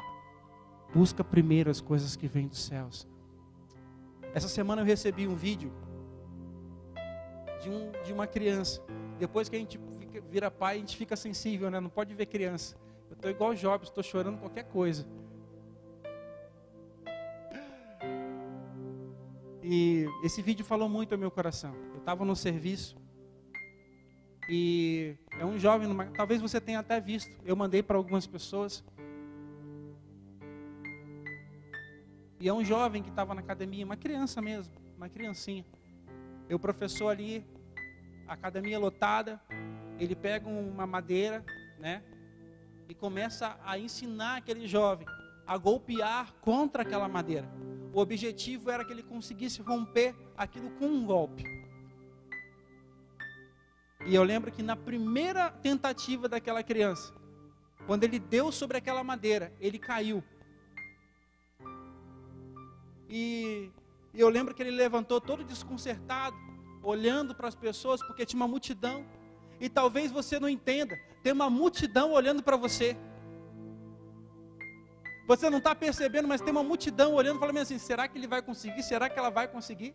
Busca 0.92 1.24
primeiro 1.24 1.70
as 1.70 1.80
coisas 1.80 2.16
que 2.16 2.26
vêm 2.26 2.46
dos 2.46 2.64
céus. 2.64 3.08
Essa 4.34 4.48
semana 4.48 4.82
eu 4.82 4.86
recebi 4.86 5.26
um 5.26 5.34
vídeo 5.34 5.72
de, 7.62 7.70
um, 7.70 7.92
de 8.04 8.12
uma 8.12 8.26
criança. 8.26 8.82
Depois 9.18 9.48
que 9.48 9.56
a 9.56 9.58
gente 9.58 9.78
fica, 9.98 10.20
vira 10.28 10.50
pai, 10.50 10.76
a 10.76 10.78
gente 10.78 10.96
fica 10.96 11.16
sensível, 11.16 11.70
né? 11.70 11.80
Não 11.80 11.90
pode 11.90 12.12
ver 12.14 12.26
criança. 12.26 12.76
Eu 13.14 13.16
estou 13.16 13.30
igual 13.30 13.50
o 13.50 13.54
Jobs, 13.54 13.88
estou 13.88 14.02
chorando 14.02 14.38
qualquer 14.38 14.64
coisa. 14.64 15.06
E 19.62 20.06
esse 20.24 20.42
vídeo 20.42 20.64
falou 20.64 20.88
muito 20.88 21.12
ao 21.12 21.18
meu 21.18 21.30
coração. 21.30 21.74
Eu 21.92 21.98
estava 21.98 22.24
no 22.24 22.34
serviço 22.34 22.96
e 24.48 25.16
é 25.38 25.46
um 25.46 25.58
jovem, 25.58 25.88
talvez 26.16 26.42
você 26.42 26.60
tenha 26.60 26.80
até 26.80 27.00
visto. 27.00 27.30
Eu 27.44 27.54
mandei 27.54 27.84
para 27.84 27.96
algumas 27.96 28.26
pessoas. 28.26 28.84
E 32.40 32.48
é 32.48 32.52
um 32.52 32.64
jovem 32.64 33.00
que 33.00 33.10
estava 33.10 33.32
na 33.32 33.40
academia, 33.40 33.86
uma 33.86 33.96
criança 33.96 34.42
mesmo, 34.42 34.74
uma 34.96 35.08
criancinha. 35.08 35.64
Eu 36.48 36.58
professor 36.58 37.08
ali, 37.08 37.46
academia 38.26 38.78
lotada, 38.78 39.40
ele 40.00 40.16
pega 40.16 40.48
uma 40.48 40.84
madeira, 40.84 41.44
né? 41.78 42.02
E 42.88 42.94
começa 42.94 43.58
a 43.64 43.78
ensinar 43.78 44.36
aquele 44.36 44.66
jovem 44.66 45.06
a 45.46 45.56
golpear 45.56 46.32
contra 46.40 46.82
aquela 46.82 47.08
madeira. 47.08 47.48
O 47.92 48.00
objetivo 48.00 48.70
era 48.70 48.84
que 48.84 48.92
ele 48.92 49.02
conseguisse 49.02 49.62
romper 49.62 50.14
aquilo 50.36 50.70
com 50.72 50.86
um 50.86 51.04
golpe. 51.04 51.44
E 54.06 54.14
eu 54.14 54.22
lembro 54.22 54.52
que 54.52 54.62
na 54.62 54.76
primeira 54.76 55.50
tentativa 55.50 56.28
daquela 56.28 56.62
criança, 56.62 57.14
quando 57.86 58.04
ele 58.04 58.18
deu 58.18 58.52
sobre 58.52 58.76
aquela 58.76 59.02
madeira, 59.02 59.52
ele 59.60 59.78
caiu. 59.78 60.22
E 63.08 63.70
eu 64.12 64.28
lembro 64.28 64.54
que 64.54 64.62
ele 64.62 64.70
levantou 64.70 65.20
todo 65.20 65.44
desconcertado, 65.44 66.36
olhando 66.82 67.34
para 67.34 67.48
as 67.48 67.54
pessoas, 67.54 68.02
porque 68.02 68.26
tinha 68.26 68.40
uma 68.40 68.48
multidão. 68.48 69.06
E 69.60 69.68
talvez 69.68 70.10
você 70.10 70.38
não 70.38 70.48
entenda, 70.48 70.98
tem 71.22 71.32
uma 71.32 71.48
multidão 71.48 72.12
olhando 72.12 72.42
para 72.42 72.56
você. 72.56 72.96
Você 75.26 75.48
não 75.48 75.58
está 75.58 75.74
percebendo, 75.74 76.28
mas 76.28 76.40
tem 76.40 76.52
uma 76.52 76.62
multidão 76.62 77.14
olhando, 77.14 77.40
falando 77.40 77.58
assim: 77.58 77.78
será 77.78 78.06
que 78.06 78.18
ele 78.18 78.26
vai 78.26 78.42
conseguir? 78.42 78.82
Será 78.82 79.08
que 79.08 79.18
ela 79.18 79.30
vai 79.30 79.48
conseguir? 79.48 79.94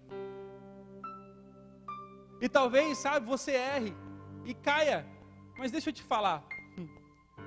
E 2.42 2.50
talvez, 2.50 2.98
sabe, 2.98 3.26
você 3.26 3.52
erre 3.52 3.94
e 4.46 4.54
caia. 4.54 5.06
Mas 5.58 5.72
deixa 5.72 5.90
eu 5.90 5.94
te 5.94 6.02
falar. 6.02 6.44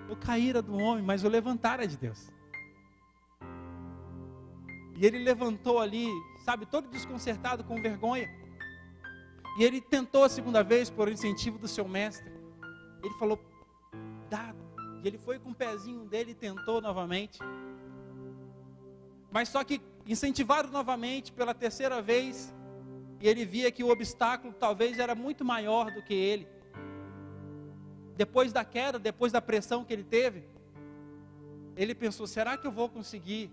O 0.08 0.14
cair 0.14 0.56
é 0.56 0.62
do 0.62 0.76
homem, 0.76 1.02
mas 1.02 1.24
o 1.24 1.28
levantar 1.28 1.80
é 1.80 1.86
de 1.86 1.96
Deus. 1.96 2.30
E 4.96 5.06
ele 5.06 5.18
levantou 5.18 5.80
ali, 5.80 6.08
sabe, 6.44 6.66
todo 6.66 6.88
desconcertado, 6.88 7.64
com 7.64 7.80
vergonha. 7.80 8.30
E 9.58 9.64
ele 9.64 9.80
tentou 9.80 10.24
a 10.24 10.28
segunda 10.28 10.62
vez, 10.62 10.88
por 10.88 11.08
incentivo 11.08 11.58
do 11.58 11.68
seu 11.68 11.86
mestre. 11.86 12.32
Ele 13.02 13.14
falou, 13.14 13.38
dá. 14.30 14.54
E 15.02 15.08
ele 15.08 15.18
foi 15.18 15.38
com 15.38 15.50
o 15.50 15.54
pezinho 15.54 16.04
dele 16.04 16.30
e 16.30 16.34
tentou 16.34 16.80
novamente. 16.80 17.38
Mas 19.30 19.48
só 19.48 19.62
que 19.64 19.80
incentivado 20.06 20.70
novamente 20.70 21.32
pela 21.32 21.54
terceira 21.54 22.00
vez, 22.00 22.54
e 23.20 23.28
ele 23.28 23.44
via 23.44 23.70
que 23.70 23.84
o 23.84 23.88
obstáculo 23.88 24.52
talvez 24.52 24.98
era 24.98 25.14
muito 25.14 25.44
maior 25.44 25.90
do 25.90 26.02
que 26.02 26.14
ele. 26.14 26.46
Depois 28.16 28.52
da 28.52 28.64
queda, 28.64 28.98
depois 28.98 29.32
da 29.32 29.40
pressão 29.40 29.84
que 29.84 29.92
ele 29.92 30.04
teve, 30.04 30.44
ele 31.76 31.94
pensou: 31.94 32.26
será 32.26 32.56
que 32.56 32.66
eu 32.66 32.72
vou 32.72 32.88
conseguir? 32.88 33.50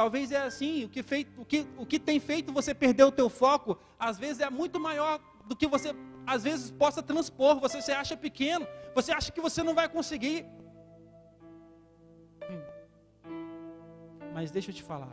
Talvez 0.00 0.32
é 0.32 0.38
assim, 0.38 0.84
o 0.86 0.88
que, 0.88 1.02
feito, 1.02 1.30
o, 1.38 1.44
que, 1.44 1.66
o 1.76 1.84
que 1.84 1.98
tem 1.98 2.18
feito 2.18 2.54
você 2.54 2.72
perder 2.72 3.04
o 3.04 3.12
teu 3.12 3.28
foco, 3.28 3.78
às 3.98 4.18
vezes 4.18 4.40
é 4.40 4.48
muito 4.48 4.80
maior 4.80 5.20
do 5.46 5.54
que 5.54 5.66
você, 5.66 5.94
às 6.26 6.42
vezes, 6.42 6.70
possa 6.70 7.02
transpor. 7.02 7.60
Você 7.60 7.82
se 7.82 7.92
acha 7.92 8.16
pequeno, 8.16 8.66
você 8.94 9.12
acha 9.12 9.30
que 9.30 9.42
você 9.42 9.62
não 9.62 9.74
vai 9.74 9.90
conseguir. 9.90 10.46
Mas 14.32 14.50
deixa 14.50 14.70
eu 14.70 14.74
te 14.74 14.82
falar. 14.82 15.10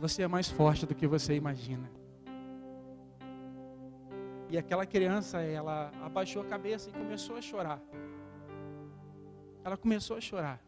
Você 0.00 0.20
é 0.20 0.28
mais 0.28 0.50
forte 0.50 0.84
do 0.84 0.94
que 0.94 1.06
você 1.06 1.34
imagina. 1.34 1.90
E 4.50 4.58
aquela 4.58 4.84
criança, 4.84 5.40
ela 5.40 5.90
abaixou 6.02 6.42
a 6.42 6.44
cabeça 6.44 6.90
e 6.90 6.92
começou 6.92 7.36
a 7.38 7.40
chorar. 7.40 7.80
Ela 9.64 9.78
começou 9.78 10.18
a 10.18 10.20
chorar. 10.20 10.60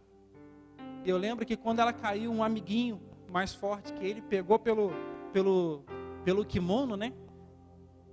Eu 1.05 1.19
lembro 1.19 1.45
que 1.45 1.57
quando 1.57 1.81
ela 1.81 1.93
caiu, 1.93 2.31
um 2.31 2.45
amiguinho 2.45 3.01
mais 3.29 3.55
forte 3.55 3.93
que 3.93 4.05
ele 4.05 4.21
pegou 4.23 4.59
pelo, 4.59 4.93
pelo, 5.33 5.85
pelo 6.25 6.45
kimono, 6.45 6.97
né? 6.97 7.13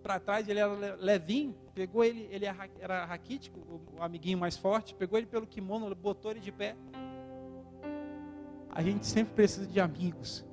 Para 0.02 0.20
trás, 0.20 0.48
ele 0.48 0.60
era 0.60 0.74
levinho, 0.96 1.54
pegou 1.74 2.04
ele, 2.04 2.28
ele 2.32 2.46
era 2.80 3.06
raquítico, 3.06 3.60
o 3.98 4.02
amiguinho 4.02 4.38
mais 4.38 4.58
forte, 4.58 4.96
pegou 4.96 5.20
ele 5.20 5.28
pelo 5.28 5.46
kimono, 5.46 5.94
botou 5.94 6.32
ele 6.32 6.40
de 6.40 6.52
pé. 6.52 6.76
A 8.72 8.82
gente 8.82 9.06
sempre 9.06 9.34
precisa 9.34 9.68
de 9.68 9.80
amigos 9.80 10.46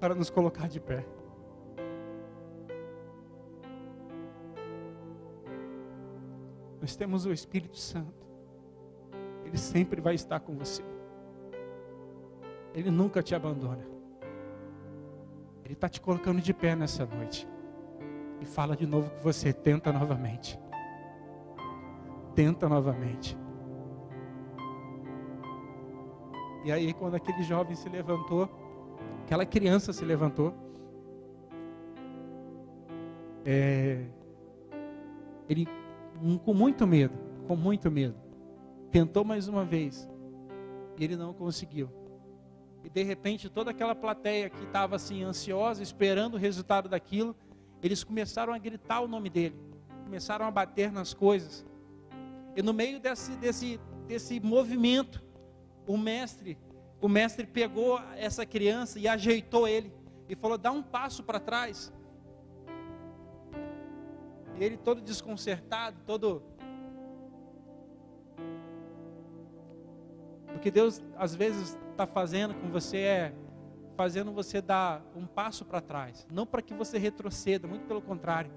para 0.00 0.14
nos 0.14 0.30
colocar 0.30 0.68
de 0.68 0.80
pé. 0.80 1.04
Nós 6.80 6.96
temos 6.96 7.26
o 7.26 7.32
Espírito 7.32 7.76
Santo. 7.76 8.26
Ele 9.44 9.58
sempre 9.58 10.00
vai 10.00 10.14
estar 10.14 10.40
com 10.40 10.56
você. 10.56 10.82
Ele 12.74 12.90
nunca 12.90 13.22
te 13.22 13.34
abandona. 13.34 13.86
Ele 15.64 15.74
está 15.74 15.88
te 15.88 16.00
colocando 16.00 16.40
de 16.40 16.54
pé 16.54 16.74
nessa 16.74 17.04
noite. 17.04 17.48
E 18.40 18.46
fala 18.46 18.76
de 18.76 18.86
novo 18.86 19.10
com 19.10 19.18
você. 19.18 19.52
Tenta 19.52 19.92
novamente. 19.92 20.58
Tenta 22.34 22.68
novamente. 22.68 23.36
E 26.64 26.72
aí, 26.72 26.92
quando 26.92 27.14
aquele 27.14 27.42
jovem 27.42 27.74
se 27.74 27.88
levantou, 27.88 28.48
aquela 29.24 29.46
criança 29.46 29.92
se 29.92 30.04
levantou, 30.04 30.54
é, 33.44 34.04
ele, 35.48 35.66
com 36.44 36.52
muito 36.52 36.86
medo, 36.86 37.14
com 37.46 37.56
muito 37.56 37.90
medo, 37.90 38.16
tentou 38.90 39.24
mais 39.24 39.48
uma 39.48 39.64
vez, 39.64 40.08
e 40.98 41.04
ele 41.04 41.16
não 41.16 41.32
conseguiu. 41.32 41.88
E 42.88 42.90
de 42.90 43.02
repente, 43.02 43.50
toda 43.50 43.70
aquela 43.70 43.94
plateia 43.94 44.48
que 44.48 44.64
estava 44.64 44.96
assim, 44.96 45.22
ansiosa, 45.22 45.82
esperando 45.82 46.36
o 46.36 46.38
resultado 46.38 46.88
daquilo, 46.88 47.36
eles 47.82 48.02
começaram 48.02 48.50
a 48.54 48.56
gritar 48.56 49.00
o 49.00 49.06
nome 49.06 49.28
dele, 49.28 49.54
começaram 50.04 50.46
a 50.46 50.50
bater 50.50 50.90
nas 50.90 51.12
coisas. 51.12 51.66
E 52.56 52.62
no 52.62 52.72
meio 52.72 52.98
desse, 52.98 53.36
desse, 53.36 53.78
desse 54.06 54.40
movimento, 54.40 55.22
o 55.86 55.98
mestre, 55.98 56.56
o 56.98 57.10
mestre 57.10 57.46
pegou 57.46 58.00
essa 58.16 58.46
criança 58.46 58.98
e 58.98 59.06
ajeitou 59.06 59.68
ele 59.68 59.92
e 60.26 60.34
falou: 60.34 60.56
"Dá 60.56 60.72
um 60.72 60.82
passo 60.82 61.22
para 61.22 61.38
trás". 61.38 61.92
E 64.58 64.64
ele 64.64 64.78
todo 64.78 65.02
desconcertado, 65.02 65.98
todo 66.06 66.42
O 70.58 70.60
que 70.60 70.72
Deus 70.72 71.00
às 71.16 71.36
vezes 71.36 71.78
está 71.92 72.04
fazendo 72.04 72.52
com 72.52 72.68
você 72.68 72.96
é 72.96 73.34
fazendo 73.96 74.32
você 74.32 74.60
dar 74.60 75.04
um 75.14 75.24
passo 75.24 75.64
para 75.64 75.80
trás, 75.80 76.26
não 76.32 76.44
para 76.44 76.60
que 76.60 76.74
você 76.74 76.98
retroceda, 76.98 77.68
muito 77.68 77.86
pelo 77.86 78.02
contrário, 78.02 78.50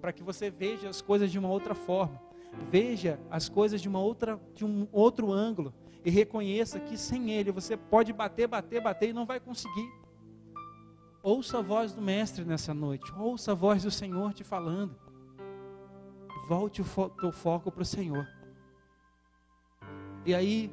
para 0.00 0.12
que 0.12 0.22
você 0.22 0.50
veja 0.50 0.88
as 0.88 1.02
coisas 1.02 1.32
de 1.32 1.36
uma 1.36 1.48
outra 1.48 1.74
forma, 1.74 2.22
veja 2.70 3.18
as 3.28 3.48
coisas 3.48 3.82
de 3.82 3.88
uma 3.88 3.98
outra 3.98 4.40
de 4.54 4.64
um 4.64 4.86
outro 4.92 5.32
ângulo, 5.32 5.74
e 6.04 6.10
reconheça 6.10 6.78
que 6.78 6.96
sem 6.96 7.32
Ele 7.32 7.50
você 7.50 7.76
pode 7.76 8.12
bater, 8.12 8.46
bater, 8.46 8.80
bater 8.80 9.08
e 9.08 9.12
não 9.12 9.26
vai 9.26 9.40
conseguir. 9.40 9.90
Ouça 11.24 11.58
a 11.58 11.62
voz 11.62 11.92
do 11.92 12.00
Mestre 12.00 12.44
nessa 12.44 12.72
noite, 12.72 13.12
ouça 13.18 13.50
a 13.50 13.54
voz 13.56 13.82
do 13.82 13.90
Senhor 13.90 14.32
te 14.32 14.44
falando. 14.44 14.94
Volte 16.46 16.82
o 16.82 16.84
fo 16.84 17.08
teu 17.08 17.32
foco 17.32 17.72
para 17.72 17.82
o 17.82 17.84
Senhor. 17.84 18.28
E 20.24 20.34
aí, 20.34 20.70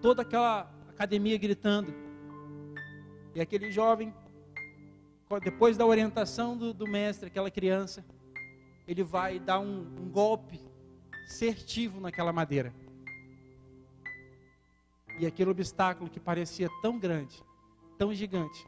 toda 0.00 0.22
aquela 0.22 0.70
academia 0.88 1.36
gritando, 1.38 1.92
e 3.34 3.40
aquele 3.40 3.70
jovem, 3.70 4.14
depois 5.42 5.76
da 5.76 5.84
orientação 5.84 6.56
do, 6.56 6.72
do 6.72 6.86
mestre, 6.86 7.26
aquela 7.26 7.50
criança, 7.50 8.04
ele 8.88 9.02
vai 9.02 9.38
dar 9.38 9.60
um, 9.60 9.80
um 10.00 10.08
golpe 10.08 10.60
certivo 11.26 12.00
naquela 12.00 12.32
madeira. 12.32 12.72
E 15.18 15.26
aquele 15.26 15.50
obstáculo 15.50 16.08
que 16.08 16.20
parecia 16.20 16.68
tão 16.80 16.98
grande, 16.98 17.42
tão 17.98 18.14
gigante, 18.14 18.66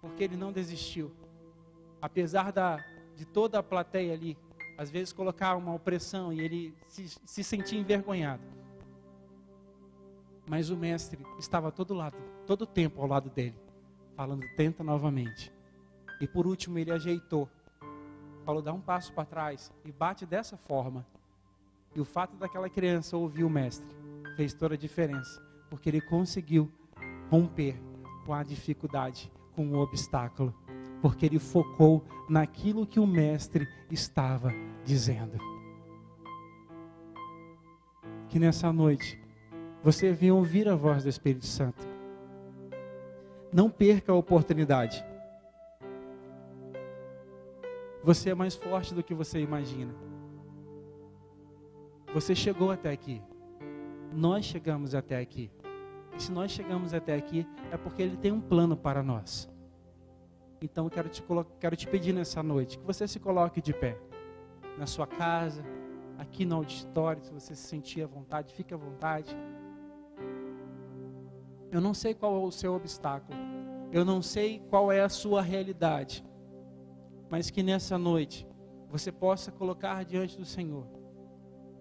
porque 0.00 0.24
ele 0.24 0.36
não 0.36 0.52
desistiu. 0.52 1.12
Apesar 2.00 2.52
da, 2.52 2.76
de 3.16 3.24
toda 3.24 3.58
a 3.58 3.62
plateia 3.62 4.12
ali, 4.12 4.38
às 4.78 4.90
vezes 4.90 5.12
colocar 5.12 5.56
uma 5.56 5.74
opressão 5.74 6.32
e 6.32 6.40
ele 6.40 6.74
se, 6.86 7.08
se 7.08 7.42
sentia 7.42 7.78
envergonhado. 7.78 8.42
Mas 10.48 10.70
o 10.70 10.76
mestre 10.76 11.24
estava 11.38 11.72
todo 11.72 11.92
lado, 11.92 12.16
todo 12.46 12.66
tempo 12.66 13.00
ao 13.00 13.08
lado 13.08 13.28
dele, 13.28 13.56
falando: 14.14 14.44
tenta 14.56 14.84
novamente. 14.84 15.52
E 16.20 16.26
por 16.26 16.46
último 16.46 16.78
ele 16.78 16.92
ajeitou, 16.92 17.48
falou: 18.44 18.62
dá 18.62 18.72
um 18.72 18.80
passo 18.80 19.12
para 19.12 19.24
trás 19.24 19.72
e 19.84 19.90
bate 19.90 20.24
dessa 20.24 20.56
forma. 20.56 21.04
E 21.94 22.00
o 22.00 22.04
fato 22.04 22.36
daquela 22.36 22.68
criança 22.68 23.16
ouvir 23.16 23.42
o 23.42 23.50
mestre 23.50 23.88
fez 24.36 24.54
toda 24.54 24.74
a 24.74 24.78
diferença, 24.78 25.42
porque 25.68 25.88
ele 25.88 26.00
conseguiu 26.00 26.70
romper 27.30 27.80
com 28.24 28.34
a 28.34 28.42
dificuldade, 28.42 29.32
com 29.54 29.66
o 29.72 29.78
obstáculo, 29.78 30.54
porque 31.00 31.26
ele 31.26 31.38
focou 31.38 32.04
naquilo 32.28 32.86
que 32.86 33.00
o 33.00 33.06
mestre 33.06 33.66
estava 33.90 34.52
dizendo. 34.84 35.38
Que 38.28 38.38
nessa 38.38 38.72
noite 38.72 39.25
você 39.86 40.12
venha 40.12 40.34
ouvir 40.34 40.68
a 40.68 40.74
voz 40.74 41.04
do 41.04 41.08
Espírito 41.08 41.46
Santo. 41.46 41.86
Não 43.52 43.70
perca 43.70 44.10
a 44.10 44.16
oportunidade. 44.16 45.04
Você 48.02 48.30
é 48.30 48.34
mais 48.34 48.56
forte 48.56 48.92
do 48.92 49.00
que 49.00 49.14
você 49.14 49.38
imagina. 49.38 49.94
Você 52.12 52.34
chegou 52.34 52.72
até 52.72 52.90
aqui. 52.90 53.22
Nós 54.12 54.44
chegamos 54.44 54.92
até 54.92 55.20
aqui. 55.20 55.52
E 56.16 56.20
se 56.20 56.32
nós 56.32 56.50
chegamos 56.50 56.92
até 56.92 57.14
aqui, 57.14 57.46
é 57.70 57.76
porque 57.76 58.02
Ele 58.02 58.16
tem 58.16 58.32
um 58.32 58.40
plano 58.40 58.76
para 58.76 59.04
nós. 59.04 59.48
Então, 60.60 60.86
eu 60.86 60.90
quero 60.90 61.08
te, 61.08 61.22
quero 61.60 61.76
te 61.76 61.86
pedir 61.86 62.12
nessa 62.12 62.42
noite 62.42 62.76
que 62.76 62.84
você 62.84 63.06
se 63.06 63.20
coloque 63.20 63.62
de 63.62 63.72
pé. 63.72 63.96
Na 64.76 64.86
sua 64.86 65.06
casa, 65.06 65.62
aqui 66.18 66.44
no 66.44 66.56
auditório, 66.56 67.22
se 67.22 67.32
você 67.32 67.54
se 67.54 67.68
sentir 67.68 68.02
à 68.02 68.08
vontade, 68.08 68.52
fique 68.52 68.74
à 68.74 68.76
vontade. 68.76 69.36
Eu 71.76 71.82
não 71.82 71.92
sei 71.92 72.14
qual 72.14 72.34
é 72.34 72.38
o 72.38 72.50
seu 72.50 72.74
obstáculo. 72.74 73.38
Eu 73.92 74.02
não 74.02 74.22
sei 74.22 74.62
qual 74.70 74.90
é 74.90 75.02
a 75.02 75.10
sua 75.10 75.42
realidade. 75.42 76.24
Mas 77.28 77.50
que 77.50 77.62
nessa 77.62 77.98
noite 77.98 78.48
você 78.88 79.12
possa 79.12 79.52
colocar 79.52 80.02
diante 80.02 80.38
do 80.38 80.46
Senhor 80.46 80.86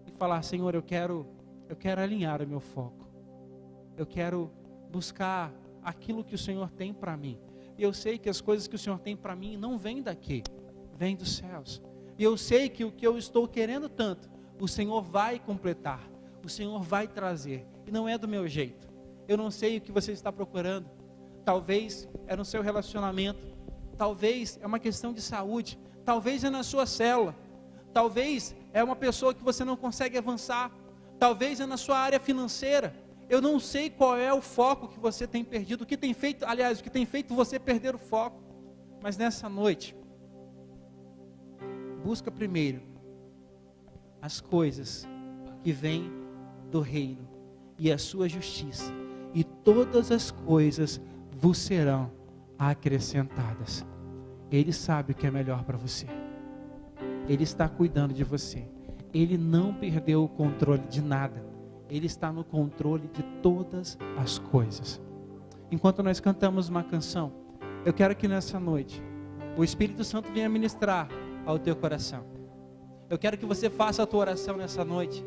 e 0.05 0.11
falar: 0.11 0.41
Senhor, 0.41 0.75
eu 0.75 0.83
quero, 0.83 1.25
eu 1.69 1.77
quero 1.77 2.01
alinhar 2.01 2.41
o 2.41 2.45
meu 2.45 2.59
foco. 2.59 3.07
Eu 3.95 4.05
quero 4.05 4.51
buscar 4.91 5.53
aquilo 5.81 6.25
que 6.25 6.35
o 6.35 6.37
Senhor 6.37 6.69
tem 6.71 6.93
para 6.93 7.15
mim. 7.15 7.39
E 7.77 7.81
eu 7.81 7.93
sei 7.93 8.17
que 8.17 8.27
as 8.27 8.41
coisas 8.41 8.67
que 8.67 8.75
o 8.75 8.79
Senhor 8.79 8.99
tem 8.99 9.15
para 9.15 9.33
mim 9.33 9.55
não 9.55 9.77
vêm 9.77 10.01
daqui, 10.01 10.43
vêm 10.97 11.15
dos 11.15 11.37
céus. 11.37 11.81
E 12.17 12.23
eu 12.25 12.35
sei 12.35 12.67
que 12.67 12.83
o 12.83 12.91
que 12.91 13.07
eu 13.07 13.17
estou 13.17 13.47
querendo 13.47 13.87
tanto, 13.87 14.29
o 14.59 14.67
Senhor 14.67 15.01
vai 15.01 15.39
completar, 15.39 16.05
o 16.43 16.49
Senhor 16.49 16.83
vai 16.83 17.07
trazer. 17.07 17.65
E 17.87 17.91
não 17.91 18.09
é 18.09 18.17
do 18.17 18.27
meu 18.27 18.45
jeito. 18.45 18.93
Eu 19.27 19.37
não 19.37 19.49
sei 19.49 19.77
o 19.77 19.81
que 19.81 19.91
você 19.91 20.11
está 20.11 20.31
procurando. 20.31 20.89
Talvez 21.43 22.07
é 22.27 22.35
no 22.35 22.45
seu 22.45 22.61
relacionamento. 22.61 23.55
Talvez 23.97 24.59
é 24.61 24.67
uma 24.67 24.79
questão 24.79 25.13
de 25.13 25.21
saúde. 25.21 25.79
Talvez 26.03 26.43
é 26.43 26.49
na 26.49 26.63
sua 26.63 26.85
célula. 26.85 27.35
Talvez 27.93 28.55
é 28.73 28.83
uma 28.83 28.95
pessoa 28.95 29.33
que 29.33 29.43
você 29.43 29.63
não 29.63 29.75
consegue 29.75 30.17
avançar. 30.17 30.71
Talvez 31.17 31.59
é 31.59 31.65
na 31.65 31.77
sua 31.77 31.97
área 31.97 32.19
financeira. 32.19 32.93
Eu 33.27 33.41
não 33.41 33.59
sei 33.59 33.89
qual 33.89 34.15
é 34.15 34.31
o 34.33 34.41
foco 34.41 34.87
que 34.87 34.99
você 34.99 35.25
tem 35.25 35.43
perdido, 35.43 35.81
o 35.81 35.85
que 35.85 35.97
tem 35.97 36.13
feito, 36.13 36.45
aliás, 36.45 36.79
o 36.79 36.83
que 36.83 36.89
tem 36.89 37.05
feito 37.05 37.33
você 37.33 37.57
perder 37.57 37.95
o 37.95 37.97
foco. 37.97 38.43
Mas 39.01 39.17
nessa 39.17 39.49
noite, 39.49 39.95
busca 42.03 42.29
primeiro 42.29 42.83
as 44.21 44.39
coisas 44.39 45.07
que 45.63 45.71
vêm 45.71 46.11
do 46.69 46.81
reino 46.81 47.27
e 47.79 47.91
a 47.91 47.97
sua 47.97 48.29
justiça, 48.29 48.91
e 49.35 49.43
todas 49.43 50.11
as 50.11 50.31
coisas 50.31 51.01
vos 51.29 51.57
serão 51.57 52.09
acrescentadas. 52.57 53.85
Ele 54.49 54.71
sabe 54.71 55.11
o 55.11 55.15
que 55.15 55.27
é 55.27 55.31
melhor 55.31 55.65
para 55.65 55.77
você. 55.77 56.07
Ele 57.27 57.43
está 57.43 57.67
cuidando 57.67 58.13
de 58.13 58.23
você. 58.23 58.65
Ele 59.13 59.37
não 59.37 59.73
perdeu 59.73 60.23
o 60.23 60.29
controle 60.29 60.83
de 60.87 61.01
nada. 61.01 61.43
Ele 61.89 62.05
está 62.05 62.31
no 62.31 62.45
controle 62.45 63.09
de 63.11 63.23
todas 63.41 63.97
as 64.17 64.39
coisas. 64.39 65.01
Enquanto 65.69 66.01
nós 66.01 66.21
cantamos 66.21 66.69
uma 66.69 66.83
canção, 66.83 67.33
eu 67.83 67.91
quero 67.91 68.15
que 68.15 68.29
nessa 68.29 68.57
noite 68.57 69.03
o 69.57 69.63
Espírito 69.63 70.03
Santo 70.05 70.31
venha 70.31 70.47
ministrar 70.47 71.09
ao 71.45 71.59
teu 71.59 71.75
coração. 71.75 72.23
Eu 73.09 73.17
quero 73.17 73.37
que 73.37 73.45
você 73.45 73.69
faça 73.69 74.01
a 74.03 74.07
tua 74.07 74.21
oração 74.21 74.55
nessa 74.55 74.85
noite. 74.85 75.25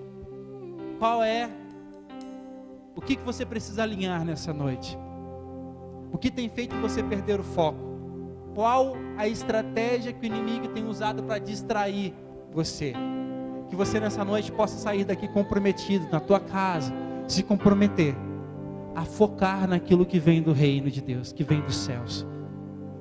Qual 0.99 1.23
é 1.23 1.51
o 2.99 3.01
que, 3.01 3.15
que 3.15 3.23
você 3.23 3.47
precisa 3.47 3.85
alinhar 3.85 4.25
nessa 4.25 4.53
noite? 4.53 4.99
O 6.11 6.19
que 6.19 6.33
tem 6.33 6.49
feito 6.49 6.75
você 6.81 7.01
perder 7.01 7.39
o 7.39 7.45
foco? 7.45 7.79
Qual 8.57 8.97
a 9.17 9.29
estratégia 9.29 10.13
que 10.13 10.21
o 10.21 10.27
inimigo 10.27 10.67
tem 10.67 10.85
usado 10.85 11.23
para 11.23 11.39
distrair 11.39 12.13
você? 12.53 12.95
Que 13.69 13.77
você 13.77 14.01
nessa 14.01 14.25
noite 14.25 14.51
possa 14.51 14.77
sair 14.79 15.05
daqui 15.05 15.29
comprometido 15.29 16.09
na 16.11 16.19
tua 16.19 16.41
casa, 16.41 16.93
se 17.29 17.45
comprometer 17.45 18.17
a 18.97 19.05
focar 19.05 19.69
naquilo 19.69 20.05
que 20.05 20.19
vem 20.19 20.43
do 20.43 20.53
reino 20.53 20.91
de 20.91 21.01
Deus, 21.01 21.31
que 21.31 21.45
vem 21.45 21.61
dos 21.61 21.77
céus. 21.77 22.27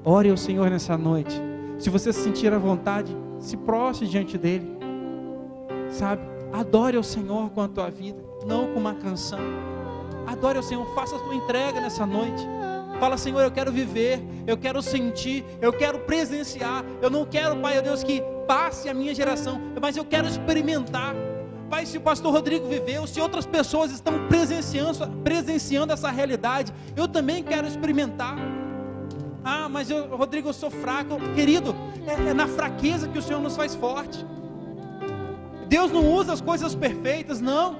Ore 0.06 0.30
ao 0.30 0.38
Senhor 0.38 0.70
nessa 0.70 0.96
noite. 0.96 1.42
Se 1.80 1.90
você 1.90 2.14
se 2.14 2.22
sentir 2.22 2.54
à 2.54 2.60
vontade, 2.60 3.18
se 3.40 3.58
prostre 3.58 4.08
diante 4.08 4.38
dele. 4.38 4.78
Sabe? 5.90 6.22
Adore 6.54 6.98
ao 6.98 7.04
Senhor 7.04 7.50
com 7.50 7.62
a 7.62 7.68
tua 7.68 7.90
vida, 7.90 8.24
não 8.46 8.72
com 8.72 8.80
uma 8.80 8.94
canção. 8.94 9.40
Adore 10.28 10.58
ao 10.58 10.64
Senhor, 10.64 10.86
faça 10.94 11.16
a 11.16 11.20
tua 11.20 11.34
entrega 11.34 11.80
nessa 11.80 12.06
noite. 12.06 12.46
Fala, 13.00 13.18
Senhor, 13.18 13.42
eu 13.42 13.52
quero 13.52 13.72
viver, 13.72 14.22
eu 14.46 14.58
quero 14.58 14.82
sentir, 14.82 15.46
eu 15.62 15.72
quero 15.72 16.00
presenciar. 16.00 16.84
Eu 17.02 17.10
não 17.10 17.26
quero, 17.26 17.56
Pai, 17.58 17.82
Deus, 17.82 18.04
que 18.04 18.22
passe 18.46 18.90
a 18.90 18.94
minha 18.94 19.16
geração, 19.16 19.62
mas 19.82 19.96
eu 19.96 20.04
quero 20.04 20.28
experimentar. 20.28 21.16
Pai, 21.70 21.86
se 21.86 21.98
o 21.98 22.02
pastor 22.02 22.34
Rodrigo 22.34 22.68
viveu, 22.68 23.06
se 23.08 23.20
outras 23.22 23.46
pessoas 23.46 23.92
estão 23.92 24.28
presenciando, 24.28 25.08
presenciando 25.24 25.94
essa 25.94 26.10
realidade, 26.10 26.74
eu 26.96 27.08
também 27.08 27.44
quero 27.44 27.68
experimentar. 27.68 28.36
Ah, 29.44 29.70
mas 29.70 29.90
eu, 29.90 30.16
Rodrigo, 30.16 30.50
eu 30.50 30.54
sou 30.54 30.70
fraco. 30.70 31.18
Querido, 31.36 31.76
é, 32.06 32.32
é 32.32 32.34
na 32.34 32.48
fraqueza 32.48 33.08
que 33.08 33.18
o 33.18 33.22
Senhor 33.22 33.42
nos 33.42 33.56
faz 33.56 33.76
forte. 33.76 34.26
Deus 35.68 35.92
não 35.92 36.10
usa 36.12 36.34
as 36.34 36.42
coisas 36.42 36.74
perfeitas, 36.74 37.40
não. 37.42 37.78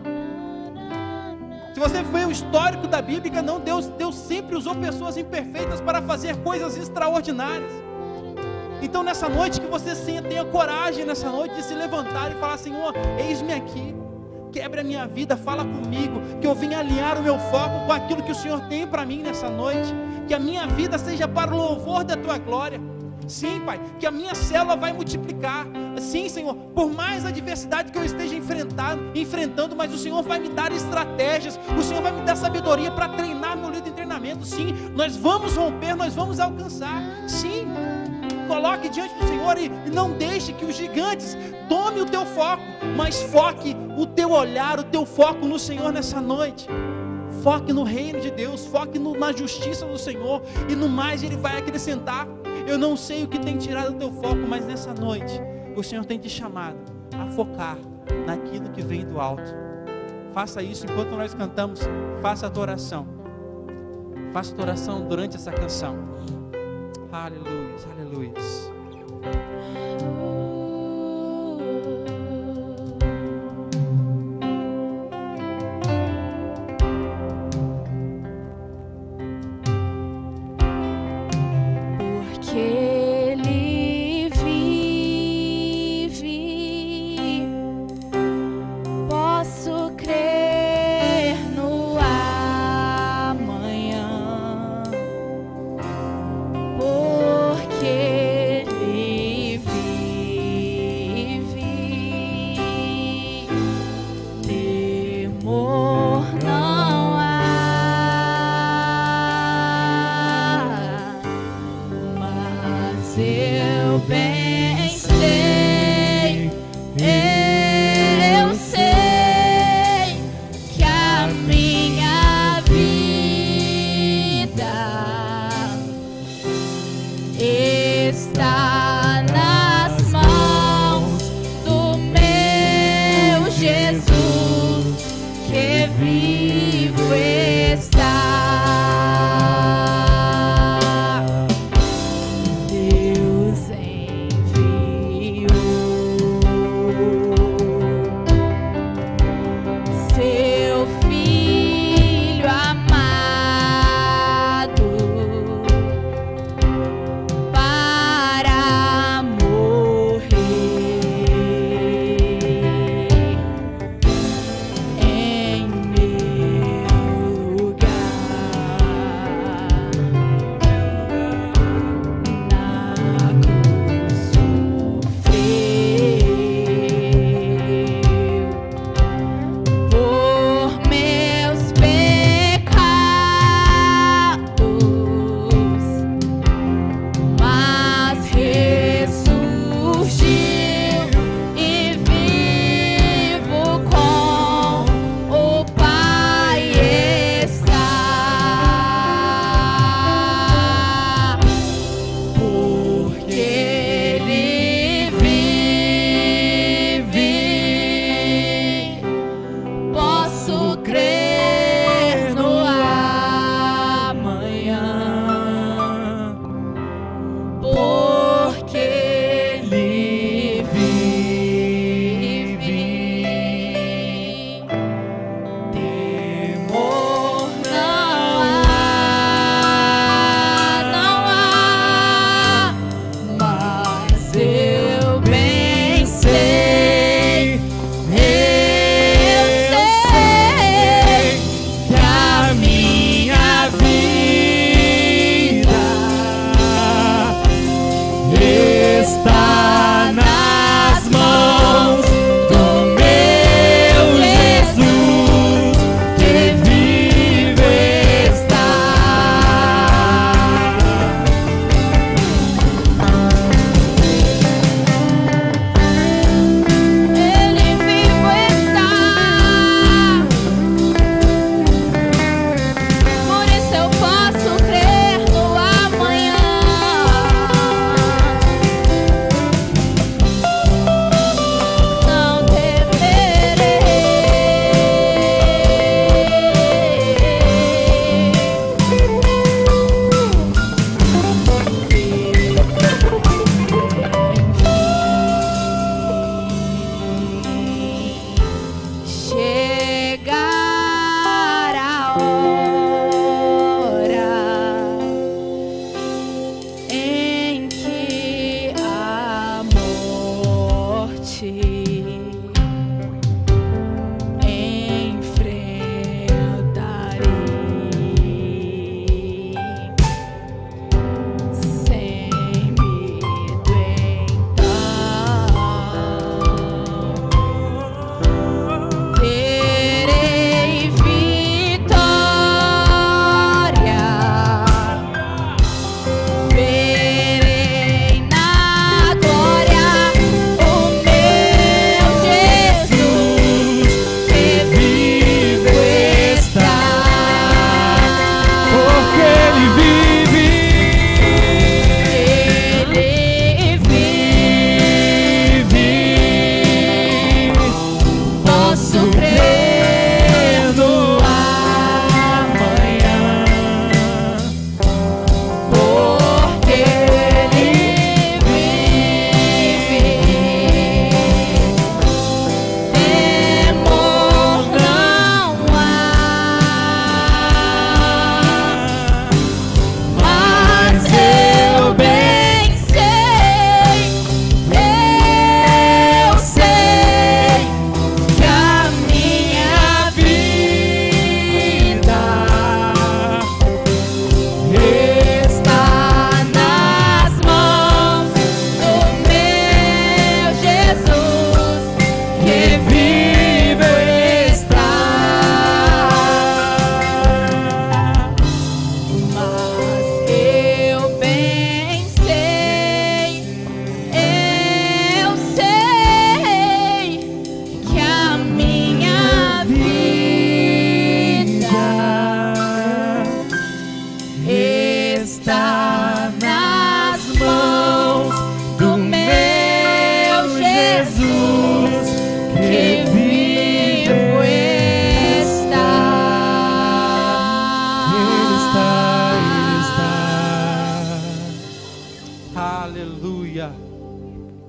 Se 1.78 1.80
você 1.80 2.02
vê 2.02 2.26
o 2.26 2.32
histórico 2.32 2.88
da 2.88 3.00
Bíblia, 3.04 3.40
não, 3.40 3.60
Deus, 3.60 3.86
Deus 3.86 4.16
sempre 4.16 4.56
usou 4.56 4.74
pessoas 4.74 5.16
imperfeitas 5.16 5.80
para 5.80 6.02
fazer 6.02 6.36
coisas 6.38 6.76
extraordinárias. 6.76 7.72
Então 8.82 9.04
nessa 9.04 9.30
noite 9.30 9.62
que 9.62 9.68
você 9.68 9.94
tenha 10.24 10.44
coragem 10.44 11.06
nessa 11.06 11.30
noite 11.30 11.54
de 11.54 11.62
se 11.62 11.76
levantar 11.76 12.32
e 12.32 12.40
falar, 12.40 12.58
Senhor, 12.58 12.96
eis-me 13.20 13.54
aqui. 13.54 13.96
Quebre 14.52 14.80
a 14.80 14.84
minha 14.84 15.06
vida, 15.06 15.38
fala 15.38 15.64
comigo, 15.64 16.20
que 16.42 16.48
eu 16.48 16.56
vim 16.56 16.74
alinhar 16.74 17.20
o 17.20 17.22
meu 17.22 17.38
foco 17.38 17.86
com 17.86 17.94
aquilo 17.94 18.24
que 18.24 18.32
o 18.32 18.36
Senhor 18.36 18.60
tem 18.62 18.88
para 18.88 19.06
mim 19.06 19.22
nessa 19.22 19.48
noite. 19.48 19.94
Que 20.28 20.34
a 20.34 20.40
minha 20.40 20.66
vida 20.66 20.98
seja 20.98 21.28
para 21.28 21.54
o 21.54 21.58
louvor 21.58 22.04
da 22.04 22.18
tua 22.18 22.40
glória. 22.40 22.82
Sim, 23.28 23.62
Pai, 23.64 23.80
que 24.00 24.08
a 24.08 24.10
minha 24.10 24.34
célula 24.34 24.76
vai 24.76 24.94
multiplicar. 24.94 25.68
Sim, 26.00 26.30
Senhor, 26.30 26.56
por 26.76 26.92
mais 26.92 27.26
adversidade 27.26 27.92
que 27.92 27.98
eu 27.98 28.06
esteja 28.06 28.36
enfrentando, 28.36 29.76
mas 29.76 29.94
o 29.94 29.98
Senhor 29.98 30.22
vai 30.22 30.40
me 30.40 30.50
dar 30.50 30.72
estratégias, 30.72 31.60
o 31.78 31.82
Senhor 31.82 32.02
vai 32.02 32.12
me 32.12 32.22
dar 32.22 32.36
sabedoria 32.36 32.92
para 32.92 33.10
treinar 33.10 33.58
meu 33.58 33.70
líder 33.70 33.90
em 33.90 33.94
treinamento. 33.94 34.46
Sim, 34.46 34.74
nós 34.96 35.16
vamos 35.16 35.56
romper, 35.56 35.96
nós 35.96 36.14
vamos 36.14 36.40
alcançar. 36.40 37.02
Sim, 37.28 37.68
coloque 38.48 38.90
diante 38.90 39.14
do 39.16 39.28
Senhor 39.28 39.58
e 39.58 39.70
não 39.92 40.12
deixe 40.12 40.54
que 40.54 40.66
os 40.66 40.76
gigantes 40.76 41.38
tomem 41.68 42.02
o 42.02 42.06
teu 42.06 42.26
foco, 42.26 42.64
mas 42.96 43.22
foque 43.24 43.76
o 43.98 44.06
teu 44.06 44.32
olhar, 44.32 44.80
o 44.80 44.84
teu 44.84 45.06
foco 45.06 45.46
no 45.46 45.58
Senhor 45.58 45.92
nessa 45.92 46.22
noite. 46.22 46.68
Foque 47.44 47.72
no 47.72 47.84
reino 47.84 48.20
de 48.20 48.32
Deus, 48.32 48.66
foque 48.66 48.98
no, 48.98 49.18
na 49.18 49.32
justiça 49.32 49.86
do 49.86 49.98
Senhor, 49.98 50.42
e 50.70 50.76
no 50.76 50.90
mais 50.90 51.24
Ele 51.24 51.38
vai 51.38 51.58
acrescentar. 51.58 52.28
Eu 52.68 52.78
não 52.78 52.98
sei 52.98 53.24
o 53.24 53.28
que 53.28 53.40
tem 53.40 53.58
tirado 53.58 53.92
o 53.92 53.94
teu 53.94 54.12
foco, 54.12 54.46
mas 54.48 54.66
nessa 54.66 54.94
noite 54.94 55.40
o 55.78 55.84
Senhor 55.84 56.04
tem 56.06 56.18
te 56.18 56.28
chamado 56.28 56.78
a 57.14 57.28
focar 57.28 57.78
naquilo 58.26 58.70
que 58.72 58.82
vem 58.82 59.06
do 59.06 59.20
alto. 59.20 59.54
Faça 60.34 60.62
isso 60.62 60.86
enquanto 60.86 61.12
nós 61.12 61.34
cantamos, 61.34 61.82
faça 62.22 62.48
a 62.48 62.50
tua 62.50 62.64
oração. 62.64 63.08
Faça 64.34 64.52
a 64.54 64.56
tua 64.56 64.66
oração 64.66 65.08
durante 65.08 65.36
essa 65.36 65.52
canção. 65.52 65.96
Aleluia, 67.12 67.76
aleluia. 67.92 68.34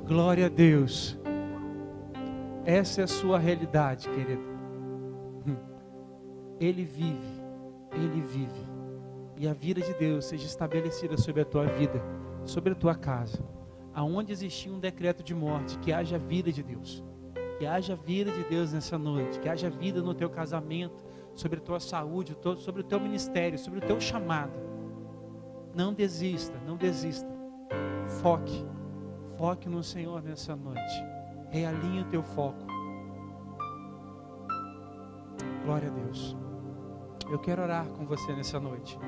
Glória 0.09 0.47
a 0.47 0.49
Deus. 0.49 1.19
Essa 2.65 3.03
é 3.03 3.05
a 3.05 3.07
sua 3.07 3.39
realidade, 3.39 4.09
querido. 4.09 4.41
Hum. 5.47 5.57
Ele 6.59 6.83
vive, 6.83 7.43
ele 7.93 8.23
vive. 8.23 8.67
E 9.37 9.47
a 9.47 9.53
vida 9.53 9.83
de 9.83 9.93
Deus 9.93 10.25
seja 10.25 10.47
estabelecida 10.47 11.19
sobre 11.19 11.43
a 11.43 11.45
tua 11.45 11.67
vida, 11.67 12.03
sobre 12.47 12.73
a 12.73 12.75
tua 12.75 12.95
casa. 12.95 13.45
Aonde 13.93 14.33
existir 14.33 14.71
um 14.71 14.81
decreto 14.81 15.23
de 15.23 15.35
morte, 15.35 15.79
que 15.79 15.93
haja 15.93 16.17
vida 16.17 16.51
de 16.51 16.63
Deus. 16.63 17.05
Que 17.59 17.67
haja 17.67 17.95
vida 17.95 18.33
de 18.33 18.45
Deus 18.45 18.73
nessa 18.73 18.97
noite, 18.97 19.39
que 19.39 19.49
haja 19.49 19.69
vida 19.69 20.01
no 20.01 20.15
teu 20.15 20.31
casamento, 20.31 21.05
sobre 21.35 21.59
a 21.59 21.63
tua 21.63 21.81
saúde, 21.81 22.35
sobre 22.57 22.81
o 22.81 22.85
teu 22.85 22.99
ministério, 22.99 23.59
sobre 23.59 23.81
o 23.81 23.83
teu 23.83 24.01
chamado. 24.01 24.59
Não 25.75 25.93
desista, 25.93 26.59
não 26.67 26.79
desista. 26.79 27.29
Foque, 28.23 28.65
foque 29.39 29.69
no 29.69 29.85
Senhor 29.85 30.21
nessa 30.21 30.57
noite. 30.57 31.05
Realinhe 31.51 32.03
o 32.03 32.05
teu 32.07 32.23
foco. 32.25 32.67
Glória 35.65 35.89
a 35.89 35.93
Deus. 35.93 36.37
Eu 37.31 37.39
quero 37.39 37.63
orar 37.63 37.87
com 37.87 38.05
você 38.05 38.35
nessa 38.35 38.59
noite. 38.59 38.99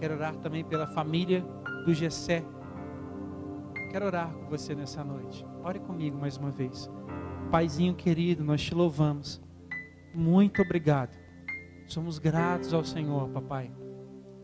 Quero 0.00 0.14
orar 0.14 0.34
também 0.38 0.64
pela 0.64 0.88
família 0.88 1.40
do 1.86 1.94
Gessé. 1.94 2.44
Quero 3.92 4.06
orar 4.06 4.32
com 4.32 4.48
você 4.48 4.74
nessa 4.74 5.04
noite. 5.04 5.46
Ore 5.62 5.78
comigo 5.78 6.18
mais 6.18 6.36
uma 6.36 6.50
vez. 6.50 6.90
Paizinho 7.50 7.94
querido, 7.94 8.42
nós 8.42 8.60
te 8.60 8.74
louvamos. 8.74 9.40
Muito 10.12 10.60
obrigado. 10.62 11.16
Somos 11.86 12.18
gratos 12.18 12.74
ao 12.74 12.84
Senhor, 12.84 13.28
papai. 13.28 13.70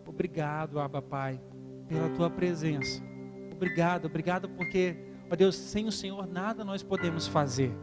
Obrigado, 0.07 0.79
Abba 0.79 1.03
Pai, 1.03 1.41
pela 1.89 2.09
tua 2.11 2.31
presença. 2.31 3.03
Obrigado, 3.59 4.05
obrigado 4.05 4.49
porque, 4.49 4.97
ó 5.29 5.35
Deus, 5.35 5.57
sem 5.57 5.89
o 5.89 5.91
Senhor 5.91 6.29
nada 6.29 6.65
nós 6.65 6.81
podemos 6.81 7.27
fazer. 7.27 7.77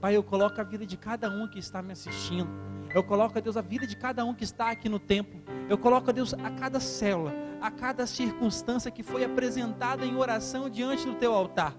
Pai, 0.00 0.16
eu 0.16 0.22
coloco 0.22 0.60
a 0.60 0.62
vida 0.62 0.86
de 0.86 0.96
cada 0.96 1.28
um 1.28 1.48
que 1.48 1.58
está 1.58 1.82
me 1.82 1.90
assistindo. 1.90 2.48
Eu 2.94 3.02
coloco, 3.02 3.36
a 3.36 3.40
Deus, 3.40 3.56
a 3.56 3.60
vida 3.60 3.88
de 3.88 3.96
cada 3.96 4.24
um 4.24 4.32
que 4.32 4.44
está 4.44 4.70
aqui 4.70 4.88
no 4.88 5.00
templo. 5.00 5.40
Eu 5.68 5.76
coloco, 5.76 6.08
a 6.10 6.12
Deus, 6.12 6.32
a 6.32 6.48
cada 6.52 6.78
célula, 6.78 7.32
a 7.60 7.72
cada 7.72 8.06
circunstância 8.06 8.88
que 8.88 9.02
foi 9.02 9.24
apresentada 9.24 10.06
em 10.06 10.14
oração 10.14 10.70
diante 10.70 11.04
do 11.04 11.16
teu 11.16 11.34
altar. 11.34 11.74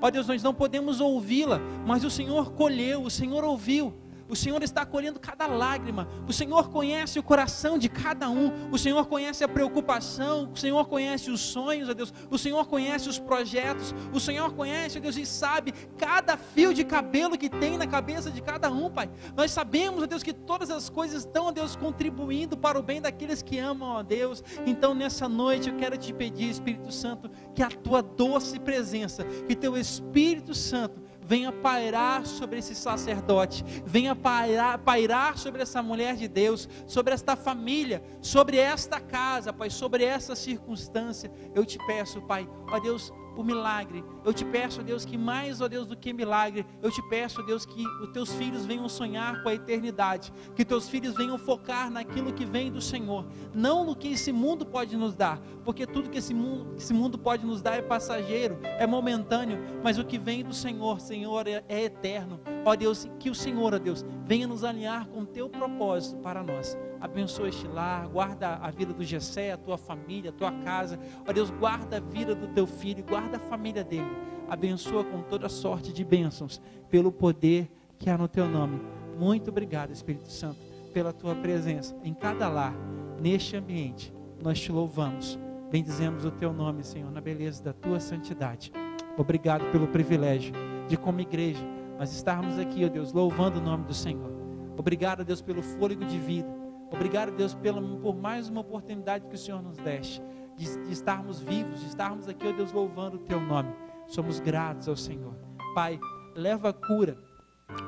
Ó 0.00 0.08
Deus, 0.08 0.28
nós 0.28 0.40
não 0.44 0.54
podemos 0.54 1.00
ouvi-la, 1.00 1.58
mas 1.84 2.04
o 2.04 2.10
Senhor 2.10 2.52
colheu, 2.52 3.02
o 3.02 3.10
Senhor 3.10 3.42
ouviu. 3.42 3.92
O 4.28 4.34
Senhor 4.34 4.62
está 4.62 4.84
colhendo 4.84 5.20
cada 5.20 5.46
lágrima. 5.46 6.08
O 6.26 6.32
Senhor 6.32 6.68
conhece 6.70 7.18
o 7.18 7.22
coração 7.22 7.78
de 7.78 7.88
cada 7.88 8.28
um. 8.28 8.70
O 8.70 8.78
Senhor 8.78 9.06
conhece 9.06 9.44
a 9.44 9.48
preocupação. 9.48 10.50
O 10.52 10.56
Senhor 10.56 10.86
conhece 10.88 11.30
os 11.30 11.40
sonhos, 11.40 11.88
ó 11.88 11.94
Deus. 11.94 12.12
O 12.30 12.38
Senhor 12.38 12.66
conhece 12.66 13.08
os 13.08 13.18
projetos. 13.18 13.94
O 14.12 14.18
Senhor 14.18 14.52
conhece, 14.52 14.98
ó 14.98 15.00
Deus, 15.00 15.16
e 15.16 15.24
sabe 15.24 15.72
cada 15.96 16.36
fio 16.36 16.74
de 16.74 16.84
cabelo 16.84 17.38
que 17.38 17.48
tem 17.48 17.78
na 17.78 17.86
cabeça 17.86 18.30
de 18.30 18.40
cada 18.40 18.70
um, 18.70 18.90
Pai. 18.90 19.08
Nós 19.36 19.50
sabemos, 19.50 20.02
ó 20.02 20.06
Deus, 20.06 20.22
que 20.22 20.32
todas 20.32 20.70
as 20.70 20.88
coisas 20.88 21.24
estão, 21.24 21.46
ó 21.46 21.52
Deus, 21.52 21.76
contribuindo 21.76 22.56
para 22.56 22.78
o 22.78 22.82
bem 22.82 23.00
daqueles 23.00 23.42
que 23.42 23.58
amam, 23.58 23.88
ó 23.88 24.02
Deus. 24.02 24.42
Então, 24.66 24.94
nessa 24.94 25.28
noite, 25.28 25.68
eu 25.68 25.76
quero 25.76 25.96
te 25.96 26.12
pedir, 26.12 26.50
Espírito 26.50 26.90
Santo, 26.90 27.30
que 27.54 27.62
a 27.62 27.68
tua 27.68 28.02
doce 28.02 28.58
presença, 28.58 29.24
que 29.24 29.54
teu 29.54 29.76
Espírito 29.76 30.54
Santo 30.54 31.05
venha 31.26 31.50
pairar 31.50 32.24
sobre 32.24 32.60
esse 32.60 32.74
sacerdote, 32.74 33.64
venha 33.84 34.14
pairar, 34.14 34.78
pairar 34.78 35.36
sobre 35.36 35.60
essa 35.60 35.82
mulher 35.82 36.14
de 36.14 36.28
Deus, 36.28 36.68
sobre 36.86 37.12
esta 37.12 37.34
família, 37.34 38.00
sobre 38.22 38.58
esta 38.58 39.00
casa, 39.00 39.52
Pai, 39.52 39.68
sobre 39.68 40.04
essa 40.04 40.36
circunstância. 40.36 41.30
Eu 41.52 41.66
te 41.66 41.78
peço, 41.84 42.22
Pai, 42.22 42.48
ó 42.70 42.78
Deus, 42.78 43.12
o 43.36 43.44
milagre. 43.44 44.04
Eu 44.24 44.32
te 44.32 44.44
peço, 44.44 44.82
Deus, 44.82 45.04
que 45.04 45.16
mais, 45.16 45.60
ó 45.60 45.68
Deus, 45.68 45.86
do 45.86 45.96
que 45.96 46.12
milagre, 46.12 46.66
eu 46.82 46.90
te 46.90 47.02
peço, 47.08 47.42
Deus, 47.42 47.66
que 47.66 47.86
os 48.02 48.08
teus 48.08 48.32
filhos 48.32 48.64
venham 48.64 48.88
sonhar 48.88 49.42
com 49.42 49.48
a 49.48 49.54
eternidade, 49.54 50.32
que 50.54 50.64
teus 50.64 50.88
filhos 50.88 51.14
venham 51.14 51.38
focar 51.38 51.90
naquilo 51.90 52.32
que 52.32 52.44
vem 52.44 52.70
do 52.70 52.80
Senhor, 52.80 53.26
não 53.54 53.84
no 53.84 53.94
que 53.94 54.08
esse 54.08 54.32
mundo 54.32 54.64
pode 54.64 54.96
nos 54.96 55.14
dar, 55.14 55.40
porque 55.64 55.86
tudo 55.86 56.10
que 56.10 56.18
esse 56.18 56.32
mundo, 56.32 56.74
esse 56.76 56.94
mundo 56.94 57.18
pode 57.18 57.44
nos 57.44 57.60
dar 57.60 57.76
é 57.76 57.82
passageiro, 57.82 58.58
é 58.62 58.86
momentâneo, 58.86 59.58
mas 59.82 59.98
o 59.98 60.04
que 60.04 60.18
vem 60.18 60.44
do 60.44 60.54
Senhor, 60.54 61.00
Senhor, 61.00 61.46
é, 61.46 61.64
é 61.68 61.84
eterno. 61.84 62.40
Ó 62.64 62.74
Deus, 62.74 63.08
que 63.18 63.30
o 63.30 63.34
Senhor, 63.34 63.74
ó 63.74 63.78
Deus, 63.78 64.04
venha 64.26 64.46
nos 64.46 64.64
alinhar 64.64 65.06
com 65.06 65.20
o 65.20 65.26
teu 65.26 65.48
propósito 65.48 66.20
para 66.20 66.42
nós. 66.42 66.76
Abençoa 67.00 67.48
este 67.48 67.68
lar, 67.68 68.08
guarda 68.08 68.56
a 68.56 68.70
vida 68.72 68.92
do 68.92 69.04
Gessé, 69.04 69.52
a 69.52 69.56
tua 69.56 69.78
família, 69.78 70.30
a 70.30 70.32
tua 70.32 70.50
casa. 70.50 70.98
Ó 71.26 71.32
Deus, 71.32 71.48
guarda 71.50 71.98
a 71.98 72.00
vida 72.00 72.34
do 72.34 72.48
teu 72.48 72.66
filho, 72.66 73.04
guarda 73.04 73.36
a 73.36 73.40
família 73.40 73.84
dele. 73.84 74.10
Abençoa 74.48 75.04
com 75.04 75.22
toda 75.22 75.48
sorte 75.48 75.92
de 75.92 76.04
bênçãos, 76.04 76.60
pelo 76.90 77.12
poder 77.12 77.70
que 77.98 78.10
há 78.10 78.18
no 78.18 78.26
teu 78.26 78.48
nome. 78.48 78.80
Muito 79.16 79.50
obrigado, 79.50 79.92
Espírito 79.92 80.30
Santo, 80.30 80.58
pela 80.92 81.12
tua 81.12 81.34
presença 81.36 81.96
em 82.02 82.12
cada 82.12 82.48
lar, 82.48 82.74
neste 83.20 83.56
ambiente. 83.56 84.12
Nós 84.42 84.60
te 84.60 84.72
louvamos. 84.72 85.38
Bendizemos 85.70 86.24
o 86.24 86.30
teu 86.32 86.52
nome, 86.52 86.82
Senhor, 86.82 87.10
na 87.10 87.20
beleza 87.20 87.62
da 87.62 87.72
tua 87.72 88.00
santidade. 88.00 88.72
Obrigado 89.16 89.70
pelo 89.70 89.88
privilégio 89.88 90.52
de, 90.88 90.96
como 90.96 91.20
igreja, 91.20 91.64
nós 91.98 92.12
estarmos 92.12 92.58
aqui, 92.58 92.84
ó 92.84 92.88
Deus, 92.88 93.12
louvando 93.12 93.58
o 93.58 93.62
nome 93.62 93.84
do 93.84 93.94
Senhor. 93.94 94.30
Obrigado, 94.76 95.24
Deus, 95.24 95.40
pelo 95.40 95.62
fôlego 95.62 96.04
de 96.04 96.18
vida. 96.18 96.48
Obrigado, 96.90 97.32
Deus, 97.32 97.54
pela, 97.54 97.80
por 97.98 98.14
mais 98.14 98.48
uma 98.48 98.60
oportunidade 98.60 99.26
que 99.26 99.34
o 99.34 99.38
Senhor 99.38 99.62
nos 99.62 99.76
deste, 99.78 100.22
de, 100.56 100.86
de 100.86 100.92
estarmos 100.92 101.40
vivos, 101.40 101.80
de 101.80 101.86
estarmos 101.86 102.28
aqui, 102.28 102.46
ó 102.46 102.52
Deus, 102.52 102.72
louvando 102.72 103.16
o 103.16 103.20
Teu 103.20 103.40
nome. 103.40 103.72
Somos 104.06 104.38
gratos 104.38 104.88
ao 104.88 104.96
Senhor. 104.96 105.34
Pai, 105.74 105.98
leva 106.34 106.72
cura 106.72 107.18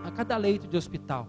a 0.04 0.10
cada 0.10 0.36
leito 0.36 0.66
de 0.66 0.76
hospital, 0.76 1.28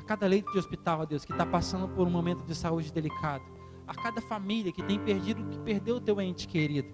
a 0.00 0.04
cada 0.04 0.26
leito 0.26 0.50
de 0.52 0.58
hospital, 0.58 1.00
ó 1.00 1.04
Deus, 1.04 1.24
que 1.24 1.32
está 1.32 1.44
passando 1.44 1.88
por 1.88 2.06
um 2.06 2.10
momento 2.10 2.44
de 2.44 2.54
saúde 2.54 2.92
delicado, 2.92 3.44
a 3.86 3.94
cada 3.94 4.22
família 4.22 4.72
que 4.72 4.82
tem 4.82 4.98
perdido, 4.98 5.44
que 5.48 5.58
perdeu 5.58 5.96
o 5.96 6.00
teu 6.00 6.20
ente 6.20 6.48
querido. 6.48 6.88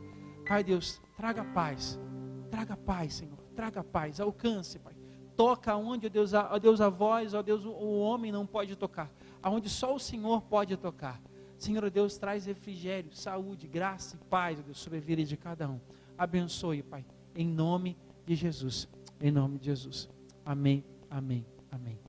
Pai 0.48 0.64
Deus, 0.64 1.00
traga 1.16 1.44
paz, 1.44 2.00
traga 2.50 2.76
paz, 2.76 3.14
Senhor, 3.14 3.38
traga 3.54 3.84
paz, 3.84 4.18
alcance, 4.18 4.78
Pai. 4.80 4.99
Toca 5.40 5.76
onde, 5.76 6.06
ó 6.06 6.10
Deus, 6.10 6.32
ó 6.34 6.58
Deus, 6.58 6.80
a 6.80 6.88
voz, 6.88 7.34
ó 7.34 7.42
Deus, 7.42 7.64
o 7.64 8.00
homem 8.00 8.30
não 8.30 8.46
pode 8.46 8.76
tocar 8.76 9.10
aonde 9.42 9.68
só 9.68 9.94
o 9.94 9.98
Senhor 9.98 10.42
pode 10.42 10.76
tocar. 10.76 11.20
Senhor 11.58 11.88
Deus, 11.90 12.16
traz 12.16 12.46
refrigério, 12.46 13.14
saúde, 13.14 13.66
graça 13.66 14.16
e 14.16 14.24
paz, 14.28 14.60
Deus, 14.60 14.78
sobre 14.78 14.98
a 14.98 15.02
vida 15.02 15.22
de 15.24 15.36
cada 15.36 15.68
um. 15.68 15.80
Abençoe, 16.16 16.82
Pai, 16.82 17.04
em 17.34 17.46
nome 17.46 17.96
de 18.24 18.34
Jesus. 18.34 18.88
Em 19.20 19.30
nome 19.30 19.58
de 19.58 19.66
Jesus. 19.66 20.08
Amém, 20.44 20.84
amém, 21.10 21.44
amém. 21.70 21.98